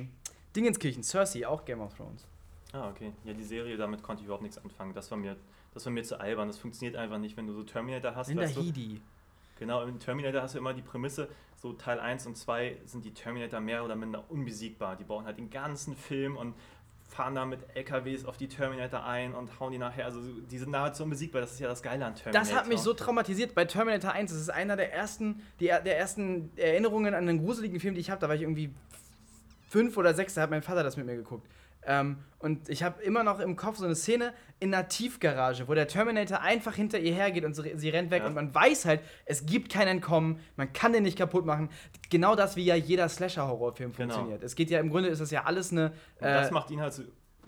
[0.55, 2.28] Dingenskirchen, Cersei, auch Game of Thrones.
[2.74, 3.12] Ah, okay.
[3.24, 4.93] Ja, die Serie, damit konnte ich überhaupt nichts anfangen.
[4.93, 5.36] Das war mir,
[5.80, 6.47] das war mir zu albern.
[6.47, 8.27] Das funktioniert einfach nicht, wenn du so Terminator hast.
[8.27, 8.73] Linda weißt du?
[9.57, 11.27] Genau, im Terminator hast du immer die Prämisse,
[11.57, 14.95] so Teil 1 und 2 sind die Terminator mehr oder minder unbesiegbar.
[14.95, 16.55] Die bauen halt den ganzen Film und
[17.09, 20.05] fahren da mit LKWs auf die Terminator ein und hauen die nachher.
[20.05, 21.41] Also die sind nahezu unbesiegbar.
[21.41, 22.47] Das ist ja das Geile an Terminator.
[22.47, 24.32] Das hat mich so traumatisiert bei Terminator 1.
[24.32, 28.11] Das ist einer der ersten, die, der ersten Erinnerungen an einen gruseligen Film, die ich
[28.11, 28.21] habe.
[28.21, 28.73] Da war ich irgendwie
[29.69, 31.47] fünf oder sechs, da hat mein Vater das mit mir geguckt.
[31.86, 35.73] Ähm, und ich habe immer noch im Kopf so eine Szene in einer Tiefgarage, wo
[35.73, 38.27] der Terminator einfach hinter ihr hergeht und sie, rennt weg Ja.
[38.27, 41.69] und man weiß halt, es gibt kein Entkommen, man kann den nicht kaputt machen.
[42.09, 44.13] Genau das, wie ja jeder Slasher-Horrorfilm Genau.
[44.13, 44.43] funktioniert.
[44.43, 45.91] Es geht ja im Grunde, ist das ja alles eine.
[46.19, 47.03] Und das äh, macht ihn halt so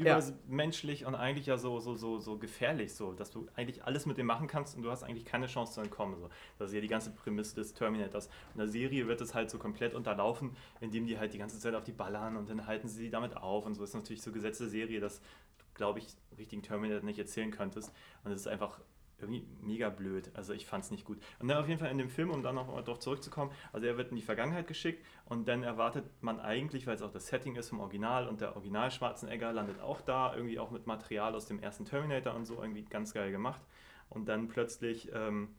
[0.05, 0.19] ja.
[0.19, 4.17] übermenschlich und eigentlich ja so, so, so, so gefährlich, so, dass du eigentlich alles mit
[4.17, 6.19] dem machen kannst und du hast eigentlich keine Chance zu entkommen.
[6.19, 6.29] So.
[6.59, 8.29] Das ist ja die ganze Prämisse des Terminators.
[8.53, 11.75] In der Serie wird es halt so komplett unterlaufen, indem die halt die ganze Zeit
[11.75, 14.57] auf die ballern und dann halten sie damit auf und so ist natürlich so Gesetz
[14.59, 17.93] der Serie, dass du, glaube ich, richtigen Terminator nicht erzählen könntest.
[18.23, 18.79] Und es ist einfach
[19.22, 20.32] irgendwie mega blöd.
[20.34, 21.17] Also ich fand es nicht gut.
[21.39, 23.86] Und dann auf jeden Fall in dem Film, um dann noch mal darauf zurückzukommen, also
[23.88, 27.28] er wird in die Vergangenheit geschickt und dann erwartet man eigentlich, weil es auch das
[27.28, 31.36] Setting ist vom Original und der Original Schwarzenegger landet auch da, irgendwie auch mit Material
[31.36, 33.61] aus dem ersten Terminator und so, irgendwie ganz geil gemacht.
[34.09, 35.49] Und dann plötzlich ähm,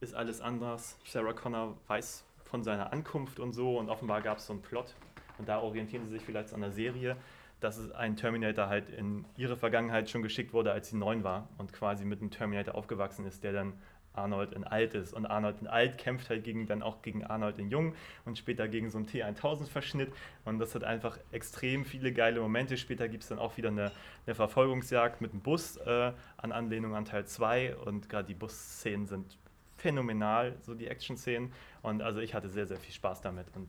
[0.00, 0.98] ist alles anders.
[1.04, 4.94] Sarah Connor weiß von seiner Ankunft und so und offenbar gab es so einen Plot
[5.38, 7.16] und da orientieren sie sich vielleicht an der Serie,
[7.64, 11.72] dass ein Terminator halt in ihre Vergangenheit schon geschickt wurde, als sie neun war und
[11.72, 13.72] quasi mit einem Terminator aufgewachsen ist, der dann
[14.12, 15.14] Arnold in alt ist.
[15.14, 17.94] Und Arnold in alt kämpft halt gegen, dann auch gegen Arnold in jung
[18.26, 20.12] und später gegen so einen T1000-Verschnitt.
[20.44, 22.76] Und das hat einfach extrem viele geile Momente.
[22.76, 23.90] Später gibt es dann auch wieder eine,
[24.26, 27.76] eine Verfolgungsjagd mit dem Bus äh, an Anlehnung an Teil 2.
[27.76, 29.38] Und gerade die Busszenen sind
[29.78, 31.52] phänomenal, so die Action-Szenen.
[31.82, 33.46] Und also ich hatte sehr, sehr viel Spaß damit.
[33.54, 33.68] Und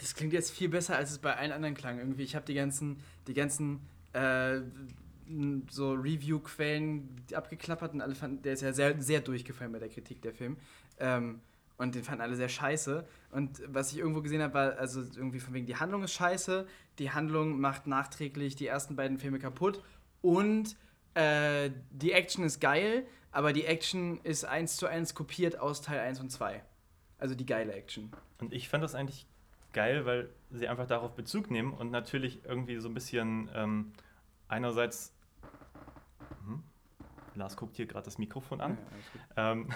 [0.00, 1.98] Das klingt jetzt viel besser, als es bei allen anderen klang.
[1.98, 3.80] Irgendwie, ich habe die ganzen, die ganzen
[4.12, 4.60] äh,
[5.68, 10.22] so Review-Quellen abgeklappert und alle fanden, der ist ja sehr, sehr durchgefallen bei der Kritik
[10.22, 10.56] der Film.
[10.98, 11.40] Ähm,
[11.76, 13.06] und den fanden alle sehr scheiße.
[13.30, 16.66] Und was ich irgendwo gesehen habe, war, also irgendwie von wegen, die Handlung ist scheiße,
[16.98, 19.82] die Handlung macht nachträglich die ersten beiden Filme kaputt
[20.20, 20.76] und
[21.14, 26.00] äh, die Action ist geil, aber die Action ist eins zu eins kopiert aus Teil
[26.00, 26.62] 1 und 2.
[27.18, 28.10] Also die geile Action.
[28.40, 29.26] Und ich fand das eigentlich
[29.72, 33.92] geil, weil sie einfach darauf Bezug nehmen und natürlich irgendwie so ein bisschen ähm,
[34.48, 35.14] einerseits.
[36.46, 36.62] Hm?
[37.34, 38.78] Lars guckt hier gerade das Mikrofon an.
[39.36, 39.68] Ähm,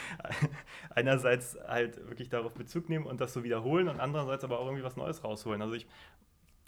[0.90, 4.84] einerseits halt wirklich darauf Bezug nehmen und das so wiederholen und andererseits aber auch irgendwie
[4.84, 5.62] was Neues rausholen.
[5.62, 5.86] Also ich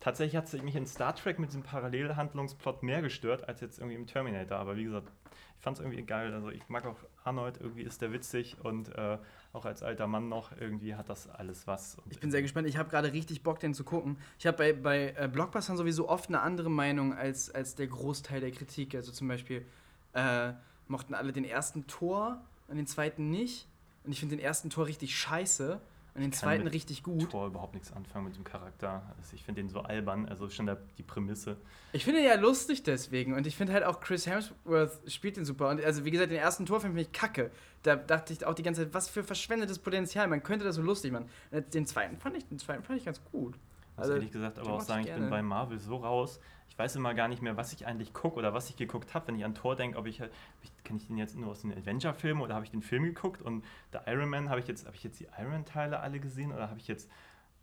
[0.04, 3.96] tatsächlich hat es mich in Star Trek mit diesem Parallelhandlungsplot mehr gestört als jetzt irgendwie
[3.96, 4.58] im Terminator.
[4.58, 5.10] Aber wie gesagt,
[5.56, 6.32] ich fand es irgendwie geil.
[6.32, 9.18] Also ich mag auch Arnold, irgendwie ist der witzig und äh,
[9.54, 11.96] auch als alter Mann noch irgendwie hat das alles was.
[12.10, 12.68] Ich bin sehr gespannt.
[12.68, 14.18] Ich habe gerade richtig Bock, den zu gucken.
[14.38, 18.40] Ich habe bei, bei äh, Blockbustern sowieso oft eine andere Meinung als, als der Großteil
[18.40, 18.96] der Kritik.
[18.96, 19.64] Also zum Beispiel
[20.12, 20.52] äh,
[20.88, 23.68] mochten alle den ersten Tor und den zweiten nicht.
[24.02, 25.80] Und ich finde den ersten Tor richtig scheiße
[26.14, 27.30] und den zweiten richtig gut.
[27.30, 29.02] Tor überhaupt nichts anfangen mit dem Charakter.
[29.18, 31.56] Also ich finde den so albern, also schon der, die Prämisse.
[31.92, 33.34] Ich finde ihn ja lustig deswegen.
[33.34, 35.70] Und ich finde halt auch Chris Hemsworth spielt den super.
[35.70, 37.50] Und also wie gesagt, den ersten Tor finde ich kacke.
[37.82, 40.28] Da dachte ich auch die ganze Zeit, was für verschwendetes Potenzial.
[40.28, 41.28] Man könnte das so lustig machen.
[41.50, 43.56] Und Den zweiten fand ich, den zweiten fand ich ganz gut.
[43.96, 46.40] Muss ehrlich gesagt aber auch sagen, ich ich bin bei Marvel so raus.
[46.68, 49.28] Ich weiß immer gar nicht mehr, was ich eigentlich gucke oder was ich geguckt habe.
[49.28, 50.30] Wenn ich an Thor denke, ob ich, ob
[50.62, 53.42] ich kenne ich den jetzt nur aus den Adventure-Filmen oder habe ich den Film geguckt?
[53.42, 56.52] Und der Iron Man, habe ich jetzt, habe ich jetzt die Iron Man-Teile alle gesehen
[56.52, 57.08] oder habe ich jetzt,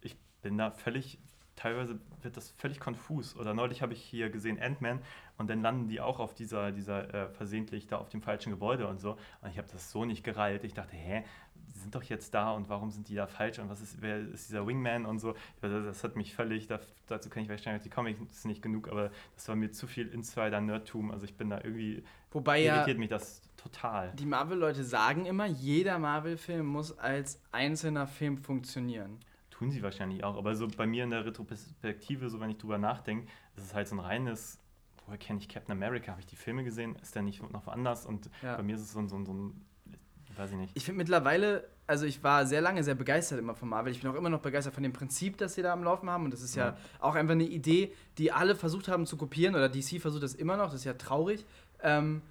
[0.02, 1.20] ich bin da völlig,
[1.58, 3.36] teilweise wird das völlig konfus.
[3.36, 5.02] Oder neulich habe ich hier gesehen Ant-Man
[5.42, 8.88] und dann landen die auch auf dieser, dieser äh, versehentlich da auf dem falschen Gebäude
[8.88, 9.18] und so.
[9.42, 10.64] Und ich habe das so nicht gereilt.
[10.64, 11.24] Ich dachte, hä,
[11.74, 14.20] die sind doch jetzt da und warum sind die da falsch und was ist, wer
[14.20, 15.36] ist dieser Wingman und so.
[15.62, 19.10] Also das hat mich völlig, da, dazu kann ich wahrscheinlich die Comics nicht genug, aber
[19.36, 21.12] das war mir zu viel Insider-Nerdtum.
[21.12, 24.12] Also ich bin da irgendwie, Wobei ja irritiert mich das total.
[24.14, 29.20] die Marvel-Leute sagen immer, jeder Marvel-Film muss als einzelner Film funktionieren.
[29.50, 32.78] Tun sie wahrscheinlich auch, aber so bei mir in der Retroperspektive, so wenn ich drüber
[32.78, 34.61] nachdenke, ist es halt so ein reines,
[35.12, 36.12] woher kenne ich Captain America?
[36.12, 36.95] Habe ich die Filme gesehen?
[37.01, 38.05] Ist der nicht noch woanders?
[38.05, 38.55] Und Ja.
[38.55, 39.62] bei mir ist es so ein, so ein, so ein
[40.38, 40.72] weiß ich nicht.
[40.76, 43.91] Ich finde mittlerweile, also ich war sehr lange sehr begeistert immer von Marvel.
[43.91, 46.24] Ich bin auch immer noch begeistert von dem Prinzip, das sie da am Laufen haben.
[46.24, 46.78] Und das ist ja, Ja.
[46.99, 49.53] auch einfach eine Idee, die alle versucht haben zu kopieren.
[49.55, 50.68] Oder DC versucht das immer noch.
[50.68, 51.45] Das ist ja traurig.
[51.84, 52.22] Ähm,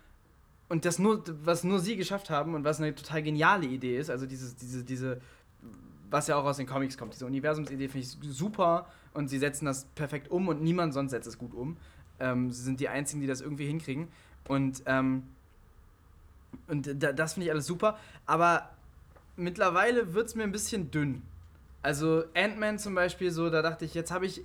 [0.70, 4.08] und das nur, was nur sie geschafft haben und was eine total geniale Idee ist,
[4.08, 5.20] also dieses, diese, diese,
[6.08, 9.66] was ja auch aus den Comics kommt, diese Universumsidee finde ich super und sie setzen
[9.66, 11.76] das perfekt um und niemand sonst setzt es gut um.
[12.20, 14.08] Ähm, sie sind die Einzigen, die das irgendwie hinkriegen.
[14.48, 15.24] Und, ähm,
[16.68, 18.70] und da, das finde ich alles super, aber
[19.36, 21.22] mittlerweile wird es mir ein bisschen dünn.
[21.82, 24.42] Also Ant-Man zum Beispiel, so, da dachte ich, jetzt habe ich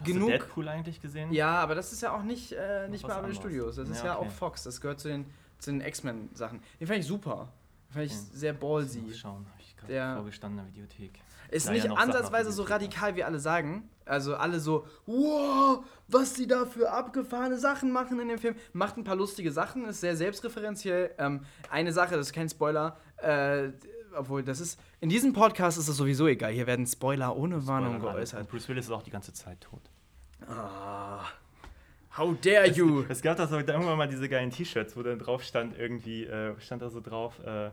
[0.00, 0.30] Hast genug.
[0.30, 1.32] du Deadpool eigentlich gesehen?
[1.32, 3.34] Ja, aber das ist ja auch nicht, äh, nicht Marvel.
[3.34, 3.76] Studios.
[3.76, 4.26] Das ist Ja, ja, okay.
[4.26, 4.64] auch Fox.
[4.64, 5.26] Das gehört zu den,
[5.58, 6.60] zu den X-Men-Sachen.
[6.80, 7.48] Den fand ich super.
[7.90, 8.20] Den fand ich Okay.
[8.32, 9.00] sehr ballsy.
[9.02, 11.20] Mal schauen, habe ich gerade vorgestanden in der Videothek.
[11.52, 13.88] Ist Da ja nicht ansatzweise so radikal, wie alle sagen.
[14.06, 18.56] Also alle so, wow, was die da für abgefahrene Sachen machen in dem Film.
[18.72, 21.14] Macht ein paar lustige Sachen, ist sehr selbstreferenziell.
[21.18, 23.68] Ähm, eine Sache, das ist kein Spoiler, äh,
[24.16, 26.52] obwohl das ist, in diesem Podcast ist es sowieso egal.
[26.52, 28.40] Hier werden Spoiler ohne Warnung Spoiler, geäußert.
[28.40, 29.82] Und Bruce Willis ist auch die ganze Zeit tot.
[30.48, 31.24] Ah,
[32.16, 33.04] how dare you?
[33.08, 36.58] Es gab da so irgendwann mal diese geilen T-Shirts, wo dann drauf stand, irgendwie, äh,
[36.60, 37.70] stand da so drauf, äh,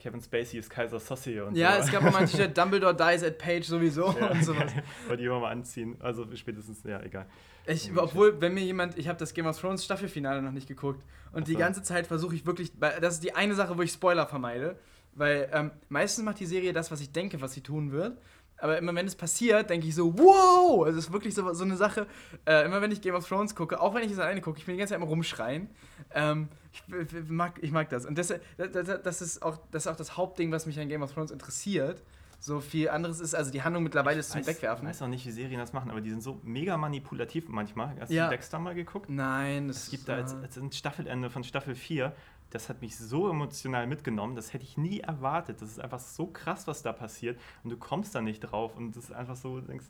[0.00, 1.84] Kevin Spacey ist Kaiser Sosse und Ja, so.
[1.84, 4.72] es gab auch mal ein T-Shirt, Dumbledore dies at Page sowieso Ja, und sowas.
[5.08, 5.96] Wollte ich immer mal anziehen.
[6.00, 7.26] Also spätestens, ja, egal.
[7.66, 11.04] Ich, obwohl, wenn mir jemand, ich habe das Game of Thrones Staffelfinale noch nicht geguckt
[11.32, 11.58] und die so.
[11.58, 14.76] ganze Zeit versuche ich wirklich, das ist die eine Sache, wo ich Spoiler vermeide,
[15.14, 18.18] weil ähm, meistens macht die Serie das, was ich denke, was sie tun wird.
[18.60, 20.84] Aber immer wenn es passiert, denke ich so, wow!
[20.84, 22.06] Also es ist wirklich so, so eine Sache.
[22.46, 24.66] Äh, immer wenn ich Game of Thrones gucke, auch wenn ich es alleine gucke, ich
[24.66, 25.68] bin die ganze Zeit immer rumschreien.
[26.14, 26.82] Ähm, ich,
[27.14, 28.04] ich, mag, ich mag das.
[28.06, 31.02] Und das, das, das, ist auch, das ist auch das Hauptding, was mich an Game
[31.02, 32.02] of Thrones interessiert.
[32.42, 34.88] So viel anderes ist, also die Handlung mittlerweile ist zum weiß, Wegwerfen.
[34.88, 37.94] weiß auch nicht, wie Serien das machen, aber die sind so mega manipulativ manchmal.
[38.00, 38.24] Hast Ja.
[38.24, 39.10] du Dexter mal geguckt?
[39.10, 42.14] Nein, das Es gibt da als, als ein Staffelende von Staffel 4,
[42.50, 45.62] das hat mich so emotional mitgenommen, das hätte ich nie erwartet.
[45.62, 48.96] Das ist einfach so krass, was da passiert und du kommst da nicht drauf und
[48.96, 49.86] das ist einfach so, denkst,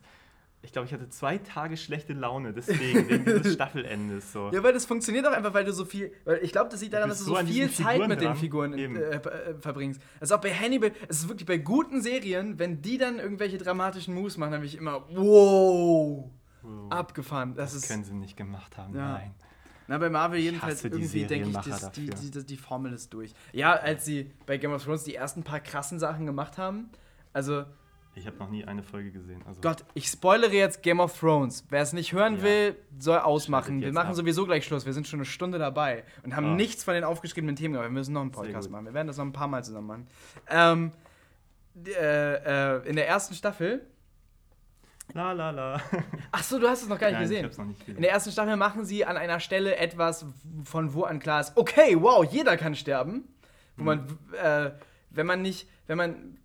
[0.63, 4.31] ich glaube, ich hatte zwei Tage schlechte Laune, deswegen, wegen dieses Staffelendes.
[4.31, 4.51] So.
[4.53, 6.13] Ja, weil das funktioniert auch einfach, weil du so viel.
[6.23, 8.27] Weil ich glaube, das liegt daran, dass du so so viel Zeit Figuren mit den
[8.27, 8.37] dran.
[8.37, 8.95] Figuren Eben.
[8.95, 9.99] äh, äh, verbringst.
[10.19, 14.13] Also auch bei Hannibal, es ist wirklich bei guten Serien, wenn die dann irgendwelche dramatischen
[14.13, 16.29] Moves machen, dann bin ich immer, wow,
[16.61, 16.91] Wow.
[16.91, 17.55] abgefahren.
[17.55, 17.89] Das, das ist.
[17.89, 19.13] können sie nicht gemacht haben, Ja.
[19.13, 19.33] nein.
[19.91, 23.33] Na, bei Marvel jedenfalls irgendwie denke ich, dass die, die, die, die Formel ist durch.
[23.51, 26.89] Ja, als sie bei Game of Thrones die ersten paar krassen Sachen gemacht haben,
[27.33, 27.65] also
[28.15, 29.41] Ich habe noch nie eine Folge gesehen.
[29.45, 31.65] Also, Gott, ich spoilere jetzt Game of Thrones.
[31.69, 32.43] Wer es nicht hören Ja.
[32.43, 33.81] will, soll ausmachen.
[33.81, 34.15] Wir machen ab.
[34.15, 34.85] sowieso gleich Schluss.
[34.85, 36.55] Wir sind schon eine Stunde dabei und haben Ah.
[36.55, 37.89] nichts von den aufgeschriebenen Themen gemacht.
[37.89, 38.85] Wir müssen noch einen Podcast machen.
[38.85, 40.07] Wir werden das noch ein paar Mal zusammen machen.
[40.49, 40.91] Ähm,
[41.85, 43.85] äh, äh, in der ersten Staffel.
[45.13, 45.81] La la la.
[46.31, 47.45] Ach so, du hast es noch gar nicht Nein, ich gesehen.
[47.45, 47.95] hab's noch nicht gesehen.
[47.97, 50.25] In der ersten Staffel machen sie an einer Stelle etwas,
[50.63, 53.27] von wo an klar ist, okay, wow, jeder kann sterben.
[53.77, 54.07] Wo man,
[54.41, 54.71] äh,
[55.09, 56.37] wenn man nicht, wenn man,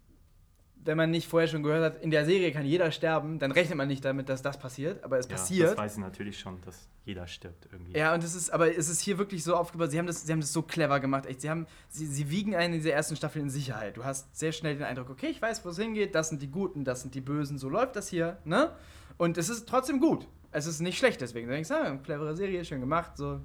[0.86, 3.76] wenn man nicht vorher schon gehört hat, in der Serie kann jeder sterben, dann rechnet
[3.76, 5.70] man nicht damit, dass das passiert, aber es Ja, passiert.
[5.70, 7.96] Das weiß ich natürlich schon, dass jeder stirbt irgendwie.
[7.96, 10.32] Ja, und es ist, aber es ist hier wirklich so aufgebaut, sie haben das, sie
[10.32, 11.40] haben das so clever gemacht, echt.
[11.40, 13.96] Sie haben, sie, sie wiegen einen in dieser ersten Staffel in Sicherheit.
[13.96, 16.50] Du hast sehr schnell den Eindruck, okay, ich weiß, wo es hingeht, das sind die
[16.50, 18.72] Guten, das sind die Bösen, so läuft das hier, ne?
[19.18, 20.26] Und es ist trotzdem gut.
[20.52, 23.40] Es ist nicht schlecht, deswegen denkst du, ah, clevere Serie, schön gemacht, so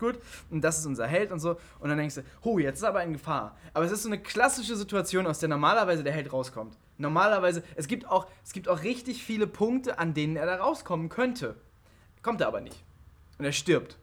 [0.00, 0.18] gut.
[0.50, 1.60] Und das ist unser Held und so.
[1.78, 3.56] Und dann denkst du, oh, jetzt ist er aber in Gefahr.
[3.72, 6.76] Aber es ist so eine klassische Situation, aus der normalerweise der Held rauskommt.
[6.98, 11.08] Normalerweise, es gibt auch, es gibt auch richtig viele Punkte, an denen er da rauskommen
[11.08, 11.54] könnte.
[12.22, 12.82] Kommt er aber nicht.
[13.38, 13.96] Und er stirbt.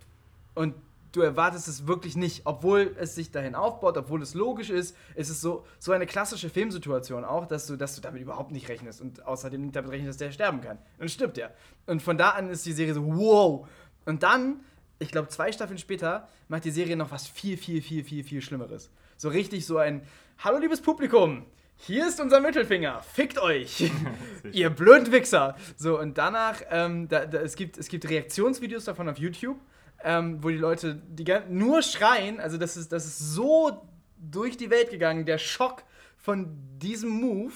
[0.55, 0.73] Und
[1.11, 4.95] du erwartest es wirklich nicht, obwohl es sich dahin aufbaut, obwohl es logisch ist.
[5.15, 8.69] Es ist so, so eine klassische Filmsituation auch, dass du, dass du damit überhaupt nicht
[8.69, 10.77] rechnest und außerdem nicht damit rechnest, dass der sterben kann.
[10.99, 11.53] Dann stirbt er.
[11.85, 13.67] Und von da an ist die Serie so, wow.
[14.05, 14.61] Und dann,
[14.99, 18.41] ich glaube, zwei Staffeln später, macht die Serie noch was viel, viel, viel, viel, viel
[18.41, 18.89] Schlimmeres.
[19.17, 20.01] So richtig so ein,
[20.39, 21.45] hallo liebes Publikum,
[21.79, 23.91] hier ist unser Mittelfinger, fickt euch.
[24.51, 25.55] Ihr blöden Wichser.
[25.77, 29.59] So, und danach, ähm, da, da, es, gibt, es gibt Reaktionsvideos davon auf YouTube,
[30.03, 32.39] ähm, wo die Leute die, nur schreien.
[32.39, 33.87] Also, das ist, das ist so
[34.17, 35.83] durch die Welt gegangen, der Schock
[36.17, 37.53] von diesem Move.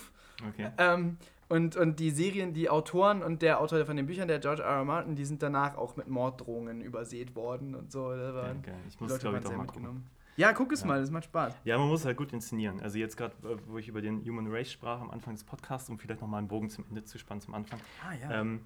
[0.50, 0.70] Okay.
[0.78, 1.18] Ähm,
[1.52, 4.78] und, und die Serien, die Autoren und der Autor von den Büchern, der George R.
[4.78, 4.86] R.
[4.86, 8.10] Martin, die sind danach auch mit Morddrohungen übersät worden und so.
[8.16, 9.62] Da waren, Okay, ich muss glaube ich, doch mal gucken.
[9.66, 10.10] mitgenommen.
[10.38, 10.88] Ja, guck es Ja.
[10.88, 11.54] mal, das macht Spaß.
[11.66, 12.80] Ja, man muss halt gut inszenieren.
[12.80, 15.90] Also jetzt gerade, äh, wo ich über den Human Race sprach am Anfang des Podcasts,
[15.90, 17.80] um vielleicht nochmal einen Bogen zum Ende zu spannen zum Anfang.
[18.02, 18.42] Ah, ja.
[18.42, 18.62] Ähm,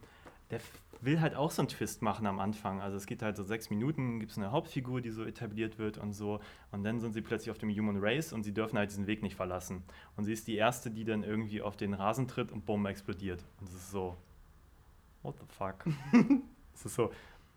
[0.52, 0.60] der
[1.02, 2.82] will halt auch so einen Twist machen am Anfang.
[2.82, 5.98] Also es geht halt so sechs Minuten, gibt es eine Hauptfigur, die so etabliert wird
[5.98, 6.40] und so.
[6.72, 9.22] Und dann sind sie plötzlich auf dem Human Race und sie dürfen halt diesen Weg
[9.22, 9.84] nicht verlassen.
[10.16, 13.44] Und sie ist die Erste, die dann irgendwie auf den Rasen tritt und Bombe explodiert.
[13.60, 14.18] Und es ist so,
[15.24, 15.86] what the fuck?
[16.74, 17.10] Es ist so,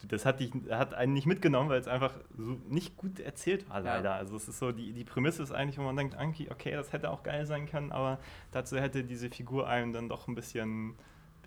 [0.07, 3.79] das hat, dich, hat einen nicht mitgenommen, weil es einfach so nicht gut erzählt war,
[3.79, 3.97] Ja.
[3.97, 4.15] leider.
[4.15, 7.11] Also es ist so, die, die Prämisse ist eigentlich, wo man denkt, okay, das hätte
[7.11, 8.21] auch geil sein können, aber
[8.53, 10.95] dazu hätte diese Figur einem dann doch ein bisschen,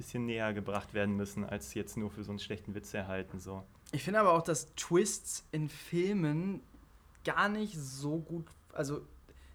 [0.02, 3.40] bisschen näher gebracht werden müssen, als jetzt nur für so einen schlechten Witz erhalten.
[3.40, 3.64] So.
[3.92, 6.62] Ich finde aber auch, dass Twists in Filmen
[7.24, 9.06] gar nicht so gut, also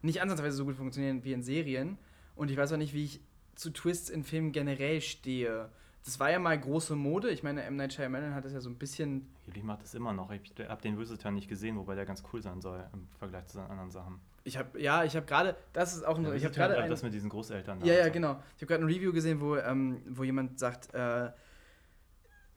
[0.03, 1.99] nicht ansatzweise so gut funktionieren wie in Serien.
[2.37, 3.21] Und ich weiß auch nicht, wie ich
[3.57, 5.69] zu Twists in Filmen generell stehe.
[6.05, 7.31] Das war ja mal große Mode.
[7.31, 7.75] Ich meine, M.
[7.75, 9.27] Night Shyamalan hat das ja so ein bisschen.
[9.53, 10.31] Ich mache das immer noch.
[10.31, 13.55] Ich habe den Visitor nicht gesehen, wobei der ganz cool sein soll im Vergleich zu
[13.55, 14.21] seinen anderen Sachen.
[14.47, 16.89] Ich habe, ja, ich habe gerade, das ist auch ein, Der ich habe gerade ein,
[16.89, 17.85] das mit diesen Großeltern.
[17.85, 18.13] Ja, ja, so.
[18.13, 18.41] genau.
[18.55, 21.31] Ich habe gerade ein Review gesehen, wo, ähm, wo jemand sagt, äh,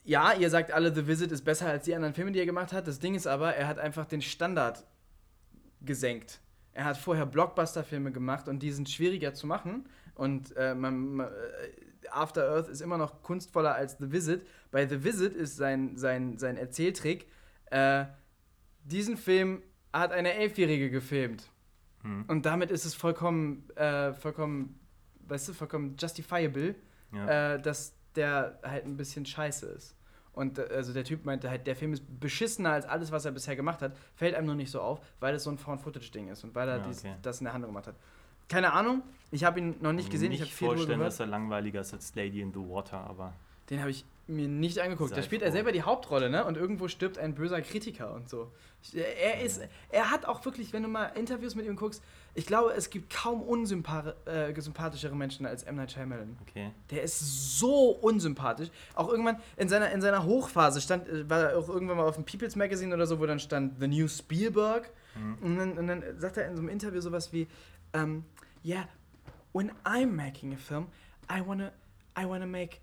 [0.04, 2.74] ja, ihr sagt alle, The Visit ist besser als die anderen Filme, die er gemacht
[2.74, 2.88] hat.
[2.88, 4.86] Das Ding ist aber, er hat einfach den Standard
[5.82, 6.40] gesenkt.
[6.74, 9.90] Er hat vorher Blockbuster-Filme gemacht und die sind schwieriger zu machen.
[10.14, 14.46] Und äh, man, man, äh, After Earth ist immer noch kunstvoller als The Visit.
[14.70, 17.28] Bei The Visit ist sein, sein, sein Erzähltrick,
[17.72, 18.06] äh,
[18.84, 21.50] diesen Film hat eine Elfjährige gefilmt.
[22.04, 22.26] Hm.
[22.28, 24.80] Und damit ist es vollkommen, äh, vollkommen,
[25.28, 26.76] weißt du, vollkommen justifiable,
[27.12, 27.54] Ja.
[27.56, 29.96] äh, dass der halt ein bisschen scheiße ist.
[30.34, 33.32] Und äh, also der Typ meinte halt, der Film ist beschissener als alles, was er
[33.32, 36.44] bisher gemacht hat, fällt einem nur nicht so auf, weil es so ein Found-Footage-Ding ist
[36.44, 37.16] und weil er Ja, dies, okay.
[37.22, 37.96] das in der Handlung gemacht hat.
[38.48, 41.14] Keine Ahnung, ich habe ihn noch nicht gesehen, ich habe nicht viel drüber vorstellen, gehört.
[41.14, 43.34] dass er langweiliger ist als Lady in the Water, aber
[43.70, 45.10] Den habe ich mir nicht angeguckt.
[45.12, 45.48] Sei Da spielt froh.
[45.48, 46.46] er selber die Hauptrolle, ne?
[46.46, 48.52] Und irgendwo stirbt ein böser Kritiker und so.
[48.94, 52.02] Er ist, er hat auch wirklich, wenn du mal Interviews mit ihm guckst,
[52.34, 55.76] ich glaube, es gibt kaum unsympathischere äh, Menschen als M.
[55.76, 56.38] Night Shyamalan.
[56.42, 56.72] okay.
[56.90, 58.70] Der ist so unsympathisch.
[58.96, 62.16] Auch irgendwann in seiner, in seiner Hochphase stand, äh, war er auch irgendwann mal auf
[62.16, 64.90] dem People's Magazine oder so, wo dann stand The New Spielberg.
[65.42, 67.48] Und, dann, und dann sagt er in so einem Interview sowas wie,
[67.94, 68.24] ähm,
[68.64, 68.88] yeah,
[69.54, 70.88] when I'm making a film,
[71.30, 71.72] I wanna,
[72.18, 72.78] I wanna make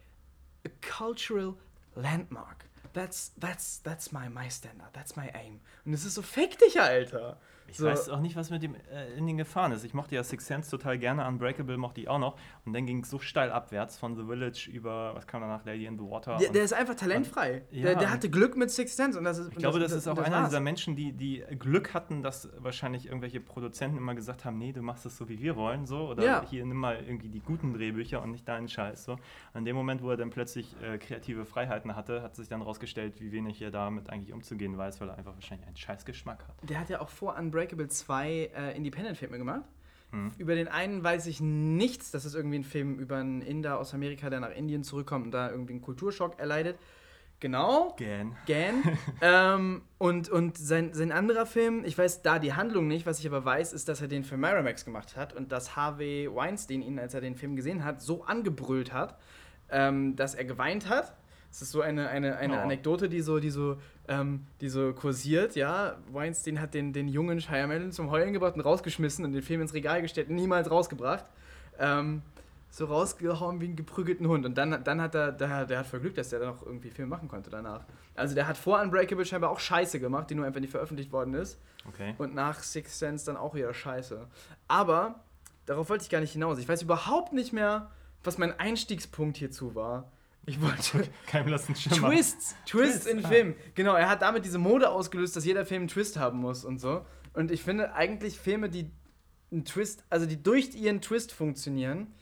[0.66, 1.56] a cultural
[1.94, 2.66] landmark.
[2.92, 5.60] That's, that's, that's my, my standard, that's my aim.
[5.84, 7.36] Und es ist so, fick dich, Alter.
[7.68, 9.84] Ich so, weiß auch nicht, was mit dem äh, in den gefahren ist.
[9.84, 12.36] Ich mochte ja Six Sense total gerne, Unbreakable mochte ich auch noch.
[12.64, 15.86] Und dann ging es so steil abwärts von The Village über, was kam danach, Lady
[15.86, 16.36] in the Water.
[16.38, 17.62] der, und der ist einfach talentfrei.
[17.70, 19.18] Ja, der, der und- hatte Glück mit Six Sense.
[19.18, 20.48] Und das ist, ich glaube, das, ist auch einer war's.
[20.50, 24.82] dieser Menschen, die, die Glück hatten, dass wahrscheinlich irgendwelche Produzenten immer gesagt haben, nee, du
[24.82, 26.08] machst es so, wie wir wollen, so.
[26.08, 26.44] Oder Ja.
[26.48, 29.12] hier nimm mal irgendwie die guten Drehbücher und nicht deinen Scheiß, so.
[29.12, 29.20] Und
[29.54, 33.20] in dem Moment, wo er dann plötzlich äh, kreative Freiheiten hatte, hat sich dann rausgestellt,
[33.20, 36.68] wie wenig er damit eigentlich umzugehen weiß, weil er einfach wahrscheinlich einen Scheißgeschmack hat.
[36.68, 37.55] Der hat ja auch vor Unbreakable
[37.88, 39.64] 2 äh, Independent-Filme gemacht.
[40.10, 40.32] Hm.
[40.38, 42.10] Über den einen weiß ich nichts.
[42.10, 45.30] Das ist irgendwie ein Film über einen Inder aus Amerika, der nach Indien zurückkommt und
[45.32, 46.78] da irgendwie einen Kulturschock erleidet.
[47.38, 47.94] Genau.
[47.98, 48.34] Gan.
[48.46, 48.98] Gan.
[49.20, 53.26] ähm, und und sein, sein anderer Film, ich weiß da die Handlung nicht, was ich
[53.26, 56.98] aber weiß, ist, dass er den für Miramax gemacht hat und dass Harvey Weinstein ihn,
[56.98, 59.18] als er den Film gesehen hat, so angebrüllt hat,
[59.68, 61.14] ähm, dass er geweint hat.
[61.56, 62.60] Das ist so eine, eine, eine Oh.
[62.60, 63.78] Anekdote, die so, die, so,
[64.08, 65.96] ähm, die so kursiert, ja.
[66.12, 69.72] Weinstein hat den, den jungen Shyamalan zum Heulen gebracht und rausgeschmissen und den Film ins
[69.72, 71.24] Regal gestellt, niemals rausgebracht.
[71.78, 72.20] Ähm,
[72.68, 74.44] so rausgehauen wie einen geprügelten Hund.
[74.44, 76.90] Und dann, dann hat er, der, der hat voll Glück, dass der dann noch irgendwie
[76.90, 77.86] Film machen konnte danach.
[78.14, 81.32] Also der hat vor Unbreakable scheinbar auch Scheiße gemacht, die nur einfach nicht veröffentlicht worden
[81.32, 81.58] ist.
[81.88, 82.14] Okay.
[82.18, 84.26] Und nach Sixth Sense dann auch wieder Scheiße.
[84.68, 85.20] Aber
[85.64, 86.58] darauf wollte ich gar nicht hinaus.
[86.58, 87.90] Ich weiß überhaupt nicht mehr,
[88.24, 90.12] was mein Einstiegspunkt hierzu war.
[90.46, 92.08] Ich wollte Keinem lassen Schimmer.
[92.08, 93.28] Twists, Twists in ah.
[93.28, 93.54] Filmen.
[93.74, 96.80] Genau, er hat damit diese Mode ausgelöst, dass jeder Film einen Twist haben muss und
[96.80, 97.04] so.
[97.34, 98.90] Und ich finde eigentlich Filme, die
[99.50, 102.14] einen Twist, also die durch ihren Twist funktionieren,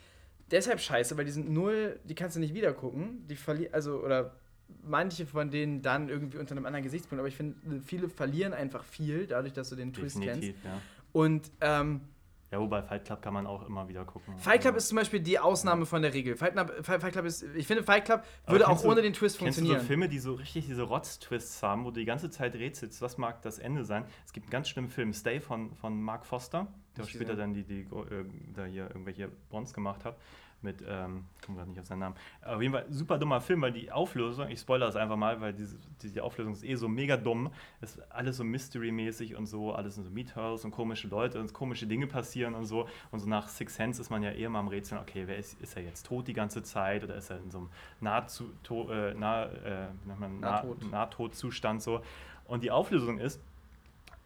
[0.50, 3.26] deshalb scheiße, weil die sind null, die kannst du nicht wieder gucken.
[3.28, 4.36] Die verlieren, also, oder
[4.82, 8.84] manche von denen dann irgendwie unter einem anderen Gesichtspunkt, aber ich finde, viele verlieren einfach
[8.84, 10.42] viel, dadurch, dass du den Twist kennst.
[10.42, 10.80] Definitiv, ja.
[11.12, 12.00] Und ähm,
[12.50, 14.38] Ja, wobei Fight Club kann man auch immer wieder gucken.
[14.38, 16.36] Fight Club Also, ist zum Beispiel die Ausnahme von der Regel.
[16.36, 19.38] Fight Club, Fight Club ist, ich finde, Fight Club würde auch du- ohne den Twist
[19.38, 19.80] Kennst du funktionieren.
[19.80, 23.18] so Filme, die so richtig diese Rotz-Twists haben, wo du die ganze Zeit rätselst, was
[23.18, 24.04] mag das Ende sein?
[24.24, 27.64] Es gibt einen ganz schlimmen Film, Stay von, von Mark Foster, der später dann die,
[27.64, 30.16] die äh, da hier irgendwelche Bonds gemacht hat.
[30.64, 32.16] Mit, ähm, ich komme gerade nicht auf seinen Namen.
[32.44, 35.52] Auf jeden Fall super dummer Film, weil die Auflösung, ich spoilere das einfach mal, weil
[35.52, 37.50] diese, die Auflösung ist eh so mega dumm.
[37.80, 41.52] Es ist alles so Mystery-mäßig und so, alles sind so Meathouse und komische Leute und
[41.52, 42.88] komische Dinge passieren und so.
[43.10, 45.60] Und so nach Six Sense ist man ja eher mal am Rätseln, okay, wer ist,
[45.60, 47.68] ist er jetzt tot die ganze Zeit oder ist er in so einem
[48.00, 50.90] Nahzu, to, äh, nah, äh, man, nah, Nahtod.
[50.90, 52.00] Nahtodzustand so.
[52.46, 53.40] Und die Auflösung ist,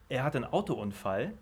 [0.07, 1.33] er hat einen Autounfall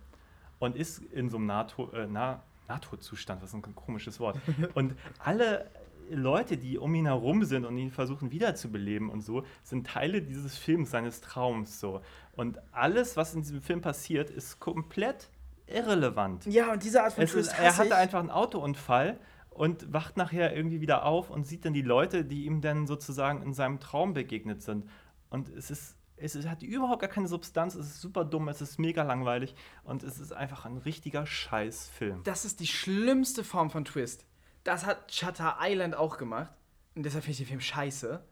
[0.59, 4.37] und ist in so einem Nahto äh, nah Nahtodzustand, was ein komisches Wort.
[4.73, 5.69] Und alle
[6.09, 10.57] Leute, die um ihn herum sind und ihn versuchen wiederzubeleben und so, sind Teile dieses
[10.57, 12.01] Films, seines Traums so.
[12.35, 15.29] Und alles, was in diesem Film passiert, ist komplett
[15.67, 16.45] irrelevant.
[16.45, 19.19] Ja, und diese Art von Es Twist ist, er hatte einfach einen Autounfall
[19.49, 23.41] und wacht nachher irgendwie wieder auf und sieht dann die Leute, die ihm dann sozusagen
[23.41, 24.87] in seinem Traum begegnet sind.
[25.29, 28.61] Und es ist, es ist, hat überhaupt gar keine Substanz, es ist super dumm, es
[28.61, 32.23] ist mega langweilig und es ist einfach ein richtiger Scheißfilm.
[32.23, 34.25] Das ist die schlimmste Form von Twist.
[34.63, 36.51] Das hat Shutter Island auch gemacht.
[36.95, 38.23] Und deshalb finde ich den Film scheiße.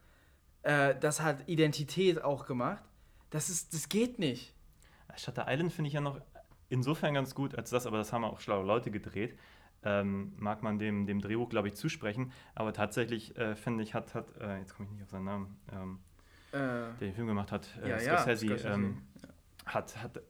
[0.64, 2.84] Äh, das hat Identität auch gemacht.
[3.30, 4.54] Das ist, das geht nicht.
[5.18, 6.20] Shutter Island finde ich ja noch
[6.70, 9.38] insofern ganz gut, als das, aber das haben auch schlaue Leute gedreht.
[9.84, 12.32] Ähm, mag man dem, dem Drehbuch, glaube ich, zusprechen.
[12.56, 15.60] Aber tatsächlich, äh, finde ich, hat, hat äh, jetzt komme ich nicht auf seinen Namen,
[15.72, 16.00] ähm,
[16.56, 18.68] Äh, der den Film gemacht hat, äh, Ja, ja, Scorsese, Scorsese.
[18.70, 19.02] Ähm,
[19.66, 20.22] hat, hat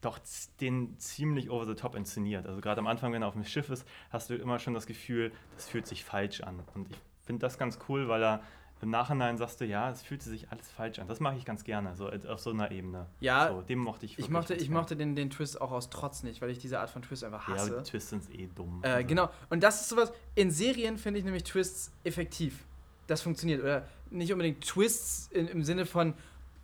[0.00, 0.18] doch
[0.60, 2.46] den ziemlich over the top inszeniert.
[2.46, 4.86] Also gerade am Anfang, wenn er auf dem Schiff ist, hast du immer schon das
[4.86, 6.62] Gefühl, das fühlt sich falsch an.
[6.74, 8.42] Und ich finde das ganz cool, weil er
[8.82, 11.08] im Nachhinein sagst du, ja, es fühlte sich alles falsch an.
[11.08, 13.06] Das mache ich ganz gerne, so auf so einer Ebene.
[13.20, 16.22] Ja, so, dem mochte ich Ich mochte, ich mochte den, den Twist auch aus Trotz
[16.22, 17.78] nicht, weil ich diese Art von Twist einfach Ja, hasse.
[17.78, 18.82] die Twists sind eh dumm.
[18.84, 19.30] Äh, Also, genau.
[19.48, 22.62] Und das ist sowas, in Serien finde ich nämlich Twists effektiv.
[23.06, 23.62] Das funktioniert.
[23.62, 26.14] Oder nicht unbedingt Twists in, im Sinne von,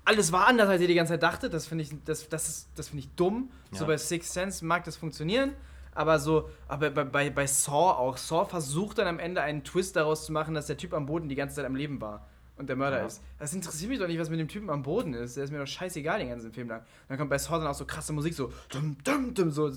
[0.05, 1.53] alles war anders, als ihr die ganze Zeit dachtet.
[1.55, 3.51] Das finde ich, das, das ist, das finde ich dumm.
[3.73, 3.87] So Ja.
[3.89, 5.53] bei Sixth Sense mag das funktionieren.
[5.93, 8.17] Aber so, aber bei, bei, bei Saw auch.
[8.17, 11.29] Saw versucht dann am Ende einen Twist daraus zu machen, dass der Typ am Boden
[11.29, 12.27] die ganze Zeit am Leben war.
[12.57, 13.07] Und der Mörder Ja.
[13.07, 13.23] ist.
[13.39, 15.37] Das interessiert mich doch nicht, was mit dem Typen am Boden ist.
[15.37, 16.83] Der ist mir doch scheißegal den ganzen Film lang.
[17.09, 19.71] dann kommt bei Saw dann auch so krasse Musik, so dum, dum, dum, so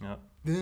[0.00, 0.18] Ja.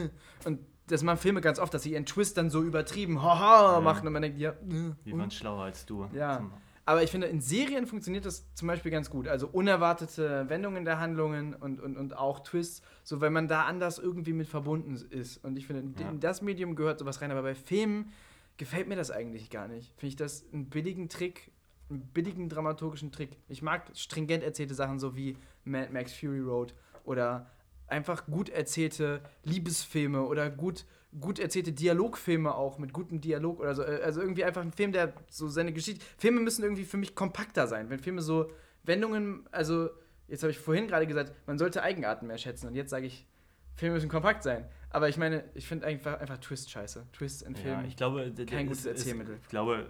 [0.45, 3.81] Und das machen Filme ganz oft, dass sie ihren Twist dann so übertrieben haha Ja.
[3.81, 4.55] machen und man denkt, ja.
[4.63, 5.19] Die und?
[5.19, 6.07] waren schlauer als du.
[6.13, 6.45] Ja.
[6.89, 9.27] Aber ich finde, in Serien funktioniert das zum Beispiel ganz gut.
[9.27, 13.99] Also unerwartete Wendungen der Handlungen und, und, und auch Twists, so wenn man da anders
[13.99, 15.39] irgendwie mit verbunden ist.
[15.45, 16.11] Und ich finde, in- Ja.
[16.11, 17.33] in das Medium gehört sowas rein.
[17.33, 18.13] Aber bei Filmen
[18.57, 19.91] gefällt mir das eigentlich gar nicht.
[19.99, 21.51] Finde ich das einen billigen Trick,
[21.91, 23.37] einen billigen dramaturgischen Trick.
[23.49, 26.73] Ich mag stringent erzählte Sachen, so wie Mad Max Fury Road
[27.05, 27.51] oder
[27.89, 30.85] einfach gut erzählte Liebesfilme oder gut,
[31.21, 33.83] gut erzählte Dialogfilme auch mit gutem Dialog oder so.
[33.83, 36.05] Äh, Also irgendwie einfach ein Film, der so seine Geschichte.
[36.19, 37.89] Filme müssen irgendwie für mich kompakter sein.
[37.91, 38.51] Wenn Filme so
[38.85, 39.89] Wendungen, also
[40.29, 43.27] jetzt habe ich vorhin gerade gesagt, man sollte Eigenarten mehr schätzen und jetzt sage ich,
[43.75, 44.65] Filme müssen kompakt sein.
[44.91, 47.07] Aber ich meine, ich finde einfach, einfach Twist scheiße.
[47.13, 47.85] Twists in Ja, Filmen.
[47.85, 49.39] ich glaube, kein ist- gutes ist- Erzählmittel.
[49.43, 49.87] Ich glaube,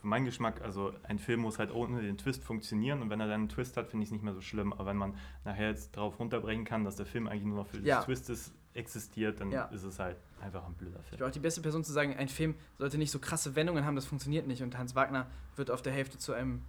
[0.00, 3.26] für meinen Geschmack, also ein Film muss halt ohne den Twist funktionieren und wenn er
[3.26, 4.72] dann einen Twist hat, finde ich es nicht mehr so schlimm.
[4.72, 5.14] Aber wenn man
[5.44, 8.02] nachher jetzt darauf runterbrechen kann, dass der Film eigentlich nur noch für Ja.
[8.02, 9.64] Twistes existiert, dann Ja.
[9.66, 11.18] ist es halt einfach ein blöder Ich Film.
[11.18, 13.96] bin auch die beste Person zu sagen, ein Film sollte nicht so krasse Wendungen haben,
[13.96, 14.62] das funktioniert nicht.
[14.62, 16.62] Und Hans Wagner wird auf der Hälfte zu einem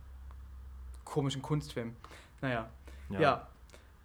[1.06, 1.96] komischen Kunstfilm.
[2.42, 2.70] Naja,
[3.10, 3.48] ja.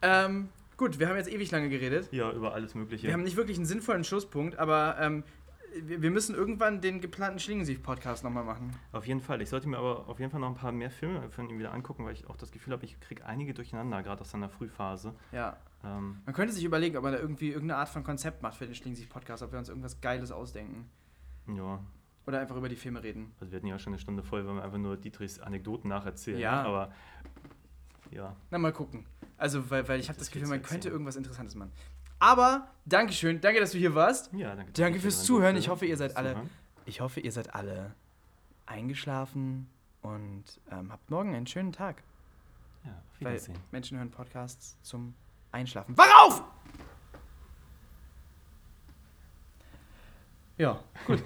[0.03, 2.09] Ähm, gut, wir haben jetzt ewig lange geredet.
[2.13, 3.07] Ja, über alles Mögliche.
[3.07, 5.23] Wir haben nicht wirklich einen sinnvollen Schlusspunkt, aber ähm,
[5.85, 8.71] wir, müssen irgendwann den geplanten Schlingensief-Podcast nochmal machen.
[8.93, 9.41] Auf jeden Fall.
[9.43, 11.73] Ich sollte mir aber auf jeden Fall noch ein paar mehr Filme von ihm wieder
[11.73, 15.15] angucken, weil ich auch das Gefühl habe, ich kriege einige durcheinander, gerade aus seiner Frühphase.
[15.33, 15.57] Ja.
[15.85, 18.67] Ähm, Man könnte sich überlegen, ob man da irgendwie irgendeine Art von Konzept macht für
[18.67, 20.89] den Schlingensief-Podcast, ob wir uns irgendwas Geiles ausdenken.
[21.55, 21.81] ja,
[22.27, 23.33] Oder einfach über die Filme reden.
[23.41, 26.41] also wir hatten ja schon eine Stunde voll, wenn wir einfach nur Dietrichs Anekdoten nacherzählen.
[26.41, 26.63] Ja.
[26.63, 26.93] Aber
[28.11, 29.05] ja, Na, mal gucken.
[29.37, 31.73] Also, weil, weil ich habe Das das Gefühl, man könnte irgendwas Interessantes machen.
[32.19, 34.33] Aber, Dankeschön, danke, dass du hier warst.
[34.33, 34.73] ja danke.
[34.73, 35.57] Danke fürs Zuhören.
[35.57, 36.37] Ich hoffe, ihr seid alle-.
[36.85, 37.95] Ich hoffe, ihr seid alle
[38.65, 39.69] eingeschlafen
[40.03, 42.03] und ähm, habt morgen einen schönen Tag.
[42.85, 43.59] Ja, auf Weil Wiedersehen.
[43.73, 45.15] Menschen hören Podcasts zum
[45.53, 45.97] Einschlafen.
[45.97, 46.43] Wach auf!
[50.59, 51.23] Ja, gut.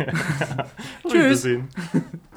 [1.09, 1.47] Tschüss.